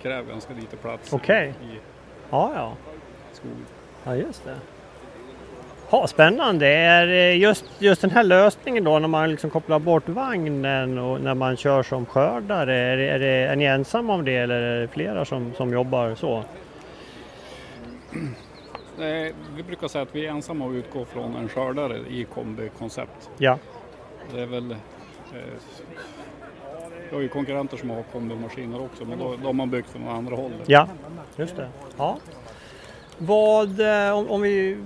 kräver 0.03 0.31
ganska 0.33 0.55
lite 0.55 0.77
plats 0.77 1.13
Okej. 1.13 1.55
i 1.63 1.77
ja, 2.31 2.53
ja. 2.55 2.73
skogen. 3.33 3.67
Ja, 4.05 4.17
just 4.17 4.45
det. 4.45 4.55
Ja, 5.91 6.07
spännande. 6.07 6.67
Är 6.69 7.09
eh, 7.09 7.37
just, 7.39 7.65
just 7.79 8.01
den 8.01 8.11
här 8.11 8.25
lösningen 8.25 8.85
då 8.85 8.99
när 8.99 9.09
man 9.09 9.31
liksom 9.31 9.51
kopplar 9.51 9.79
bort 9.79 10.09
vagnen 10.09 10.99
och 10.99 11.21
när 11.21 11.35
man 11.35 11.57
kör 11.57 11.83
som 11.83 12.07
skördare, 12.07 12.75
är, 12.77 12.97
det- 12.97 13.09
är, 13.09 13.19
det, 13.19 13.27
är 13.27 13.57
ni 13.57 13.65
ensamma 13.65 14.15
om 14.15 14.25
det 14.25 14.37
eller 14.37 14.61
är 14.63 14.81
det 14.81 14.89
flera 14.89 15.25
som, 15.25 15.53
som 15.57 15.73
jobbar 15.73 16.15
så? 16.15 16.45
Eh, 18.99 19.35
Vi 19.57 19.63
brukar 19.67 19.89
säga 19.89 20.03
att 20.03 20.15
vi 20.15 20.27
är 20.27 20.31
ensamma 20.31 20.65
och 20.65 20.71
utgår 20.73 21.05
från 21.05 21.37
en 21.37 21.49
skördare 21.49 21.99
i 21.99 22.25
kombikoncept. 22.35 23.31
Ja, 23.39 23.59
Det 24.35 24.41
är 24.41 24.47
väl 24.47 24.71
eh, 24.71 24.77
vi 27.11 27.15
har 27.17 27.23
ju 27.23 27.29
konkurrenter 27.29 27.77
som 27.77 27.91
har 27.91 28.03
kombimaskiner 28.13 28.83
också 28.83 29.05
men 29.05 29.19
då, 29.19 29.37
de 29.43 29.61
har 29.61 29.67
byggt 29.67 29.91
från 29.91 30.09
andra 30.09 30.37
hållet. 30.37 30.61
ja, 30.67 30.89
just 31.37 31.57
det. 31.57 31.69
Ja. 31.97 32.19
Vad, 33.19 33.81
eh, 33.81 34.19
om, 34.19 34.31
om 34.31 34.43
vi 34.43 34.79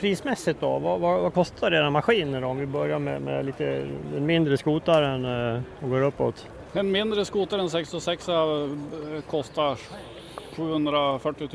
prismässigt 0.00 0.60
då, 0.60 0.78
vad, 0.78 1.00
vad, 1.00 1.20
vad 1.22 1.34
kostar 1.34 1.72
era 1.72 1.90
maskiner 1.90 2.40
då? 2.40 2.46
Om 2.46 2.58
vi 2.58 2.66
börjar 2.66 2.98
med, 2.98 3.22
med 3.22 3.44
lite 3.46 3.86
den 4.12 4.26
mindre 4.26 4.56
skotaren 4.56 5.24
eh, 5.56 5.62
och 5.82 5.90
går 5.90 6.02
uppåt. 6.02 6.48
En 6.72 6.90
mindre 6.92 7.24
skoter, 7.24 7.58
en 7.58 7.70
606 7.70 8.28
eh, 8.28 8.34
kostar 9.30 9.78
740 10.56 11.48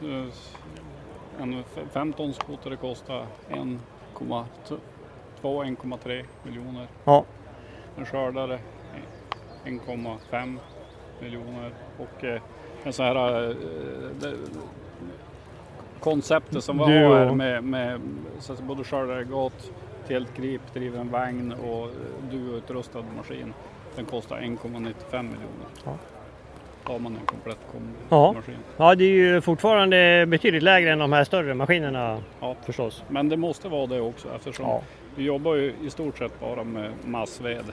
000. 0.00 0.32
Eh, 1.38 1.42
En 1.42 1.64
15 1.92 2.34
skoter 2.34 2.76
kostar 2.76 3.26
1,2-1,3 3.48 6.24
miljoner. 6.42 6.86
Ja, 7.04 7.24
En 7.96 8.06
skördare 8.06 8.58
1,5 9.64 10.58
miljoner 11.20 11.72
och 11.98 12.24
eh, 12.24 12.40
en 12.84 12.92
sån 12.92 13.06
här 13.06 13.48
eh, 13.50 13.56
det, 14.20 14.36
konceptet 16.00 16.64
som 16.64 16.78
har 16.78 16.86
här 16.88 17.34
med, 17.34 17.64
med 17.64 18.00
så 18.38 18.52
att 18.52 18.60
både 18.62 18.84
skördaregat, 18.84 19.70
tältgrip, 20.06 20.60
driven 20.74 21.10
vagn 21.10 21.52
och 21.52 21.88
duoutrustad 22.30 23.04
maskin. 23.16 23.54
Den 23.96 24.04
kostar 24.04 24.36
1,95 24.40 25.22
miljoner. 25.22 25.66
Ja. 25.84 25.96
Har 26.84 26.98
man 26.98 27.16
en 27.16 27.26
komplett 27.26 27.58
Ja. 28.08 28.32
maskin. 28.32 28.54
ja, 28.76 28.94
det 28.94 29.04
är 29.04 29.08
ju 29.08 29.40
fortfarande 29.40 30.26
betydligt 30.28 30.62
lägre 30.62 30.92
än 30.92 30.98
de 30.98 31.12
här 31.12 31.24
större 31.24 31.54
maskinerna 31.54 32.18
Ja. 32.40 32.54
förstås. 32.66 33.02
Men 33.08 33.28
det 33.28 33.36
måste 33.36 33.68
vara 33.68 33.86
det 33.86 34.00
också 34.00 34.28
eftersom 34.36 34.66
Ja, 34.66 34.82
Vi 35.16 35.24
jobbar 35.24 35.54
ju 35.54 35.72
i 35.86 35.90
stort 35.90 36.18
sett 36.18 36.40
bara 36.40 36.64
med 36.64 36.90
massved. 37.04 37.64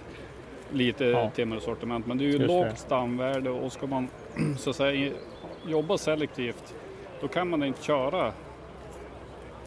Lite 0.72 1.06
Ja. 1.06 1.30
timmersortiment 1.36 2.08
men 2.08 2.18
det 2.18 2.24
är 2.24 2.26
ju 2.26 2.32
Just 2.32 2.48
det. 2.48 2.66
lågt 2.66 2.80
stamvärde 2.80 3.50
och 3.50 3.72
ska 3.72 3.88
man 3.88 4.08
så 4.58 4.70
att 4.70 4.76
säga 4.76 5.12
jobba 5.68 5.98
selektivt 5.98 6.76
då 7.22 7.28
kan 7.28 7.50
man 7.50 7.64
inte 7.64 7.84
köra 7.84 8.32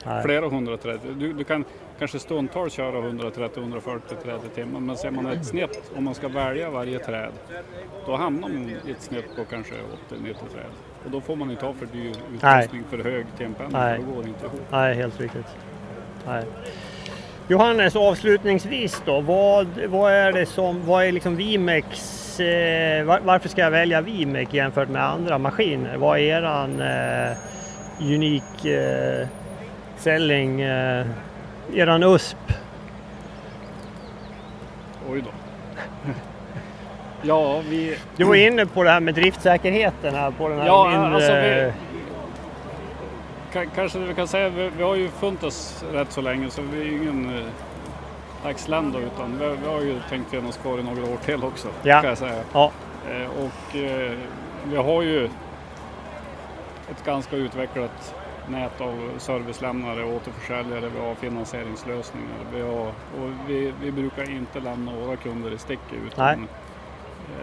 nej. 0.07 0.23
flera 0.23 0.49
hundra 0.49 0.77
träd. 0.77 1.01
Du, 1.19 1.33
du 1.33 1.45
kan 1.45 1.65
kanske 1.99 2.19
stundtals 2.19 2.73
köra 2.73 3.01
130-140 3.01 4.01
träd 4.23 4.41
i 4.53 4.55
timmen 4.55 4.87
men 4.87 4.97
ser 4.97 5.11
man 5.11 5.27
ett 5.27 5.47
snitt 5.47 5.93
om 5.97 6.05
man 6.05 6.15
ska 6.15 6.29
välja 6.29 6.71
varje 6.71 6.99
träd 6.99 7.33
då 8.07 8.17
hamnar 8.17 8.49
man 8.49 8.71
i 8.87 8.91
ett 8.91 9.03
snitt 9.03 9.37
på 9.37 9.45
kanske 9.45 9.75
80-90 10.11 10.35
träd. 10.35 10.71
Och 11.05 11.11
då 11.11 11.21
får 11.21 11.37
man 11.37 11.51
inte 11.51 11.67
ha 11.67 11.73
för 11.73 11.87
dyr 11.87 12.15
utrustning 12.35 12.85
för 12.91 12.99
hög 12.99 13.27
timpenning 13.39 13.73
Nej. 13.73 14.01
då 14.07 14.15
går 14.15 14.23
det 14.23 14.29
inte 14.29 14.47
ihop. 14.47 14.61
Nej, 14.71 14.95
helt 14.95 15.21
riktigt. 15.21 15.47
Nej. 16.27 16.45
Johannes, 17.49 17.97
avslutningsvis 17.97 19.03
då. 19.05 19.21
Vad, 19.21 19.67
vad 19.87 20.13
är 20.13 20.33
det 20.33 20.47
som, 20.47 20.87
vad 20.87 21.05
är 21.05 21.13
liksom 21.13 21.37
Vimex, 21.37 22.41
eh, 22.41 23.05
var, 23.05 23.21
varför 23.21 23.49
ska 23.49 23.61
jag 23.61 23.71
välja 23.71 24.01
Vimex 24.01 24.55
jämfört 24.55 24.89
med 24.89 25.05
andra 25.05 25.39
maskiner? 25.39 25.97
Vad 25.97 26.19
är 26.19 26.23
eran 26.23 26.81
eh, 26.81 27.37
unik 28.01 28.65
eh, 28.65 29.29
selling, 29.97 30.61
eh, 30.61 31.07
eran 31.73 32.03
USP? 32.03 32.37
Oj 35.11 35.21
då. 35.23 35.31
ja, 37.23 37.61
vi, 37.69 37.97
Du 38.17 38.25
var 38.25 38.35
inne 38.35 38.67
på 38.67 38.83
det 38.83 38.91
här 38.91 39.01
med 39.01 39.15
driftsäkerheten 39.15 40.15
här 40.15 40.31
på 40.31 40.49
den 40.49 40.59
här 40.59 40.67
Ja, 40.67 40.89
mindre... 40.91 41.15
alltså 41.15 41.33
vi- 41.33 41.73
Ka- 43.53 43.69
Kanske 43.75 43.99
vi 43.99 44.15
kan 44.15 44.29
säga, 44.29 44.49
vi, 44.49 44.71
vi 44.77 44.83
har 44.83 44.95
ju 44.95 45.09
funnit 45.09 45.43
oss 45.43 45.85
rätt 45.93 46.13
så 46.13 46.21
länge 46.21 46.51
så 46.51 46.63
vi 46.73 46.81
är 46.81 46.85
ju 46.85 46.97
ingen 46.97 47.35
eh, 47.39 47.45
dagsländor 48.45 49.03
utan 49.03 49.39
vi, 49.39 49.57
vi 49.63 49.73
har 49.73 49.81
ju 49.81 50.01
tänkt 50.09 50.31
finnas 50.31 50.57
kvar 50.57 50.79
i 50.79 50.83
några 50.83 51.03
år 51.03 51.17
till 51.25 51.45
också. 51.45 51.69
Ja. 51.83 52.01
Kan 52.01 52.09
jag 52.09 52.19
säga. 52.19 52.43
Ja, 52.53 52.71
Eh, 53.11 53.27
och 53.45 53.77
eh, 53.77 54.13
vi 54.65 54.77
har 54.77 55.03
ju 55.03 55.25
ett 56.91 57.05
ganska 57.07 57.37
utvecklat 57.37 58.15
nät 58.49 58.81
av 58.81 59.19
servicelämnare, 59.19 60.05
återförsäljare, 60.05 60.89
vi 60.95 61.01
har 61.07 61.15
finansieringslösningar. 61.15 62.37
Vi, 62.55 62.61
har, 62.63 62.87
och 62.89 63.31
vi, 63.49 63.73
vi 63.83 63.93
brukar 63.93 64.31
inte 64.31 64.61
lämna 64.61 64.93
våra 64.93 65.17
kunder 65.17 65.51
i 65.51 65.59
sticket 65.59 65.99
utan 66.07 66.27
Nej. 66.39 66.49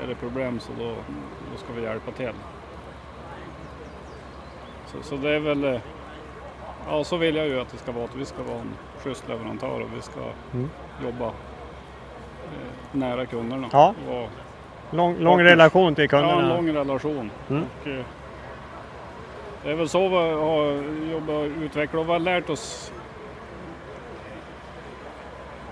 är 0.04 0.08
det 0.08 0.16
problem 0.16 0.60
så 0.60 0.72
då, 0.80 0.86
då 1.52 1.58
ska 1.58 1.74
vi 1.74 1.82
hjälpa 1.82 2.12
till. 2.12 2.32
Så, 4.88 5.04
så 5.04 5.16
det 5.16 5.30
är 5.36 5.40
väl, 5.40 5.80
ja 6.88 7.04
så 7.04 7.18
vill 7.18 7.36
jag 7.36 7.48
ju 7.48 7.62
att 7.62 7.70
det 7.72 7.78
ska 7.78 7.92
vara, 7.92 8.04
att 8.06 8.16
vi 8.16 8.26
ska 8.26 8.44
vara 8.44 8.58
en 8.60 8.72
schysst 9.04 9.28
leverantör 9.30 9.82
och 9.82 9.90
vi 9.98 10.02
ska 10.02 10.20
Mm. 10.54 10.70
jobba 11.06 11.26
eh, 11.26 11.32
nära 12.92 13.26
kunderna. 13.26 13.68
Ja. 13.72 13.94
Och, 14.10 14.30
lång, 14.96 15.18
lång 15.18 15.34
Partners. 15.38 15.52
relation 15.52 15.96
till 15.96 16.08
Ja, 16.12 16.18
en 16.18 16.24
kunderna. 16.30 16.56
lång 16.56 16.70
relation. 16.74 17.32
Mm. 17.50 17.64
Och, 17.82 17.88
eh, 17.88 18.06
det 19.64 19.72
är 19.72 19.76
väl 19.76 19.90
så 19.90 20.08
vi 20.10 20.16
har 20.16 20.84
jobbat 21.12 21.30
och 21.36 21.64
utvecklat 21.64 22.00
och 22.02 22.08
vi 22.08 22.12
har 22.12 22.20
lärt 22.20 22.50
oss 22.50 22.92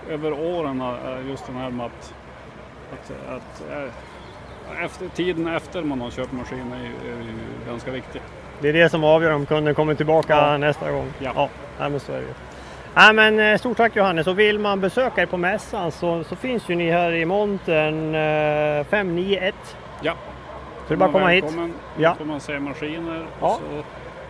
över 0.09 0.33
åren 0.33 0.81
eh, 0.81 1.29
just 1.29 1.45
den 1.47 1.55
här 1.55 1.69
med 1.69 1.85
att, 1.85 2.13
att, 2.93 3.11
att 3.29 3.71
eh, 3.71 4.83
efter, 4.85 5.07
tiden 5.07 5.47
efter 5.47 5.81
man 5.81 6.01
har 6.01 6.09
köpt 6.11 6.31
maskinen 6.31 6.71
är, 6.73 7.09
är 7.11 7.21
ju 7.21 7.33
ganska 7.67 7.91
viktig. 7.91 8.21
Det 8.61 8.69
är 8.69 8.73
det 8.73 8.89
som 8.89 9.03
avgör 9.03 9.31
om 9.31 9.45
kunden 9.45 9.75
kommer 9.75 9.95
tillbaka 9.95 10.33
Ja. 10.33 10.57
nästa 10.57 10.91
gång. 10.91 11.07
Ja. 11.19 11.31
ja 11.35 11.49
nej, 11.79 11.89
men 11.89 11.99
så 11.99 12.11
är 12.11 12.17
det. 12.21 12.33
Nej, 12.93 13.13
men 13.13 13.39
eh, 13.39 13.57
stort 13.57 13.77
tack 13.77 13.95
Johannes 13.95 14.27
och 14.27 14.39
vill 14.39 14.59
man 14.59 14.79
besöka 14.81 15.21
er 15.21 15.25
på 15.25 15.37
mässan 15.37 15.91
så, 15.91 16.23
så 16.23 16.35
finns 16.35 16.69
ju 16.69 16.75
ni 16.75 16.91
här 16.91 17.11
i 17.11 17.25
montern 17.25 18.15
eh, 18.15 18.85
591. 18.85 19.55
Ja. 20.01 20.13
Så 20.89 20.95
det 20.95 20.97
är 20.97 20.97
bara 20.97 21.05
att 21.09 21.13
komma 21.13 21.27
hit. 21.27 21.43
Välkommen. 21.43 21.73
Ja. 21.97 22.09
Då 22.09 22.15
får 22.15 22.25
man 22.25 22.39
se 22.39 22.59
maskiner 22.59 23.25
Ja. 23.41 23.47
och 23.47 23.85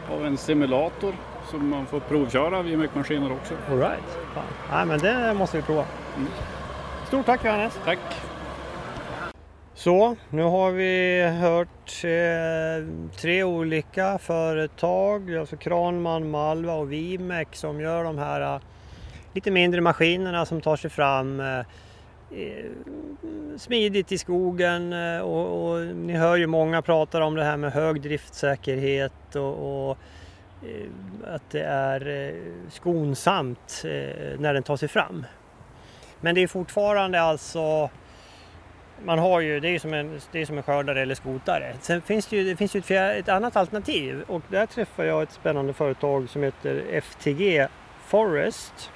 så 0.08 0.14
har 0.14 0.20
vi 0.20 0.28
en 0.28 0.38
simulator 0.38 1.14
som 1.52 1.70
man 1.70 1.86
får 1.86 2.00
provköra 2.00 2.62
vid 2.62 2.90
maskiner 2.94 3.32
också. 3.32 3.54
All 3.72 3.78
right. 3.80 4.20
Fan. 4.34 4.44
Nej, 4.72 4.86
men 4.86 5.00
det 5.00 5.34
måste 5.34 5.58
vi 5.58 5.64
prova. 5.64 5.86
Mm. 6.18 6.30
Stort 7.08 7.26
tack 7.26 7.46
Johannes! 7.46 7.80
Tack! 7.86 8.00
Så, 9.74 10.16
nu 10.30 10.44
har 10.44 10.72
vi 10.72 11.22
hört 11.42 12.04
eh, 12.04 12.88
tre 13.18 13.44
olika 13.44 14.18
företag, 14.18 15.36
alltså 15.36 15.58
Kranman, 15.58 16.30
Malva 16.30 16.74
och 16.74 16.92
Vimex 16.92 17.60
som 17.60 17.82
gör 17.82 18.04
de 18.04 18.18
här 18.18 18.56
eh, 18.56 18.62
lite 19.34 19.52
mindre 19.52 19.82
maskinerna 19.82 20.46
som 20.46 20.62
tar 20.62 20.76
sig 20.76 20.90
fram 20.90 21.40
eh, 21.40 21.66
Eh, 22.32 22.72
smidigt 23.58 24.12
i 24.12 24.18
skogen 24.18 24.94
eh, 24.94 25.20
och, 25.20 25.72
och 25.72 25.86
ni 25.86 26.14
hör 26.14 26.36
ju 26.36 26.48
många 26.48 26.82
pratar 26.82 27.22
om 27.22 27.36
det 27.36 27.44
här 27.44 27.58
med 27.58 27.72
hög 27.72 28.02
driftsäkerhet 28.02 29.36
och, 29.36 29.90
och 29.90 29.98
eh, 30.64 31.34
att 31.34 31.50
det 31.50 31.64
är 31.64 32.34
skonsamt 32.70 33.82
när 34.38 34.54
den 34.54 34.64
tar 34.64 34.78
sig 34.78 34.88
fram. 34.88 35.26
Men 36.22 36.36
det 36.36 36.44
är 36.44 36.48
fortfarande 36.48 37.22
alltså 37.22 37.90
man 39.04 39.20
har 39.20 39.40
ju, 39.40 39.60
det 39.60 39.70
är 39.70 39.80
som 39.80 39.94
en, 39.94 40.20
det 40.32 40.42
är 40.42 40.46
som 40.46 40.58
en 40.58 40.64
skördare 40.64 41.02
eller 41.02 41.16
skotare. 41.16 41.76
Sen 41.82 42.02
finns 42.02 42.28
det 42.28 42.38
ju, 42.38 42.44
det 42.44 42.56
finns 42.56 42.76
ju 42.76 42.80
ett, 42.80 42.92
ett 42.92 43.30
annat 43.30 43.56
alternativ 43.56 44.24
och 44.28 44.42
där 44.50 44.66
träffar 44.66 45.04
jag 45.04 45.24
ett 45.24 45.32
spännande 45.32 45.74
företag 45.74 46.30
som 46.30 46.44
heter 46.44 47.02
FTG 47.02 47.68
Forest. 48.06 48.92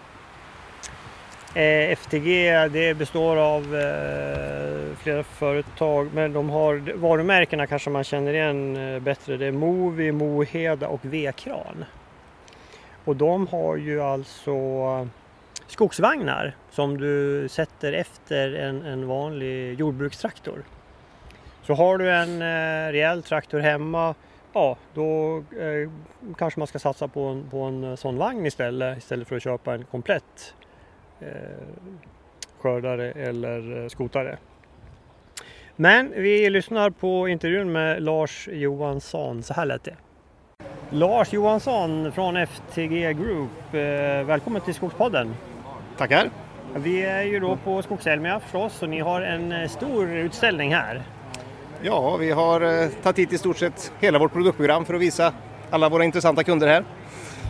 Eh, 1.55 1.91
FTG 1.91 2.67
det 2.67 2.93
består 2.93 3.37
av 3.37 3.75
eh, 3.75 4.95
flera 4.97 5.23
företag 5.23 6.09
men 6.13 6.33
de 6.33 6.49
har 6.49 6.95
varumärkena 6.95 7.67
kanske 7.67 7.89
man 7.89 8.03
känner 8.03 8.33
igen 8.33 8.77
eh, 8.77 8.99
bättre. 8.99 9.37
Det 9.37 9.45
är 9.45 9.51
Movi, 9.51 10.11
Moheda 10.11 10.87
och 10.87 10.99
V-kran. 11.01 11.85
Och 13.05 13.15
de 13.15 13.47
har 13.47 13.75
ju 13.75 14.01
alltså 14.01 14.53
skogsvagnar 15.67 16.55
som 16.71 16.97
du 16.97 17.47
sätter 17.49 17.93
efter 17.93 18.53
en, 18.53 18.85
en 18.85 19.07
vanlig 19.07 19.79
jordbrukstraktor. 19.79 20.63
Så 21.61 21.73
har 21.73 21.97
du 21.97 22.11
en 22.11 22.41
eh, 22.41 22.91
rejäl 22.91 23.23
traktor 23.23 23.59
hemma, 23.59 24.15
ja 24.53 24.77
då 24.93 25.37
eh, 25.37 25.89
kanske 26.37 26.59
man 26.59 26.67
ska 26.67 26.79
satsa 26.79 27.07
på 27.07 27.21
en, 27.23 27.49
på 27.49 27.61
en 27.61 27.97
sån 27.97 28.17
vagn 28.17 28.45
istället, 28.45 28.97
istället 28.97 29.27
för 29.27 29.35
att 29.35 29.43
köpa 29.43 29.73
en 29.73 29.83
komplett 29.83 30.53
skördare 32.59 33.11
eller 33.11 33.83
eh, 33.83 33.87
skotare. 33.87 34.37
Men 35.75 36.13
vi 36.15 36.49
lyssnar 36.49 36.89
på 36.89 37.27
intervjun 37.27 37.71
med 37.71 38.03
Lars 38.03 38.49
Johansson, 38.51 39.43
så 39.43 39.53
här 39.53 39.65
lät 39.65 39.83
det. 39.83 39.95
Lars 40.89 41.33
Johansson 41.33 42.11
från 42.11 42.37
FTG 42.37 43.13
Group, 43.13 43.73
eh, 43.73 44.27
välkommen 44.27 44.61
till 44.61 44.73
Skogspodden. 44.73 45.35
Tackar! 45.97 46.29
Vi 46.75 47.01
är 47.01 47.23
ju 47.23 47.39
då 47.39 47.57
på 47.63 47.81
Skogselmia 47.81 48.39
förstås 48.39 48.81
och 48.81 48.89
ni 48.89 48.99
har 48.99 49.21
en 49.21 49.51
eh, 49.51 49.69
stor 49.69 50.09
utställning 50.09 50.73
här. 50.73 51.01
Ja, 51.81 52.17
vi 52.17 52.31
har 52.31 52.61
eh, 52.61 52.89
tagit 53.03 53.17
hit 53.17 53.33
i 53.33 53.37
stort 53.37 53.57
sett 53.57 53.91
hela 53.99 54.19
vårt 54.19 54.33
produktprogram 54.33 54.85
för 54.85 54.93
att 54.93 55.01
visa 55.01 55.33
alla 55.69 55.89
våra 55.89 56.03
intressanta 56.03 56.43
kunder 56.43 56.67
här 56.67 56.83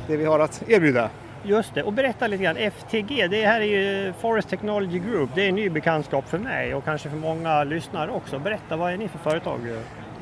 det 0.08 0.18
vi 0.18 0.26
har 0.26 0.40
att 0.40 0.64
erbjuda. 0.68 1.10
Just 1.46 1.74
det, 1.74 1.84
och 1.84 1.94
berätta 1.94 2.28
lite 2.28 2.44
grann. 2.44 2.58
FTG, 2.58 3.28
det 3.28 3.46
här 3.46 3.62
är 3.62 3.66
ju 3.66 4.14
Forest 4.14 4.50
Technology 4.50 5.00
Group. 5.00 5.30
Det 5.36 5.46
är 5.46 5.50
en 5.50 5.56
ny 5.56 5.70
bekantskap 5.70 6.30
för 6.30 6.38
mig 6.38 6.76
och 6.76 6.86
kanske 6.86 7.10
för 7.10 7.18
många 7.18 7.64
lyssnare 7.64 8.12
också. 8.12 8.40
Berätta, 8.40 8.76
vad 8.76 8.94
är 8.94 8.98
ni 8.98 9.08
för 9.08 9.20
företag? 9.20 9.60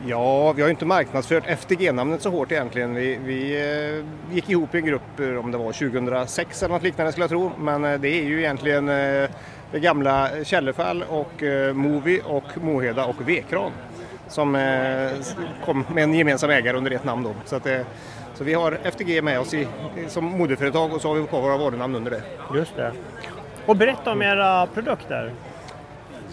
Ja, 0.05 0.51
vi 0.51 0.61
har 0.61 0.67
ju 0.67 0.71
inte 0.71 0.85
marknadsfört 0.85 1.43
FTG-namnet 1.47 2.21
så 2.21 2.29
hårt 2.29 2.51
egentligen. 2.51 2.95
Vi, 2.95 3.19
vi 3.25 3.61
eh, 3.99 4.33
gick 4.35 4.49
ihop 4.49 4.75
i 4.75 4.77
en 4.77 4.85
grupp, 4.85 5.19
eh, 5.19 5.35
om 5.35 5.51
det 5.51 5.57
var 5.57 5.71
2006 5.71 6.63
eller 6.63 6.73
något 6.73 6.83
liknande 6.83 7.11
skulle 7.11 7.23
jag 7.23 7.29
tro. 7.29 7.51
Men 7.59 7.85
eh, 7.85 7.99
det 7.99 8.09
är 8.09 8.23
ju 8.23 8.39
egentligen 8.39 8.85
det 8.85 9.79
gamla 9.79 10.29
Källefall 10.43 11.03
och 11.03 11.43
Movi 11.73 12.21
och 12.25 12.43
Moheda 12.61 13.05
och 13.05 13.29
Vekran 13.29 13.71
som 14.27 14.53
kom 15.65 15.85
med 15.93 16.03
en 16.03 16.13
gemensam 16.13 16.49
ägare 16.49 16.77
under 16.77 16.91
ett 16.91 17.03
namn 17.03 17.23
då. 17.23 17.33
Så, 17.45 17.55
att, 17.55 17.67
så 18.41 18.45
vi 18.45 18.53
har 18.53 18.77
FTG 18.83 19.21
med 19.21 19.39
oss 19.39 19.53
i, 19.53 19.67
som 20.07 20.25
moderföretag 20.25 20.93
och 20.93 21.01
så 21.01 21.07
har 21.07 21.15
vi 21.15 21.27
kvar 21.27 21.41
våra 21.41 21.57
varunamn 21.57 21.95
under 21.95 22.11
det. 22.11 22.21
Just 22.55 22.75
det. 22.75 22.91
Och 23.65 23.75
berätta 23.75 24.11
om 24.11 24.21
era 24.21 24.67
produkter. 24.67 25.31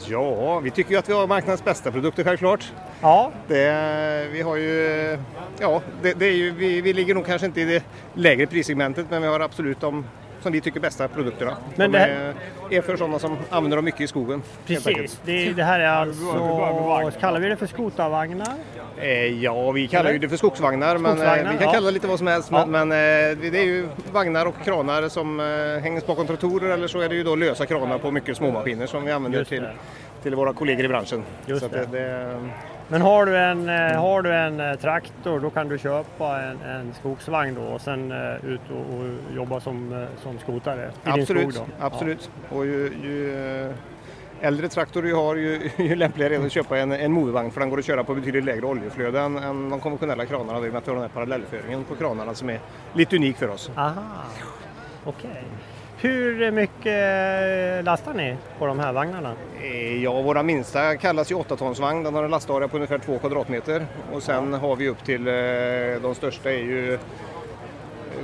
Ja, 0.07 0.59
vi 0.59 0.71
tycker 0.71 0.91
ju 0.91 0.97
att 0.97 1.09
vi 1.09 1.13
har 1.13 1.27
marknadens 1.27 1.65
bästa 1.65 1.91
produkter 1.91 2.25
självklart. 2.25 2.73
Ja. 3.01 3.33
Det, 3.49 4.29
vi 4.33 4.43
har 4.43 4.57
ju, 4.57 5.19
ja, 5.61 5.83
det, 6.03 6.13
det 6.13 6.27
är 6.27 6.33
ju, 6.33 6.51
vi, 6.51 6.81
vi 6.81 6.93
ligger 6.93 7.15
nog 7.15 7.27
kanske 7.27 7.47
inte 7.47 7.61
i 7.61 7.65
det 7.65 7.85
lägre 8.15 8.47
prissegmentet 8.47 9.07
men 9.11 9.23
vi 9.23 9.29
har 9.29 9.41
absolut 9.41 9.81
de 9.81 10.05
som 10.43 10.53
vi 10.53 10.61
tycker 10.61 10.81
bästa 10.81 11.09
produkterna. 11.09 11.57
Men 11.77 11.93
de 11.93 11.99
här... 11.99 12.35
är, 12.71 12.83
för 12.83 12.97
sådana 12.97 13.19
som 13.19 13.37
använder 13.51 13.77
dem 13.77 13.85
mycket 13.85 14.01
i 14.01 14.07
skogen. 14.07 14.43
Precis, 14.67 15.21
det, 15.25 15.53
det, 15.53 15.63
här 15.63 15.81
är 15.81 15.89
alltså, 15.89 17.21
kallar 17.21 17.41
vi 17.41 17.49
det 17.49 17.57
för 17.57 17.67
skotarvagnar? 17.67 18.55
Eh, 18.97 19.43
ja, 19.43 19.71
vi 19.71 19.89
kallar 19.89 20.11
ju 20.11 20.19
det 20.19 20.29
för 20.29 20.37
skogsvagnar, 20.37 20.99
men 20.99 21.21
eh, 21.21 21.35
vi 21.35 21.59
kan 21.59 21.67
ja. 21.67 21.73
kalla 21.73 21.87
det 21.87 21.93
lite 21.93 22.07
vad 22.07 22.19
som 22.19 22.27
helst. 22.27 22.49
Ja. 22.53 22.67
Men, 22.67 22.89
men 22.89 23.31
eh, 23.31 23.39
det 23.51 23.59
är 23.59 23.65
ju 23.65 23.89
vagnar 24.13 24.47
och 24.47 24.55
kranar 24.65 25.09
som 25.09 25.39
hängs 25.83 26.07
bakom 26.07 26.27
traktorer 26.27 26.71
eller 26.71 26.89
så 26.89 27.01
är 27.01 27.09
det 27.09 27.15
ju 27.15 27.25
då 27.25 27.37
lösa 27.37 27.67
kranar 27.67 27.99
på 27.99 28.11
mycket 28.11 28.37
småmaskiner 28.37 28.87
som 28.87 29.05
vi 29.05 29.13
använder 29.13 29.45
till, 29.45 29.67
till 30.23 30.35
våra 30.35 30.53
kollegor 30.53 30.85
i 30.85 30.89
branschen. 30.89 31.23
Just 31.47 31.71
det. 31.71 31.87
Det, 31.93 32.41
men 32.89 33.03
har 33.03 33.27
du 33.27 33.37
en, 33.37 33.69
eh, 33.69 34.01
har 34.01 34.23
du 34.23 34.35
en 34.35 34.61
eh, 34.61 34.75
traktor 34.75 35.41
då 35.41 35.51
kan 35.51 35.69
du 35.69 35.79
köpa 35.79 36.43
en, 36.43 36.63
en 36.63 36.95
skogsvagn 36.95 37.55
då 37.55 37.63
och 37.63 37.81
sen 37.81 38.13
uh, 38.13 38.45
ut 38.45 38.61
och, 38.71 38.99
och, 38.99 39.35
jobba 39.37 39.61
som, 39.61 40.07
som 40.23 40.39
skotare 40.39 40.85
i 40.85 41.09
absolut, 41.09 41.43
din 41.43 41.53
skog. 41.53 41.67
Då. 41.79 41.87
Absolut, 41.87 42.31
ja. 42.51 42.57
och 42.57 42.67
ju, 42.67 42.93
ju 43.03 43.75
äldre 44.41 44.69
traktor 44.69 45.03
du 45.03 45.15
har 45.15 45.37
ju, 45.37 45.71
ju 45.77 45.95
lämpligare 45.95 46.35
är 46.35 46.39
det 46.39 46.47
att 46.47 46.53
köpa 46.53 46.79
en, 46.79 46.93
en 46.93 47.13
movevagn 47.13 47.51
för 47.51 47.61
den 47.61 47.71
går 47.71 47.79
att 47.79 47.85
köra 47.85 48.05
på 48.05 48.15
betydligt 48.15 48.45
lägre 48.45 48.67
oljeflöde 48.67 49.21
än, 49.21 49.37
än 49.37 49.71
de 49.71 49.81
konventionella 49.81 50.27
kranarna. 50.27 50.61
Vi 50.61 50.71
har 50.71 50.81
den 50.81 50.99
här 50.99 51.09
parallellföringen 51.09 51.85
på 51.85 51.95
kranarna 51.95 52.35
som 52.35 52.51
är 52.51 52.61
lite 52.95 53.17
unik 53.17 53.37
för 53.37 53.49
oss. 53.49 53.71
Aha, 53.77 53.93
okej. 55.05 55.31
Okay. 55.31 55.43
Hur 56.01 56.51
mycket 56.51 57.85
lastar 57.85 58.15
ni 58.15 58.37
på 58.59 58.67
de 58.67 58.79
här 58.79 58.93
vagnarna? 58.93 59.33
Eh, 59.63 60.03
ja, 60.03 60.23
våra 60.23 60.43
minsta 60.43 60.97
kallas 60.97 61.31
ju 61.31 61.35
8-tonsvagn. 61.35 62.05
Den 62.05 62.15
har 62.15 62.25
en 62.25 62.31
lastarea 62.31 62.69
på 62.69 62.77
ungefär 62.77 62.99
2 62.99 63.19
kvadratmeter. 63.19 63.87
Och 64.13 64.23
sen 64.23 64.55
har 64.55 64.77
vi 64.77 64.89
upp 64.89 65.05
till, 65.05 65.29
eh, 65.29 66.03
de 66.03 66.15
största 66.15 66.51
är 66.51 66.59
ju 66.59 66.99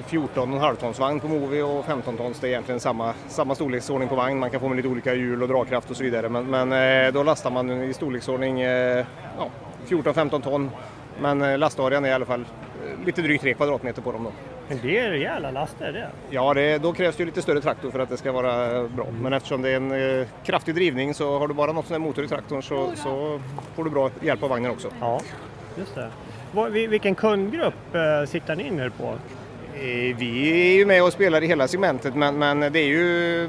14,5 0.07 0.77
tons 0.77 0.99
vagn 0.99 1.20
på 1.20 1.29
Movi 1.29 1.62
och 1.62 1.85
15 1.85 2.16
tons. 2.16 2.41
Det 2.41 2.47
är 2.47 2.49
egentligen 2.49 2.81
samma, 2.81 3.14
samma 3.29 3.55
storleksordning 3.55 4.09
på 4.09 4.14
vagn. 4.14 4.39
Man 4.39 4.51
kan 4.51 4.61
få 4.61 4.68
med 4.68 4.77
lite 4.77 4.89
olika 4.89 5.14
hjul 5.14 5.43
och 5.43 5.49
dragkraft 5.49 5.91
och 5.91 5.97
så 5.97 6.05
vidare. 6.05 6.29
Men, 6.29 6.51
men 6.51 6.72
eh, 7.07 7.12
då 7.12 7.22
lastar 7.22 7.51
man 7.51 7.70
i 7.83 7.93
storleksordning 7.93 8.61
ja, 8.61 9.05
14-15 9.89 10.43
ton. 10.43 10.70
Men 11.20 11.61
lastarean 11.61 12.05
är 12.05 12.09
i 12.09 12.12
alla 12.12 12.27
fall 12.27 12.45
lite 13.07 13.22
drygt 13.22 13.43
3 13.43 13.55
kvadratmeter 13.55 14.03
på 14.03 14.12
dem. 14.12 14.25
Då. 14.25 14.54
Men 14.69 14.79
det 14.83 14.99
är 14.99 15.11
rejäla 15.11 15.51
laster 15.51 15.93
det. 15.93 16.09
Ja, 16.31 16.55
det, 16.55 16.79
då 16.79 16.93
krävs 16.93 17.17
det 17.17 17.21
ju 17.21 17.27
lite 17.27 17.43
större 17.43 17.61
traktor 17.61 17.91
för 17.91 17.99
att 17.99 18.09
det 18.09 18.17
ska 18.17 18.33
vara 18.33 18.83
bra. 18.89 19.07
Men 19.23 19.33
eftersom 19.33 19.62
det 19.62 19.71
är 19.71 19.77
en 19.77 20.21
eh, 20.21 20.27
kraftig 20.45 20.75
drivning 20.75 21.15
så 21.15 21.39
har 21.39 21.49
du 21.49 21.55
bara 21.55 21.73
något 21.73 21.87
sån 21.87 21.95
här 21.95 21.99
motor 21.99 22.25
i 22.25 22.29
traktorn 22.29 22.62
så, 22.62 22.91
så, 22.95 23.41
får 23.75 23.85
du 23.85 23.91
bra 23.91 24.11
hjälp 24.21 24.43
av 24.43 24.51
vagnen 24.51 24.71
också. 24.71 24.89
Ja, 25.01 25.21
just 25.79 25.95
det. 25.95 26.11
Vilken 26.89 27.15
kundgrupp 27.15 27.95
eh, 27.95 28.29
siktar 28.29 28.57
ni 28.57 28.67
in 28.67 28.81
er 28.81 28.89
på? 28.89 29.05
Eh, 29.75 30.17
vi 30.17 30.51
är 30.51 30.77
ju 30.77 30.87
med 30.87 31.03
och 31.03 31.12
spelar 31.12 31.43
i 31.43 31.47
hela 31.47 31.69
segmentet 31.69 32.15
men, 32.15 32.39
men 32.39 32.61
det 32.61 32.79
är 32.79 32.87
ju 32.87 33.49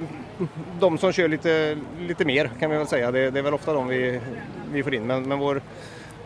de 0.80 0.98
som 0.98 1.12
kör 1.12 1.28
lite, 1.28 1.78
lite 2.00 2.26
mer 2.26 2.50
kan 2.60 2.72
vi 2.72 2.78
väl 2.78 2.88
säga. 2.88 3.12
Det, 3.12 3.32
det 3.32 3.40
är 3.40 3.44
väl 3.44 3.54
ofta 3.54 3.74
de 3.74 3.88
vi, 3.88 4.20
vi 4.72 4.84
får 4.84 4.94
in. 4.94 5.08
Men, 5.08 5.28
men 5.28 5.40
vår 5.40 5.62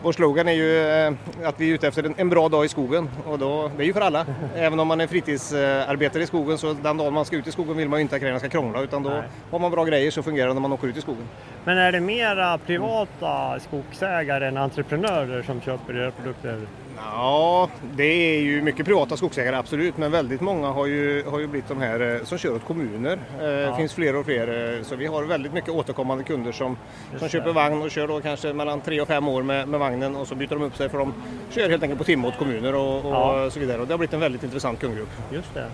vår 0.02 0.12
slogan 0.12 0.48
är 0.48 0.52
ju 0.52 0.78
eh, 0.86 1.12
att 1.44 1.60
vi 1.60 1.70
är 1.70 1.74
ute 1.74 1.88
efter 1.88 2.12
en 2.16 2.28
bra 2.28 2.48
dag 2.48 2.64
i 2.64 2.68
skogen 2.68 3.10
och 3.26 3.38
då, 3.38 3.70
det 3.76 3.82
är 3.82 3.86
ju 3.86 3.92
för 3.92 4.00
alla. 4.00 4.26
Även 4.56 4.80
om 4.80 4.88
man 4.88 5.00
är 5.00 5.06
fritidsarbetare 5.06 6.22
i 6.22 6.26
skogen 6.26 6.58
så 6.58 6.72
den 6.72 6.96
dagen 6.96 7.12
man 7.14 7.24
ska 7.24 7.36
ut 7.36 7.46
i 7.46 7.52
skogen 7.52 7.76
vill 7.76 7.88
man 7.88 7.98
ju 7.98 8.02
inte 8.02 8.14
att 8.14 8.20
grejerna 8.20 8.38
ska 8.38 8.48
krångla 8.48 8.82
utan 8.82 9.02
då 9.02 9.10
Nej. 9.10 9.22
har 9.50 9.58
man 9.58 9.70
bra 9.70 9.84
grejer 9.84 10.10
så 10.10 10.22
fungerar 10.22 10.48
det 10.48 10.54
när 10.54 10.60
man 10.60 10.72
åker 10.72 10.88
ut 10.88 10.96
i 10.96 11.00
skogen. 11.00 11.28
Men 11.64 11.78
är 11.78 11.92
det 11.92 12.00
mera 12.00 12.58
privata 12.58 13.60
skogsägare 13.60 14.46
än 14.46 14.56
entreprenörer 14.56 15.42
som 15.42 15.60
köper 15.60 15.96
era 15.96 16.10
produkter? 16.10 16.66
Ja, 17.04 17.68
det 17.94 18.04
är 18.04 18.40
ju 18.40 18.62
mycket 18.62 18.86
privata 18.86 19.16
skogsägare 19.16 19.56
absolut, 19.56 19.96
men 19.96 20.10
väldigt 20.10 20.40
många 20.40 20.68
har 20.68 20.86
ju, 20.86 21.24
har 21.24 21.38
ju 21.38 21.46
blivit 21.46 21.68
de 21.68 21.80
här 21.80 22.14
eh, 22.14 22.24
som 22.24 22.38
kör 22.38 22.54
åt 22.54 22.64
kommuner. 22.64 23.12
Eh, 23.12 23.38
det 23.38 23.60
ja. 23.60 23.76
finns 23.76 23.94
fler 23.94 24.16
och 24.16 24.24
fler, 24.24 24.76
eh, 24.76 24.82
så 24.82 24.96
vi 24.96 25.06
har 25.06 25.24
väldigt 25.24 25.52
mycket 25.52 25.70
återkommande 25.70 26.24
kunder 26.24 26.52
som, 26.52 26.76
som 27.18 27.28
köper 27.28 27.52
vagn 27.52 27.82
och 27.82 27.90
kör 27.90 28.08
då 28.08 28.20
kanske 28.20 28.52
mellan 28.52 28.80
tre 28.80 29.00
och 29.00 29.08
fem 29.08 29.28
år 29.28 29.42
med, 29.42 29.68
med 29.68 29.80
vagnen 29.80 30.16
och 30.16 30.26
så 30.26 30.34
byter 30.34 30.48
de 30.48 30.62
upp 30.62 30.76
sig 30.76 30.88
för 30.88 30.98
de 30.98 31.14
kör 31.50 31.70
helt 31.70 31.82
enkelt 31.82 31.98
på 31.98 32.04
timme 32.04 32.28
åt 32.28 32.38
kommuner 32.38 32.74
och, 32.74 33.04
och 33.04 33.12
ja. 33.12 33.50
så 33.50 33.60
vidare. 33.60 33.80
Och 33.80 33.86
det 33.86 33.92
har 33.92 33.98
blivit 33.98 34.14
en 34.14 34.20
väldigt 34.20 34.42
intressant 34.42 34.80
kundgrupp. 34.80 35.10
Just 35.32 35.54
det. 35.54 35.66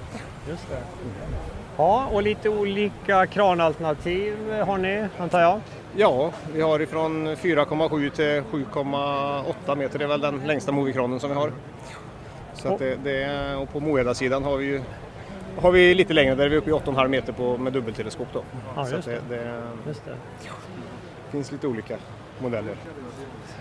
Just 0.49 0.70
det. 0.70 0.79
Ja, 1.77 2.09
och 2.12 2.22
lite 2.22 2.49
olika 2.49 3.27
kranalternativ 3.27 4.53
har 4.66 4.79
ni, 4.79 5.07
antar 5.18 5.41
jag? 5.41 5.61
Ja, 5.99 6.32
vi 6.55 6.61
har 6.61 6.80
ifrån 6.80 7.28
4,7 7.28 8.11
till 8.11 8.24
7,8 8.24 9.76
meter. 9.76 9.99
Det 9.99 10.05
är 10.05 10.09
väl 10.09 10.20
den 10.20 10.47
längsta 10.47 10.72
movikranen 10.72 11.20
som 11.20 11.30
vi 11.30 11.36
har. 11.36 11.53
Så 12.55 12.72
att 12.72 12.78
det, 12.78 12.97
det, 13.05 13.55
och 13.57 13.72
på 13.72 13.80
Moheda-sidan 13.80 14.44
har 14.44 14.57
vi 14.57 14.66
ju 14.66 14.82
har 15.61 15.72
vi 15.72 15.94
lite 15.94 16.12
längre, 16.12 16.34
där 16.34 16.44
är 16.44 16.49
vi 16.49 16.57
uppe 16.57 16.70
i 16.70 16.72
8,5 16.72 17.09
meter 17.09 17.32
på, 17.32 17.59
med 17.59 17.72
dubbelteleskop. 17.72 18.28
Då. 18.32 18.42
Ja, 18.76 18.88
just, 18.88 19.09
det, 19.09 19.20
det, 19.28 19.62
just 19.86 20.05
det. 20.05 20.16
finns 21.30 21.53
lite 21.53 21.66
olika 21.66 21.97
modeller. 22.38 22.74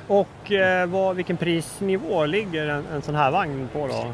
Och 0.08 0.52
eh, 0.52 0.88
vad, 0.88 1.16
vilken 1.16 1.38
prisnivå 1.38 2.26
ligger 2.26 2.68
en, 2.68 2.86
en 2.94 3.02
sån 3.02 3.16
här 3.16 3.32
vagn 3.32 3.70
på 3.74 3.88
då? 3.88 4.12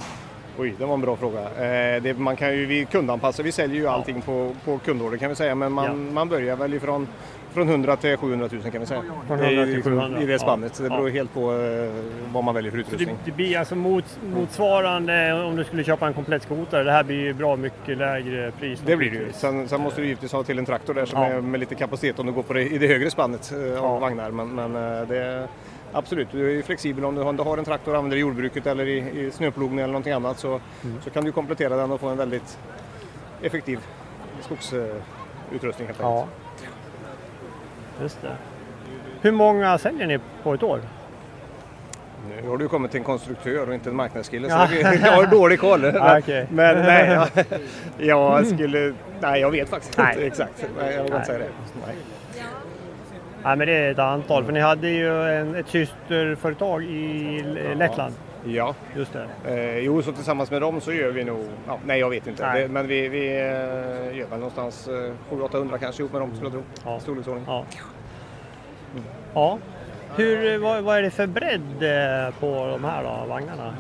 Oj, 0.58 0.76
det 0.78 0.86
var 0.86 0.94
en 0.94 1.02
bra 1.02 1.16
fråga. 1.16 1.42
Eh, 1.42 2.02
det, 2.02 2.18
man 2.18 2.36
kan 2.36 2.56
ju 2.56 2.66
vi 2.66 2.86
kundanpassa, 2.86 3.44
vi 3.44 3.52
säljer 3.52 3.78
ju 3.78 3.88
allting 3.88 4.22
på, 4.22 4.56
på 4.66 4.78
kundorder 4.78 5.18
kan 5.18 5.30
vi 5.30 5.36
säga, 5.36 5.56
men 5.56 5.72
man, 5.72 5.86
ja. 5.86 5.94
man 5.94 6.30
börjar 6.30 6.56
väl 6.56 6.74
ifrån 6.74 7.08
Från 7.54 7.70
100 7.70 7.96
till 7.96 8.18
700 8.18 8.50
000 8.52 8.62
kan 8.72 8.80
vi 8.82 8.86
säga. 8.88 9.04
Från 9.28 9.38
Det 9.38 9.46
är 9.46 9.50
100 9.50 9.66
till 9.66 9.76
liksom 9.76 9.92
700. 9.94 10.22
I 10.22 10.26
det 10.26 10.40
spannet. 10.40 10.74
Ja. 10.78 10.84
Det 10.84 10.90
beror 10.90 11.10
helt 11.10 11.34
på 11.34 11.54
eh, 11.54 11.92
vad 12.34 12.44
man 12.44 12.56
väljer 12.56 12.72
för 12.72 12.78
Så 12.78 12.84
det, 12.90 12.94
utrustning. 12.94 13.18
det 13.26 13.32
blir 13.32 13.58
alltså 13.58 13.76
mot, 13.76 14.20
motsvarande 14.34 15.34
om 15.44 15.56
du 15.56 15.64
skulle 15.64 15.84
köpa 15.84 16.08
en 16.08 16.14
komplett 16.14 16.44
skotare. 16.44 16.84
Det 16.84 16.92
här 16.92 17.04
blir 17.04 17.16
ju 17.20 17.34
bra 17.34 17.56
mycket 17.56 17.98
lägre 17.98 18.52
pris. 18.52 18.82
Det 18.86 18.96
blir 18.98 19.10
det 19.12 19.18
ju. 19.18 19.28
Sen, 19.34 19.68
sen 19.68 19.82
måste 19.82 20.02
du 20.02 20.08
givetvis 20.08 20.32
ha 20.34 20.44
till 20.44 20.60
en 20.60 20.66
traktor 20.66 20.94
där 20.94 21.06
som 21.06 21.22
Ja. 21.22 21.28
är 21.28 21.42
med 21.42 21.60
lite 21.60 21.76
kapacitet 21.76 22.20
om 22.20 22.26
du 22.26 22.32
går 22.32 22.44
på 22.44 22.54
det, 22.54 22.62
i 22.64 22.78
det 22.78 22.88
högre 22.88 23.10
spannet 23.12 23.52
eh, 23.52 23.58
av 23.58 23.74
Ja. 23.94 24.00
vagnar. 24.00 24.32
Men, 24.32 24.56
men 24.56 24.76
eh, 24.76 25.08
det 25.08 25.48
absolut, 25.94 26.28
du 26.32 26.60
är 26.60 26.62
flexibel 26.64 27.06
om 27.06 27.16
du 27.16 27.22
har, 27.22 27.34
du 27.34 27.44
har 27.44 27.58
en 27.58 27.66
traktor 27.66 27.92
och 27.92 27.98
använder 27.98 28.18
i 28.18 28.20
jordbruket 28.20 28.68
eller 28.68 28.86
i, 28.88 28.98
i 28.98 29.32
snöplogning 29.32 29.80
eller 29.80 29.88
någonting 29.88 30.14
annat 30.14 30.40
så, 30.40 30.60
Mm. 30.84 30.98
så 31.04 31.10
kan 31.10 31.24
du 31.26 31.32
komplettera 31.32 31.76
den 31.76 31.92
och 31.92 32.00
få 32.00 32.08
en 32.08 32.18
väldigt 32.18 32.58
effektiv 33.42 33.80
skogsutrustning 34.42 35.88
helt 35.88 36.02
enkelt. 36.02 36.02
Ja. 36.02 36.28
Just 38.02 38.22
det. 38.22 38.36
Hur 39.22 39.32
många 39.32 39.78
säljer 39.78 40.08
ni 40.08 40.20
på 40.44 40.54
ett 40.54 40.64
år? 40.64 40.80
Nu 42.42 42.50
har 42.50 42.58
du 42.58 42.68
kommit 42.68 42.92
till 42.92 42.98
en 42.98 43.04
konstruktör 43.04 43.68
och 43.68 43.74
inte 43.74 43.90
en 43.90 43.96
marknadskille 43.96 44.48
Ja. 44.48 44.68
så 44.68 44.76
jag 45.06 45.12
har 45.12 45.26
dålig 45.28 45.60
koll. 45.60 45.84
Ja, 45.94 46.18
okej. 46.20 46.48
Men 46.52 46.78
nej, 46.86 47.10
jag, 47.10 47.46
jag 47.98 48.48
skulle... 48.48 48.94
Nej, 49.20 49.42
jag 49.42 49.52
vet 49.52 49.70
faktiskt 49.70 49.98
Nej. 49.98 50.14
inte 50.14 50.26
exakt. 50.26 50.66
Nej, 50.80 50.96
jag 50.96 51.04
vågar 51.04 51.16
inte 51.16 51.28
säga 51.28 51.40
det. 51.40 51.46
Nej. 51.88 51.96
Nej, 53.44 53.56
men 53.58 53.68
det 53.68 53.74
är 53.74 53.92
ett 53.92 54.00
antal. 54.00 54.46
För 54.46 54.52
ni 54.52 54.60
hade 54.60 54.90
ju 54.90 55.28
en, 55.30 55.56
ett 55.56 55.68
systerföretag 55.68 56.84
i 56.84 57.42
Lettland. 57.76 58.14
Ja, 58.18 58.31
Just 58.96 59.14
det. 59.14 59.28
eh, 59.46 59.78
jo 59.78 60.02
så 60.02 60.12
tillsammans 60.12 60.52
med 60.52 60.62
dem 60.62 60.82
så 60.82 60.94
gör 60.94 61.12
vi 61.12 61.24
nog... 61.24 61.40
Ja, 61.68 61.80
nej, 61.86 62.00
jag 62.00 62.10
vet 62.10 62.28
inte. 62.28 62.54
Det, 62.54 62.68
men 62.68 62.88
vi, 62.88 63.08
vi 63.10 63.28
eh, 63.28 64.18
gör 64.18 64.28
väl 64.30 64.40
någonstans 64.40 64.88
eh, 64.88 65.14
700-800 65.32 65.78
kanske 65.78 66.02
ihop 66.02 66.12
med 66.12 66.22
dem 66.22 66.30
skulle 66.36 66.46
jag 66.46 66.54
tro. 66.54 66.64
Ja. 66.86 67.00
Storleksordning. 67.00 67.46
Ja. 67.48 67.66
ja. 69.34 69.58
Hur, 70.16 70.58
vad, 70.58 70.84
vad 70.84 70.98
är 70.98 71.02
det 71.02 71.12
för 71.12 71.28
bredd 71.28 71.84
eh, 71.84 72.34
på 72.40 72.68
de 72.68 72.84
här 72.84 73.04
då, 73.04 73.26
vagnarna? 73.28 73.74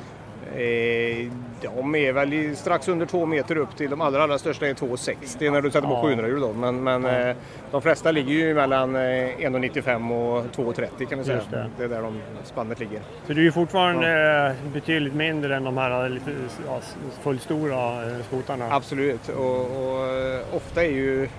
Eh, 1.65 1.75
de 1.75 1.95
är 1.95 2.11
väl 2.13 2.33
i, 2.33 2.55
strax 2.55 2.87
under 2.87 3.05
två 3.05 3.25
meter 3.25 3.55
upp 3.57 3.75
till 3.77 3.89
de 3.89 4.01
allra, 4.01 4.23
allra 4.23 4.37
största 4.39 4.67
är 4.67 4.73
2,60 4.73 5.51
när 5.51 5.61
du 5.61 5.71
sätter 5.71 5.87
på 5.87 5.93
Ja. 5.93 6.01
700 6.01 6.27
hjul. 6.27 6.53
Men, 6.55 6.83
men 6.83 7.03
Ja. 7.03 7.29
eh, 7.29 7.35
de 7.71 7.81
flesta 7.81 8.11
ligger 8.11 8.33
ju 8.33 8.53
mellan 8.53 8.95
eh, 8.95 9.01
1,95 9.01 10.11
och 10.11 10.45
2,30 10.55 11.05
kan 11.05 11.19
vi 11.19 11.25
säga. 11.25 11.41
Det. 11.51 11.69
det 11.77 11.83
är 11.83 11.87
där 11.87 12.01
de 12.01 12.21
spannet 12.43 12.79
ligger. 12.79 12.99
Så 13.27 13.33
det 13.33 13.47
är 13.47 13.51
fortfarande 13.51 14.47
eh, 14.65 14.71
betydligt 14.73 15.13
mindre 15.13 15.55
än 15.55 15.63
de 15.63 15.77
här 15.77 16.09
lite 16.09 16.31
ja, 16.67 16.79
fullstora 17.23 18.03
eh, 18.05 18.23
skotarna. 18.27 18.67
Absolut, 18.71 19.29
och, 19.29 19.59
och 19.61 20.07
eh, 20.07 20.55
ofta 20.55 20.83
är 20.83 20.91
ju 20.91 21.29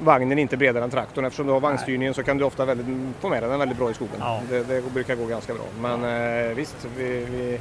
vagnen 0.00 0.38
inte 0.38 0.56
bredare 0.56 0.84
än 0.84 0.90
traktorn. 0.90 1.24
Eftersom 1.24 1.46
du 1.46 1.52
har 1.52 1.60
vagnstyrningen 1.60 2.14
så 2.14 2.22
kan 2.22 2.38
du 2.38 2.44
ofta 2.44 2.64
väldigt, 2.64 2.86
få 3.20 3.28
med 3.28 3.42
den 3.42 3.58
väldigt 3.58 3.78
bra 3.78 3.90
i 3.90 3.94
skogen. 3.94 4.16
Ja. 4.20 4.40
Det, 4.50 4.62
det 4.68 4.92
brukar 4.94 5.14
gå 5.14 5.26
ganska 5.26 5.54
bra. 5.54 5.64
Men 5.98 6.04
eh, 6.48 6.54
visst, 6.54 6.86
vi, 6.96 7.26
vi, 7.30 7.60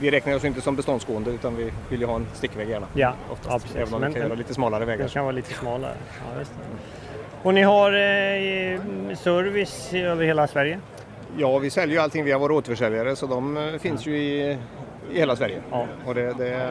vi 0.00 0.10
räknar 0.10 0.34
oss 0.36 0.44
inte 0.44 0.60
som 0.60 0.76
beståndsgående 0.76 1.30
utan 1.30 1.56
vi 1.56 1.72
vill 1.88 2.00
ju 2.00 2.06
ha 2.06 2.16
en 2.16 2.26
stickväg 2.34 2.68
gärna. 2.68 2.86
Ja, 2.94 3.14
Oftast, 3.30 3.66
ja. 3.74 3.80
Även 3.80 3.94
om 3.94 4.00
vi 4.00 4.04
Men- 4.06 4.12
kan 4.14 4.22
göra 4.22 4.34
lite 4.34 4.54
smalare 4.54 4.84
vägar. 4.84 5.04
Det 5.04 5.10
kan 5.10 5.24
vara 5.24 5.32
lite 5.32 5.54
smalare. 5.54 5.94
Ja. 6.38 6.44
Och 7.42 7.54
ni 7.54 7.62
har 7.62 7.92
eh, 7.92 8.80
service 9.16 9.94
över 9.94 10.24
hela 10.24 10.46
Sverige? 10.46 10.80
Ja, 11.36 11.58
vi 11.58 11.70
säljer 11.70 11.96
ju 11.96 12.02
allting 12.02 12.24
via 12.24 12.38
våra 12.38 12.54
återförsäljare 12.54 13.16
så 13.16 13.26
de 13.26 13.56
eh, 13.56 13.78
finns 13.78 14.06
ju 14.06 14.16
i, 14.18 14.50
i 15.12 15.18
hela 15.18 15.36
Sverige. 15.36 15.60
Ja. 15.70 15.86
Och 16.06 16.14
det, 16.14 16.32
det, 16.38 16.70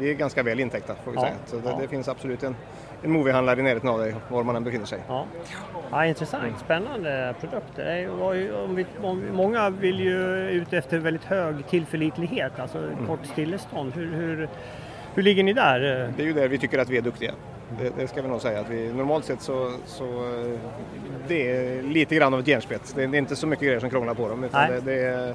vi 0.00 0.10
är 0.10 0.14
ganska 0.14 0.42
väl 0.42 0.60
intäckta 0.60 0.94
får 1.04 1.10
vi 1.10 1.16
Ja. 1.16 1.22
säga. 1.22 1.34
Så 1.46 1.56
det, 1.56 1.62
Ja. 1.70 1.78
det 1.82 1.88
finns 1.88 2.08
absolut 2.08 2.42
en, 2.42 2.56
en 3.02 3.10
moviehandlare 3.10 3.60
i 3.60 3.62
närheten 3.62 3.88
av 3.88 3.98
dig 3.98 4.14
var 4.28 4.42
man 4.44 4.56
än 4.56 4.64
befinner 4.64 4.86
sig. 4.86 4.98
Ja. 5.08 5.24
Ja, 5.90 6.06
intressant, 6.06 6.58
spännande 6.64 7.34
produkter. 7.40 8.10
Om 8.22 8.74
vi, 8.76 8.86
om 9.02 9.20
vi, 9.22 9.32
många 9.32 9.70
vill 9.70 10.00
ju 10.00 10.48
ut 10.50 10.72
efter 10.72 10.98
väldigt 10.98 11.24
hög 11.24 11.66
tillförlitlighet, 11.68 12.52
alltså 12.58 12.78
kort 13.06 13.26
stillestånd. 13.26 13.92
Hur, 13.94 14.12
hur, 14.14 14.48
hur 15.14 15.22
ligger 15.22 15.42
ni 15.42 15.52
där? 15.52 15.80
Det 16.16 16.22
är 16.22 16.26
ju 16.26 16.32
där 16.32 16.48
vi 16.48 16.58
tycker 16.58 16.78
att 16.78 16.88
vi 16.88 16.96
är 16.96 17.02
duktiga. 17.02 17.32
Det, 17.80 17.92
det 17.98 18.08
ska 18.08 18.22
vi 18.22 18.28
nog 18.28 18.40
säga. 18.40 18.60
Att 18.60 18.70
vi, 18.70 18.92
normalt 18.92 19.24
sett 19.24 19.40
så, 19.40 19.72
så 19.86 20.04
det 21.28 21.50
är 21.56 21.82
lite 21.82 22.14
grann 22.14 22.34
av 22.34 22.40
ett 22.40 22.48
järnspett. 22.48 22.92
Det 22.96 23.02
är, 23.02 23.14
inte 23.14 23.36
så 23.36 23.46
mycket 23.46 23.64
grejer 23.66 23.80
som 23.80 23.90
krånglar 23.90 24.14
på 24.14 24.28
dem. 24.28 24.44
Utan 24.44 24.70
Nej. 24.70 24.80
det, 24.80 24.92
det 24.92 25.02
är, 25.02 25.34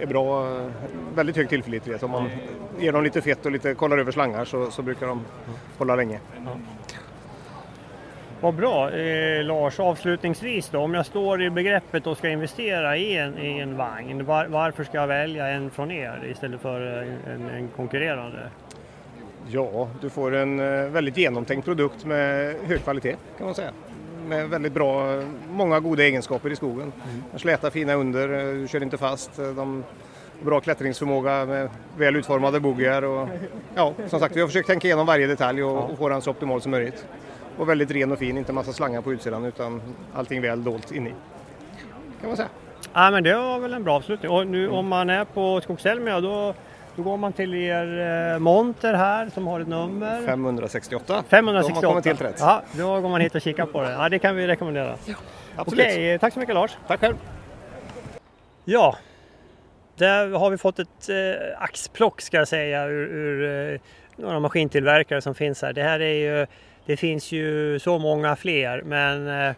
är 0.00 0.06
bra, 0.06 0.56
eh, 0.56 0.66
väldigt 1.14 1.36
hög 1.36 1.48
tillförlitlighet. 1.48 2.02
Om 2.02 2.10
man 2.10 2.30
ger 2.78 2.92
dem 2.92 3.04
lite 3.04 3.20
fett 3.20 3.46
och 3.46 3.52
lite 3.52 3.74
kollar 3.74 3.98
över 3.98 4.12
slangar 4.12 4.44
så, 4.44 4.70
så 4.70 4.82
brukar 4.82 5.06
de 5.06 5.24
hålla 5.78 5.96
länge. 5.96 6.20
Vad 8.40 8.54
bra. 8.54 8.90
Eh, 8.90 9.44
Lars, 9.44 9.80
avslutningsvis 9.80 10.68
då, 10.68 10.78
om 10.78 10.94
jag 10.94 11.06
står 11.06 11.42
i 11.42 11.50
begreppet 11.50 12.06
och 12.06 12.16
ska 12.16 12.28
investera 12.28 12.96
i 12.96 13.16
en, 13.16 13.38
i 13.38 13.58
en 13.58 13.76
vagn, 13.76 14.24
var, 14.24 14.46
varför 14.46 14.84
ska 14.84 14.98
jag 14.98 15.06
välja 15.06 15.48
en 15.48 15.70
från 15.70 15.90
er 15.90 16.26
istället 16.30 16.60
för 16.60 16.80
en, 17.26 17.48
en 17.48 17.68
konkurrerande? 17.68 18.50
Ja, 19.50 19.88
du 20.00 20.10
får 20.10 20.34
en 20.34 20.60
eh, 20.60 20.88
väldigt 20.88 21.16
genomtänkt 21.16 21.64
produkt 21.64 22.04
med 22.04 22.54
hög 22.66 22.82
kvalitet 22.82 23.16
kan 23.38 23.46
man 23.46 23.54
säga. 23.54 23.70
Med 24.28 24.48
väldigt 24.48 24.72
bra, 24.72 25.22
många 25.50 25.80
goda 25.80 26.02
egenskaper 26.02 26.50
i 26.50 26.56
skogen. 26.56 26.92
Släta 27.36 27.70
fina 27.70 27.94
under, 27.94 28.66
kör 28.66 28.82
inte 28.82 28.98
fast. 28.98 29.36
De 29.36 29.84
har 30.38 30.44
bra 30.44 30.60
klättringsförmåga 30.60 31.44
med 31.44 31.70
väl 31.96 32.16
utformade 32.16 32.60
boggar. 32.60 33.04
Och, 33.04 33.28
ja, 33.74 33.94
som 34.06 34.20
sagt, 34.20 34.36
vi 34.36 34.40
har 34.40 34.46
försökt 34.48 34.66
tänka 34.66 34.88
igenom 34.88 35.06
varje 35.06 35.26
detalj 35.26 35.62
och, 35.62 35.90
och 35.90 35.98
få 35.98 36.08
den 36.08 36.22
så 36.22 36.30
optimal 36.30 36.60
som 36.60 36.70
möjligt. 36.70 37.06
Och 37.58 37.68
väldigt 37.68 37.90
ren 37.90 38.12
och 38.12 38.18
fin, 38.18 38.38
inte 38.38 38.52
massa 38.52 38.72
slangar 38.72 39.02
på 39.02 39.12
utsidan 39.12 39.44
utan 39.44 39.82
allting 40.14 40.42
väl 40.42 40.64
dolt 40.64 40.92
inne 40.92 41.08
i. 41.10 41.14
Kan 42.20 42.28
man 42.28 42.36
säga. 42.36 42.48
Ja, 42.92 43.10
men 43.10 43.24
det 43.24 43.34
var 43.34 43.58
väl 43.58 43.74
en 43.74 43.84
bra 43.84 43.96
avslutning. 43.96 44.30
Och 44.30 44.46
nu 44.46 44.68
om 44.68 44.88
man 44.88 45.10
är 45.10 45.24
på 45.24 45.60
Skogselmia 45.60 46.20
då, 46.20 46.54
då 46.98 47.04
går 47.04 47.16
man 47.16 47.32
till 47.32 47.54
er 47.54 48.32
eh, 48.32 48.38
monter 48.38 48.94
här 48.94 49.28
som 49.34 49.46
har 49.46 49.60
ett 49.60 49.68
nummer. 49.68 50.22
568. 50.26 51.24
568. 51.28 51.80
De 51.80 51.86
har 51.86 51.92
kommit 51.92 52.04
helt 52.04 52.20
rätt. 52.20 52.36
Ja, 52.40 52.62
då 52.72 53.00
går 53.00 53.08
man 53.08 53.20
hit 53.20 53.34
och 53.34 53.40
kikar 53.40 53.66
på 53.66 53.82
det. 53.82 53.90
Ja, 53.90 54.08
det 54.08 54.18
kan 54.18 54.36
vi 54.36 54.46
rekommendera. 54.46 54.94
Absolut. 55.56 55.86
Okej, 55.86 56.12
eh, 56.12 56.20
tack 56.20 56.32
så 56.32 56.40
mycket 56.40 56.54
Lars. 56.54 56.76
Tack 56.86 57.00
själv. 57.00 57.16
Ja, 58.64 58.96
där 59.96 60.28
har 60.28 60.50
vi 60.50 60.58
fått 60.58 60.78
ett 60.78 61.08
eh, 61.08 61.62
axplock 61.62 62.20
ska 62.20 62.36
jag 62.36 62.48
säga 62.48 62.86
ur, 62.86 63.08
ur 63.08 63.72
eh, 63.74 63.80
några 64.16 64.40
maskintillverkare 64.40 65.20
som 65.20 65.34
finns 65.34 65.62
här. 65.62 65.72
Det 65.72 65.82
här 65.82 66.00
är 66.00 66.38
ju, 66.38 66.46
det 66.86 66.96
finns 66.96 67.32
ju 67.32 67.78
så 67.78 67.98
många 67.98 68.36
fler 68.36 68.82
men 68.82 69.28
eh, 69.28 69.54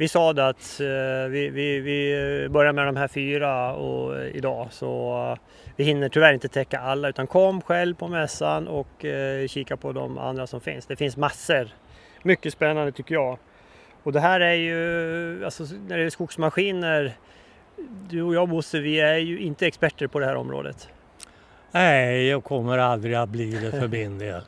vi 0.00 0.08
sa 0.08 0.32
det 0.32 0.48
att 0.48 0.80
eh, 0.80 1.30
vi, 1.30 1.50
vi, 1.50 1.80
vi 1.80 2.48
börjar 2.48 2.72
med 2.72 2.86
de 2.86 2.96
här 2.96 3.08
fyra 3.08 3.74
och, 3.74 4.18
eh, 4.18 4.36
idag 4.36 4.68
så 4.70 5.22
eh, 5.32 5.38
vi 5.76 5.84
hinner 5.84 6.08
tyvärr 6.08 6.32
inte 6.32 6.48
täcka 6.48 6.80
alla 6.80 7.08
utan 7.08 7.26
kom 7.26 7.60
själv 7.62 7.94
på 7.94 8.08
mässan 8.08 8.68
och 8.68 9.04
kika 9.46 9.76
på 9.76 9.92
de 9.92 10.18
andra 10.18 10.46
som 10.46 10.60
finns. 10.60 10.86
Det 10.86 10.96
finns 10.96 11.16
massor. 11.16 11.68
Mycket 12.22 12.52
spännande 12.52 12.92
tycker 12.92 13.14
jag. 13.14 13.38
Och 14.02 14.12
det 14.12 14.20
här 14.20 14.40
är 14.40 14.54
ju, 14.54 15.44
alltså 15.44 15.64
när 15.88 15.98
det 15.98 16.04
är 16.04 16.10
skogsmaskiner 16.10 17.12
du 18.08 18.22
och 18.22 18.34
jag 18.34 18.48
Bosse, 18.48 18.78
vi 18.78 19.00
är 19.00 19.16
ju 19.16 19.38
inte 19.38 19.66
experter 19.66 20.06
på 20.06 20.18
det 20.18 20.26
här 20.26 20.36
området. 20.36 20.88
Nej, 21.72 22.26
jag 22.26 22.44
kommer 22.44 22.78
aldrig 22.78 23.14
att 23.14 23.28
bli 23.28 23.50
det 23.50 23.70
för 23.70 23.88
min 23.98 24.18
del. 24.18 24.42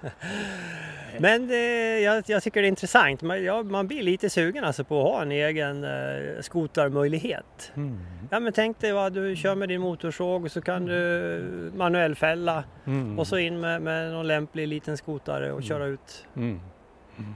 Men 1.18 1.46
det, 1.48 2.00
jag, 2.00 2.24
jag 2.26 2.42
tycker 2.42 2.62
det 2.62 2.66
är 2.66 2.68
intressant. 2.68 3.22
Man, 3.22 3.44
ja, 3.44 3.62
man 3.62 3.86
blir 3.86 4.02
lite 4.02 4.30
sugen 4.30 4.64
alltså 4.64 4.84
på 4.84 5.00
att 5.06 5.12
ha 5.14 5.22
en 5.22 5.32
egen 5.32 5.84
eh, 5.84 6.40
skotarmöjlighet. 6.40 7.72
Mm. 7.76 7.98
Ja, 8.30 8.40
men 8.40 8.52
tänk 8.52 8.80
dig 8.80 8.92
vad 8.92 9.12
du 9.12 9.36
kör 9.36 9.54
med 9.54 9.68
din 9.68 9.80
motorsåg 9.80 10.44
och 10.44 10.52
så 10.52 10.60
kan 10.60 10.86
du 10.86 11.70
manuell 11.74 12.14
fälla 12.14 12.64
Mm. 12.86 13.18
och 13.18 13.26
så 13.26 13.38
in 13.38 13.60
med, 13.60 13.82
med 13.82 14.12
någon 14.12 14.26
lämplig 14.26 14.68
liten 14.68 14.96
skotare 14.96 15.52
och 15.52 15.62
köra 15.62 15.84
ut. 15.86 16.26
Mm. 16.36 16.60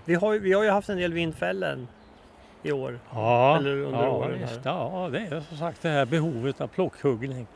Vi 0.04 0.14
har, 0.14 0.38
vi 0.38 0.52
har 0.52 0.62
ju 0.64 0.70
haft 0.70 0.88
en 0.88 0.96
del 0.96 1.12
vindfällen 1.12 1.88
i 2.62 2.72
år. 2.72 2.98
Ja, 3.14 3.56
Eller 3.58 3.76
under 3.76 4.02
ja, 4.02 4.10
åren 4.10 4.38
visst, 4.40 4.60
ja, 4.64 5.08
det 5.12 5.18
är 5.18 5.40
som 5.40 5.56
sagt 5.58 5.82
det 5.82 5.88
här 5.88 6.06
behovet 6.06 6.60
av 6.60 6.66
plockhuggning. 6.68 7.46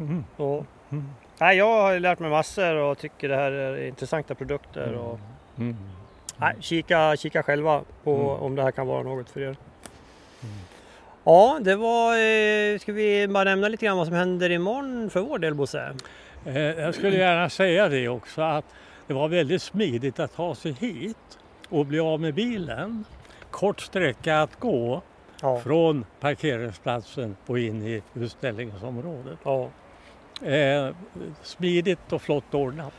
Mm. 0.00 0.24
Och, 0.36 0.66
Mm. 0.90 1.04
nej, 1.40 1.56
jag 1.56 1.82
har 1.82 1.98
lärt 1.98 2.18
mig 2.18 2.30
massor 2.30 2.74
och 2.76 2.98
tycker 2.98 3.28
det 3.28 3.36
här 3.36 3.52
är 3.52 3.86
intressanta 3.86 4.34
produkter. 4.34 4.92
Och, 4.94 5.20
Mm. 5.58 5.76
Nej, 6.36 6.54
kika, 6.60 7.16
kika 7.16 7.42
själva 7.42 7.82
på 8.04 8.14
Mm. 8.14 8.26
om 8.26 8.54
det 8.56 8.62
här 8.62 8.70
kan 8.70 8.86
vara 8.86 9.02
något 9.02 9.30
för 9.30 9.40
er. 9.40 9.56
Ja, 11.24 11.58
det 11.62 11.76
var... 11.76 12.12
Eh, 12.16 12.78
ska 12.78 12.92
vi 12.92 13.28
bara 13.28 13.44
nämna 13.44 13.68
lite 13.68 13.86
grann 13.86 13.96
vad 13.96 14.06
som 14.06 14.16
händer 14.16 14.50
imorgon 14.50 15.10
för 15.10 15.20
vår 15.20 15.38
del 15.38 15.54
Bosse? 15.54 15.94
Eh, 16.46 16.58
Jag 16.58 16.94
skulle 16.94 17.16
gärna 17.16 17.50
säga 17.50 17.88
det 17.88 18.08
också 18.08 18.42
att 18.42 18.64
det 19.06 19.14
var 19.14 19.28
väldigt 19.28 19.62
smidigt 19.62 20.20
att 20.20 20.34
ta 20.36 20.54
sig 20.54 20.72
hit 20.72 21.38
och 21.68 21.86
bli 21.86 22.00
av 22.00 22.20
med 22.20 22.34
bilen. 22.34 23.04
Kort 23.50 23.80
sträcka 23.80 24.40
att 24.42 24.58
gå 24.60 25.02
Ja, 25.42 25.60
från 25.60 26.04
parkeringsplatsen 26.20 27.36
och 27.46 27.58
in 27.58 27.82
i 27.82 28.02
utställningsområdet. 28.14 29.38
ja. 29.44 29.68
Eh, 30.46 30.94
smidigt 31.42 32.12
och 32.12 32.22
flott 32.22 32.54
ordnat. 32.54 32.92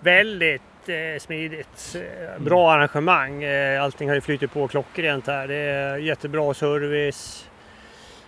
Väldigt 0.00 0.62
jättesmidigt. 0.88 1.96
Eh, 1.96 2.42
bra 2.42 2.72
arrangemang. 2.72 3.42
Eh, 3.42 3.82
allting 3.82 4.08
har 4.08 4.14
ju 4.14 4.20
flyttit 4.20 4.52
på 4.52 4.68
klockrent 4.68 5.26
här. 5.26 5.48
Det 5.48 5.54
är 5.54 5.96
jättebra 5.96 6.54
service. 6.54 7.48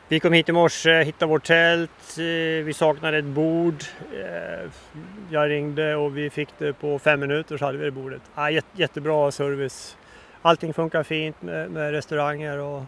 Vi 0.09 0.21
kom 0.21 0.33
hit 0.33 0.49
i 0.49 0.53
morse, 0.53 1.03
hittade 1.03 1.31
vårt 1.31 1.45
tält. 1.45 2.19
Eh, 2.19 2.65
vi 2.65 2.73
saknade 2.75 3.19
ett 3.19 3.25
bord. 3.25 3.85
Jag 5.31 5.51
ringde 5.51 5.97
och 5.97 6.17
vi 6.17 6.31
fick 6.31 6.49
det 6.59 6.73
på 6.73 6.99
fem 6.99 7.21
minuter 7.21 7.57
så 7.57 7.65
hade 7.65 7.79
vi 7.79 7.85
det 7.85 7.91
bordet. 7.91 8.23
Jättebra 8.73 9.31
service. 9.31 9.97
Allting 10.43 10.75
funkar 10.75 11.03
fint 11.03 11.43
med, 11.43 11.91
restauranger 11.91 12.59
och 12.59 12.83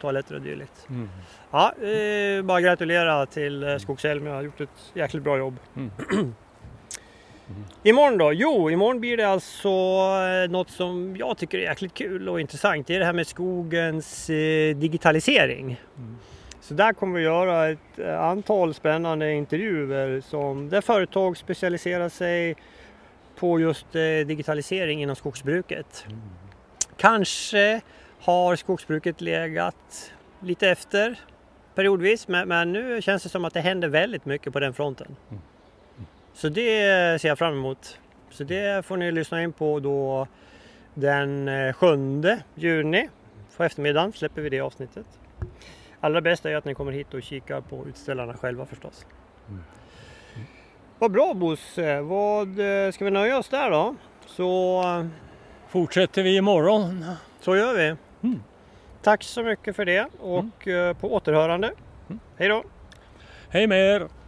toaletter 0.00 0.34
och 0.34 0.40
dylikt. 0.40 0.86
Mm. 0.88 1.08
Ja, 1.50 1.72
eh, 1.82 2.42
bara 2.42 2.60
gratulera 2.60 3.26
till 3.26 3.62
eh, 3.62 3.76
Skogselm, 3.76 4.26
jag 4.26 4.34
har 4.34 4.42
gjort 4.42 4.60
ett 4.60 4.90
jäkligt 4.94 5.22
bra 5.22 5.38
jobb. 5.38 5.56
Mm. 5.76 5.90
Mm. 7.52 7.64
Imorgon 7.82 8.18
då? 8.18 8.32
Jo, 8.32 8.70
imorgon 8.70 9.00
blir 9.00 9.16
det 9.16 9.28
alltså 9.28 9.68
eh, 9.68 10.50
något 10.50 10.70
som 10.70 11.16
jag 11.16 11.38
tycker 11.38 11.58
är 11.58 11.62
jäkligt 11.62 11.94
kul 11.94 12.28
och 12.28 12.40
intressant. 12.40 12.86
Det 12.86 12.94
är 12.94 12.98
det 12.98 13.04
här 13.04 13.12
med 13.12 13.26
skogens 13.26 14.30
eh, 14.30 14.76
digitalisering. 14.76 15.80
Mm. 15.96 16.16
Så 16.60 16.74
där 16.74 16.92
kommer 16.92 17.18
vi 17.18 17.24
göra 17.24 17.68
ett 17.68 17.98
eh, 17.98 18.20
antal 18.20 18.74
spännande 18.74 19.32
intervjuer 19.32 20.20
som, 20.20 20.68
där 20.68 20.80
företag 20.80 21.36
specialiserar 21.36 22.08
sig 22.08 22.56
på 23.36 23.60
just 23.60 23.92
digitalisering 24.26 25.02
inom 25.02 25.16
skogsbruket. 25.16 26.04
Mm. 26.06 26.20
Kanske 26.96 27.80
har 28.20 28.56
skogsbruket 28.56 29.20
legat 29.20 30.12
lite 30.40 30.68
efter 30.68 31.18
periodvis 31.74 32.28
men, 32.28 32.48
men, 32.48 32.72
nu 32.72 33.02
känns 33.02 33.22
det 33.22 33.28
som 33.28 33.44
att 33.44 33.54
det 33.54 33.60
händer 33.60 33.88
väldigt 33.88 34.24
mycket 34.24 34.52
på 34.52 34.60
den 34.60 34.74
fronten. 34.74 35.16
Mm. 35.30 35.42
Så 36.34 36.48
det 36.48 37.20
ser 37.20 37.28
jag 37.28 37.38
fram 37.38 37.54
emot. 37.54 37.98
Så 38.30 38.44
det 38.44 38.86
får 38.86 38.96
ni 38.96 39.12
lyssna 39.12 39.42
in 39.42 39.52
på 39.52 39.80
då 39.80 40.26
den 40.94 41.50
7 41.72 41.86
eh, 42.24 42.38
juni. 42.54 43.08
På 43.56 43.64
eftermiddagen 43.64 44.12
släpper 44.12 44.42
vi 44.42 44.48
det 44.48 44.60
avsnittet. 44.60 45.06
Allra 46.00 46.20
bäst 46.20 46.46
är 46.46 46.56
att 46.56 46.64
ni 46.64 46.74
kommer 46.74 46.92
hit 46.92 47.14
och 47.14 47.22
kikar 47.22 47.60
på 47.60 47.86
utställarna 47.86 48.34
själva 48.34 48.66
förstås. 48.66 49.06
Mm. 49.48 49.62
Mm. 50.34 50.46
Vad 50.98 51.12
bra 51.12 51.34
Bosse! 51.34 52.00
Vad, 52.00 52.48
eh, 52.48 52.90
ska 52.92 53.04
vi 53.04 53.10
nöja 53.10 53.38
oss 53.38 53.48
där 53.48 53.70
då? 53.70 53.94
Så 54.26 54.82
fortsätter 55.68 56.22
vi 56.22 56.36
imorgon. 56.36 57.04
Så 57.40 57.56
gör 57.56 57.74
vi. 57.74 57.96
Mm. 58.28 58.42
Tack 59.02 59.22
så 59.22 59.42
mycket 59.42 59.76
för 59.76 59.84
det 59.84 60.06
och 60.20 60.66
mm. 60.66 60.94
på 60.94 61.14
återhörande. 61.14 61.72
Mm. 62.08 62.20
Hej 62.36 62.48
då! 62.48 62.64
Hej 63.48 63.66
med 63.66 63.94
er! 63.94 64.21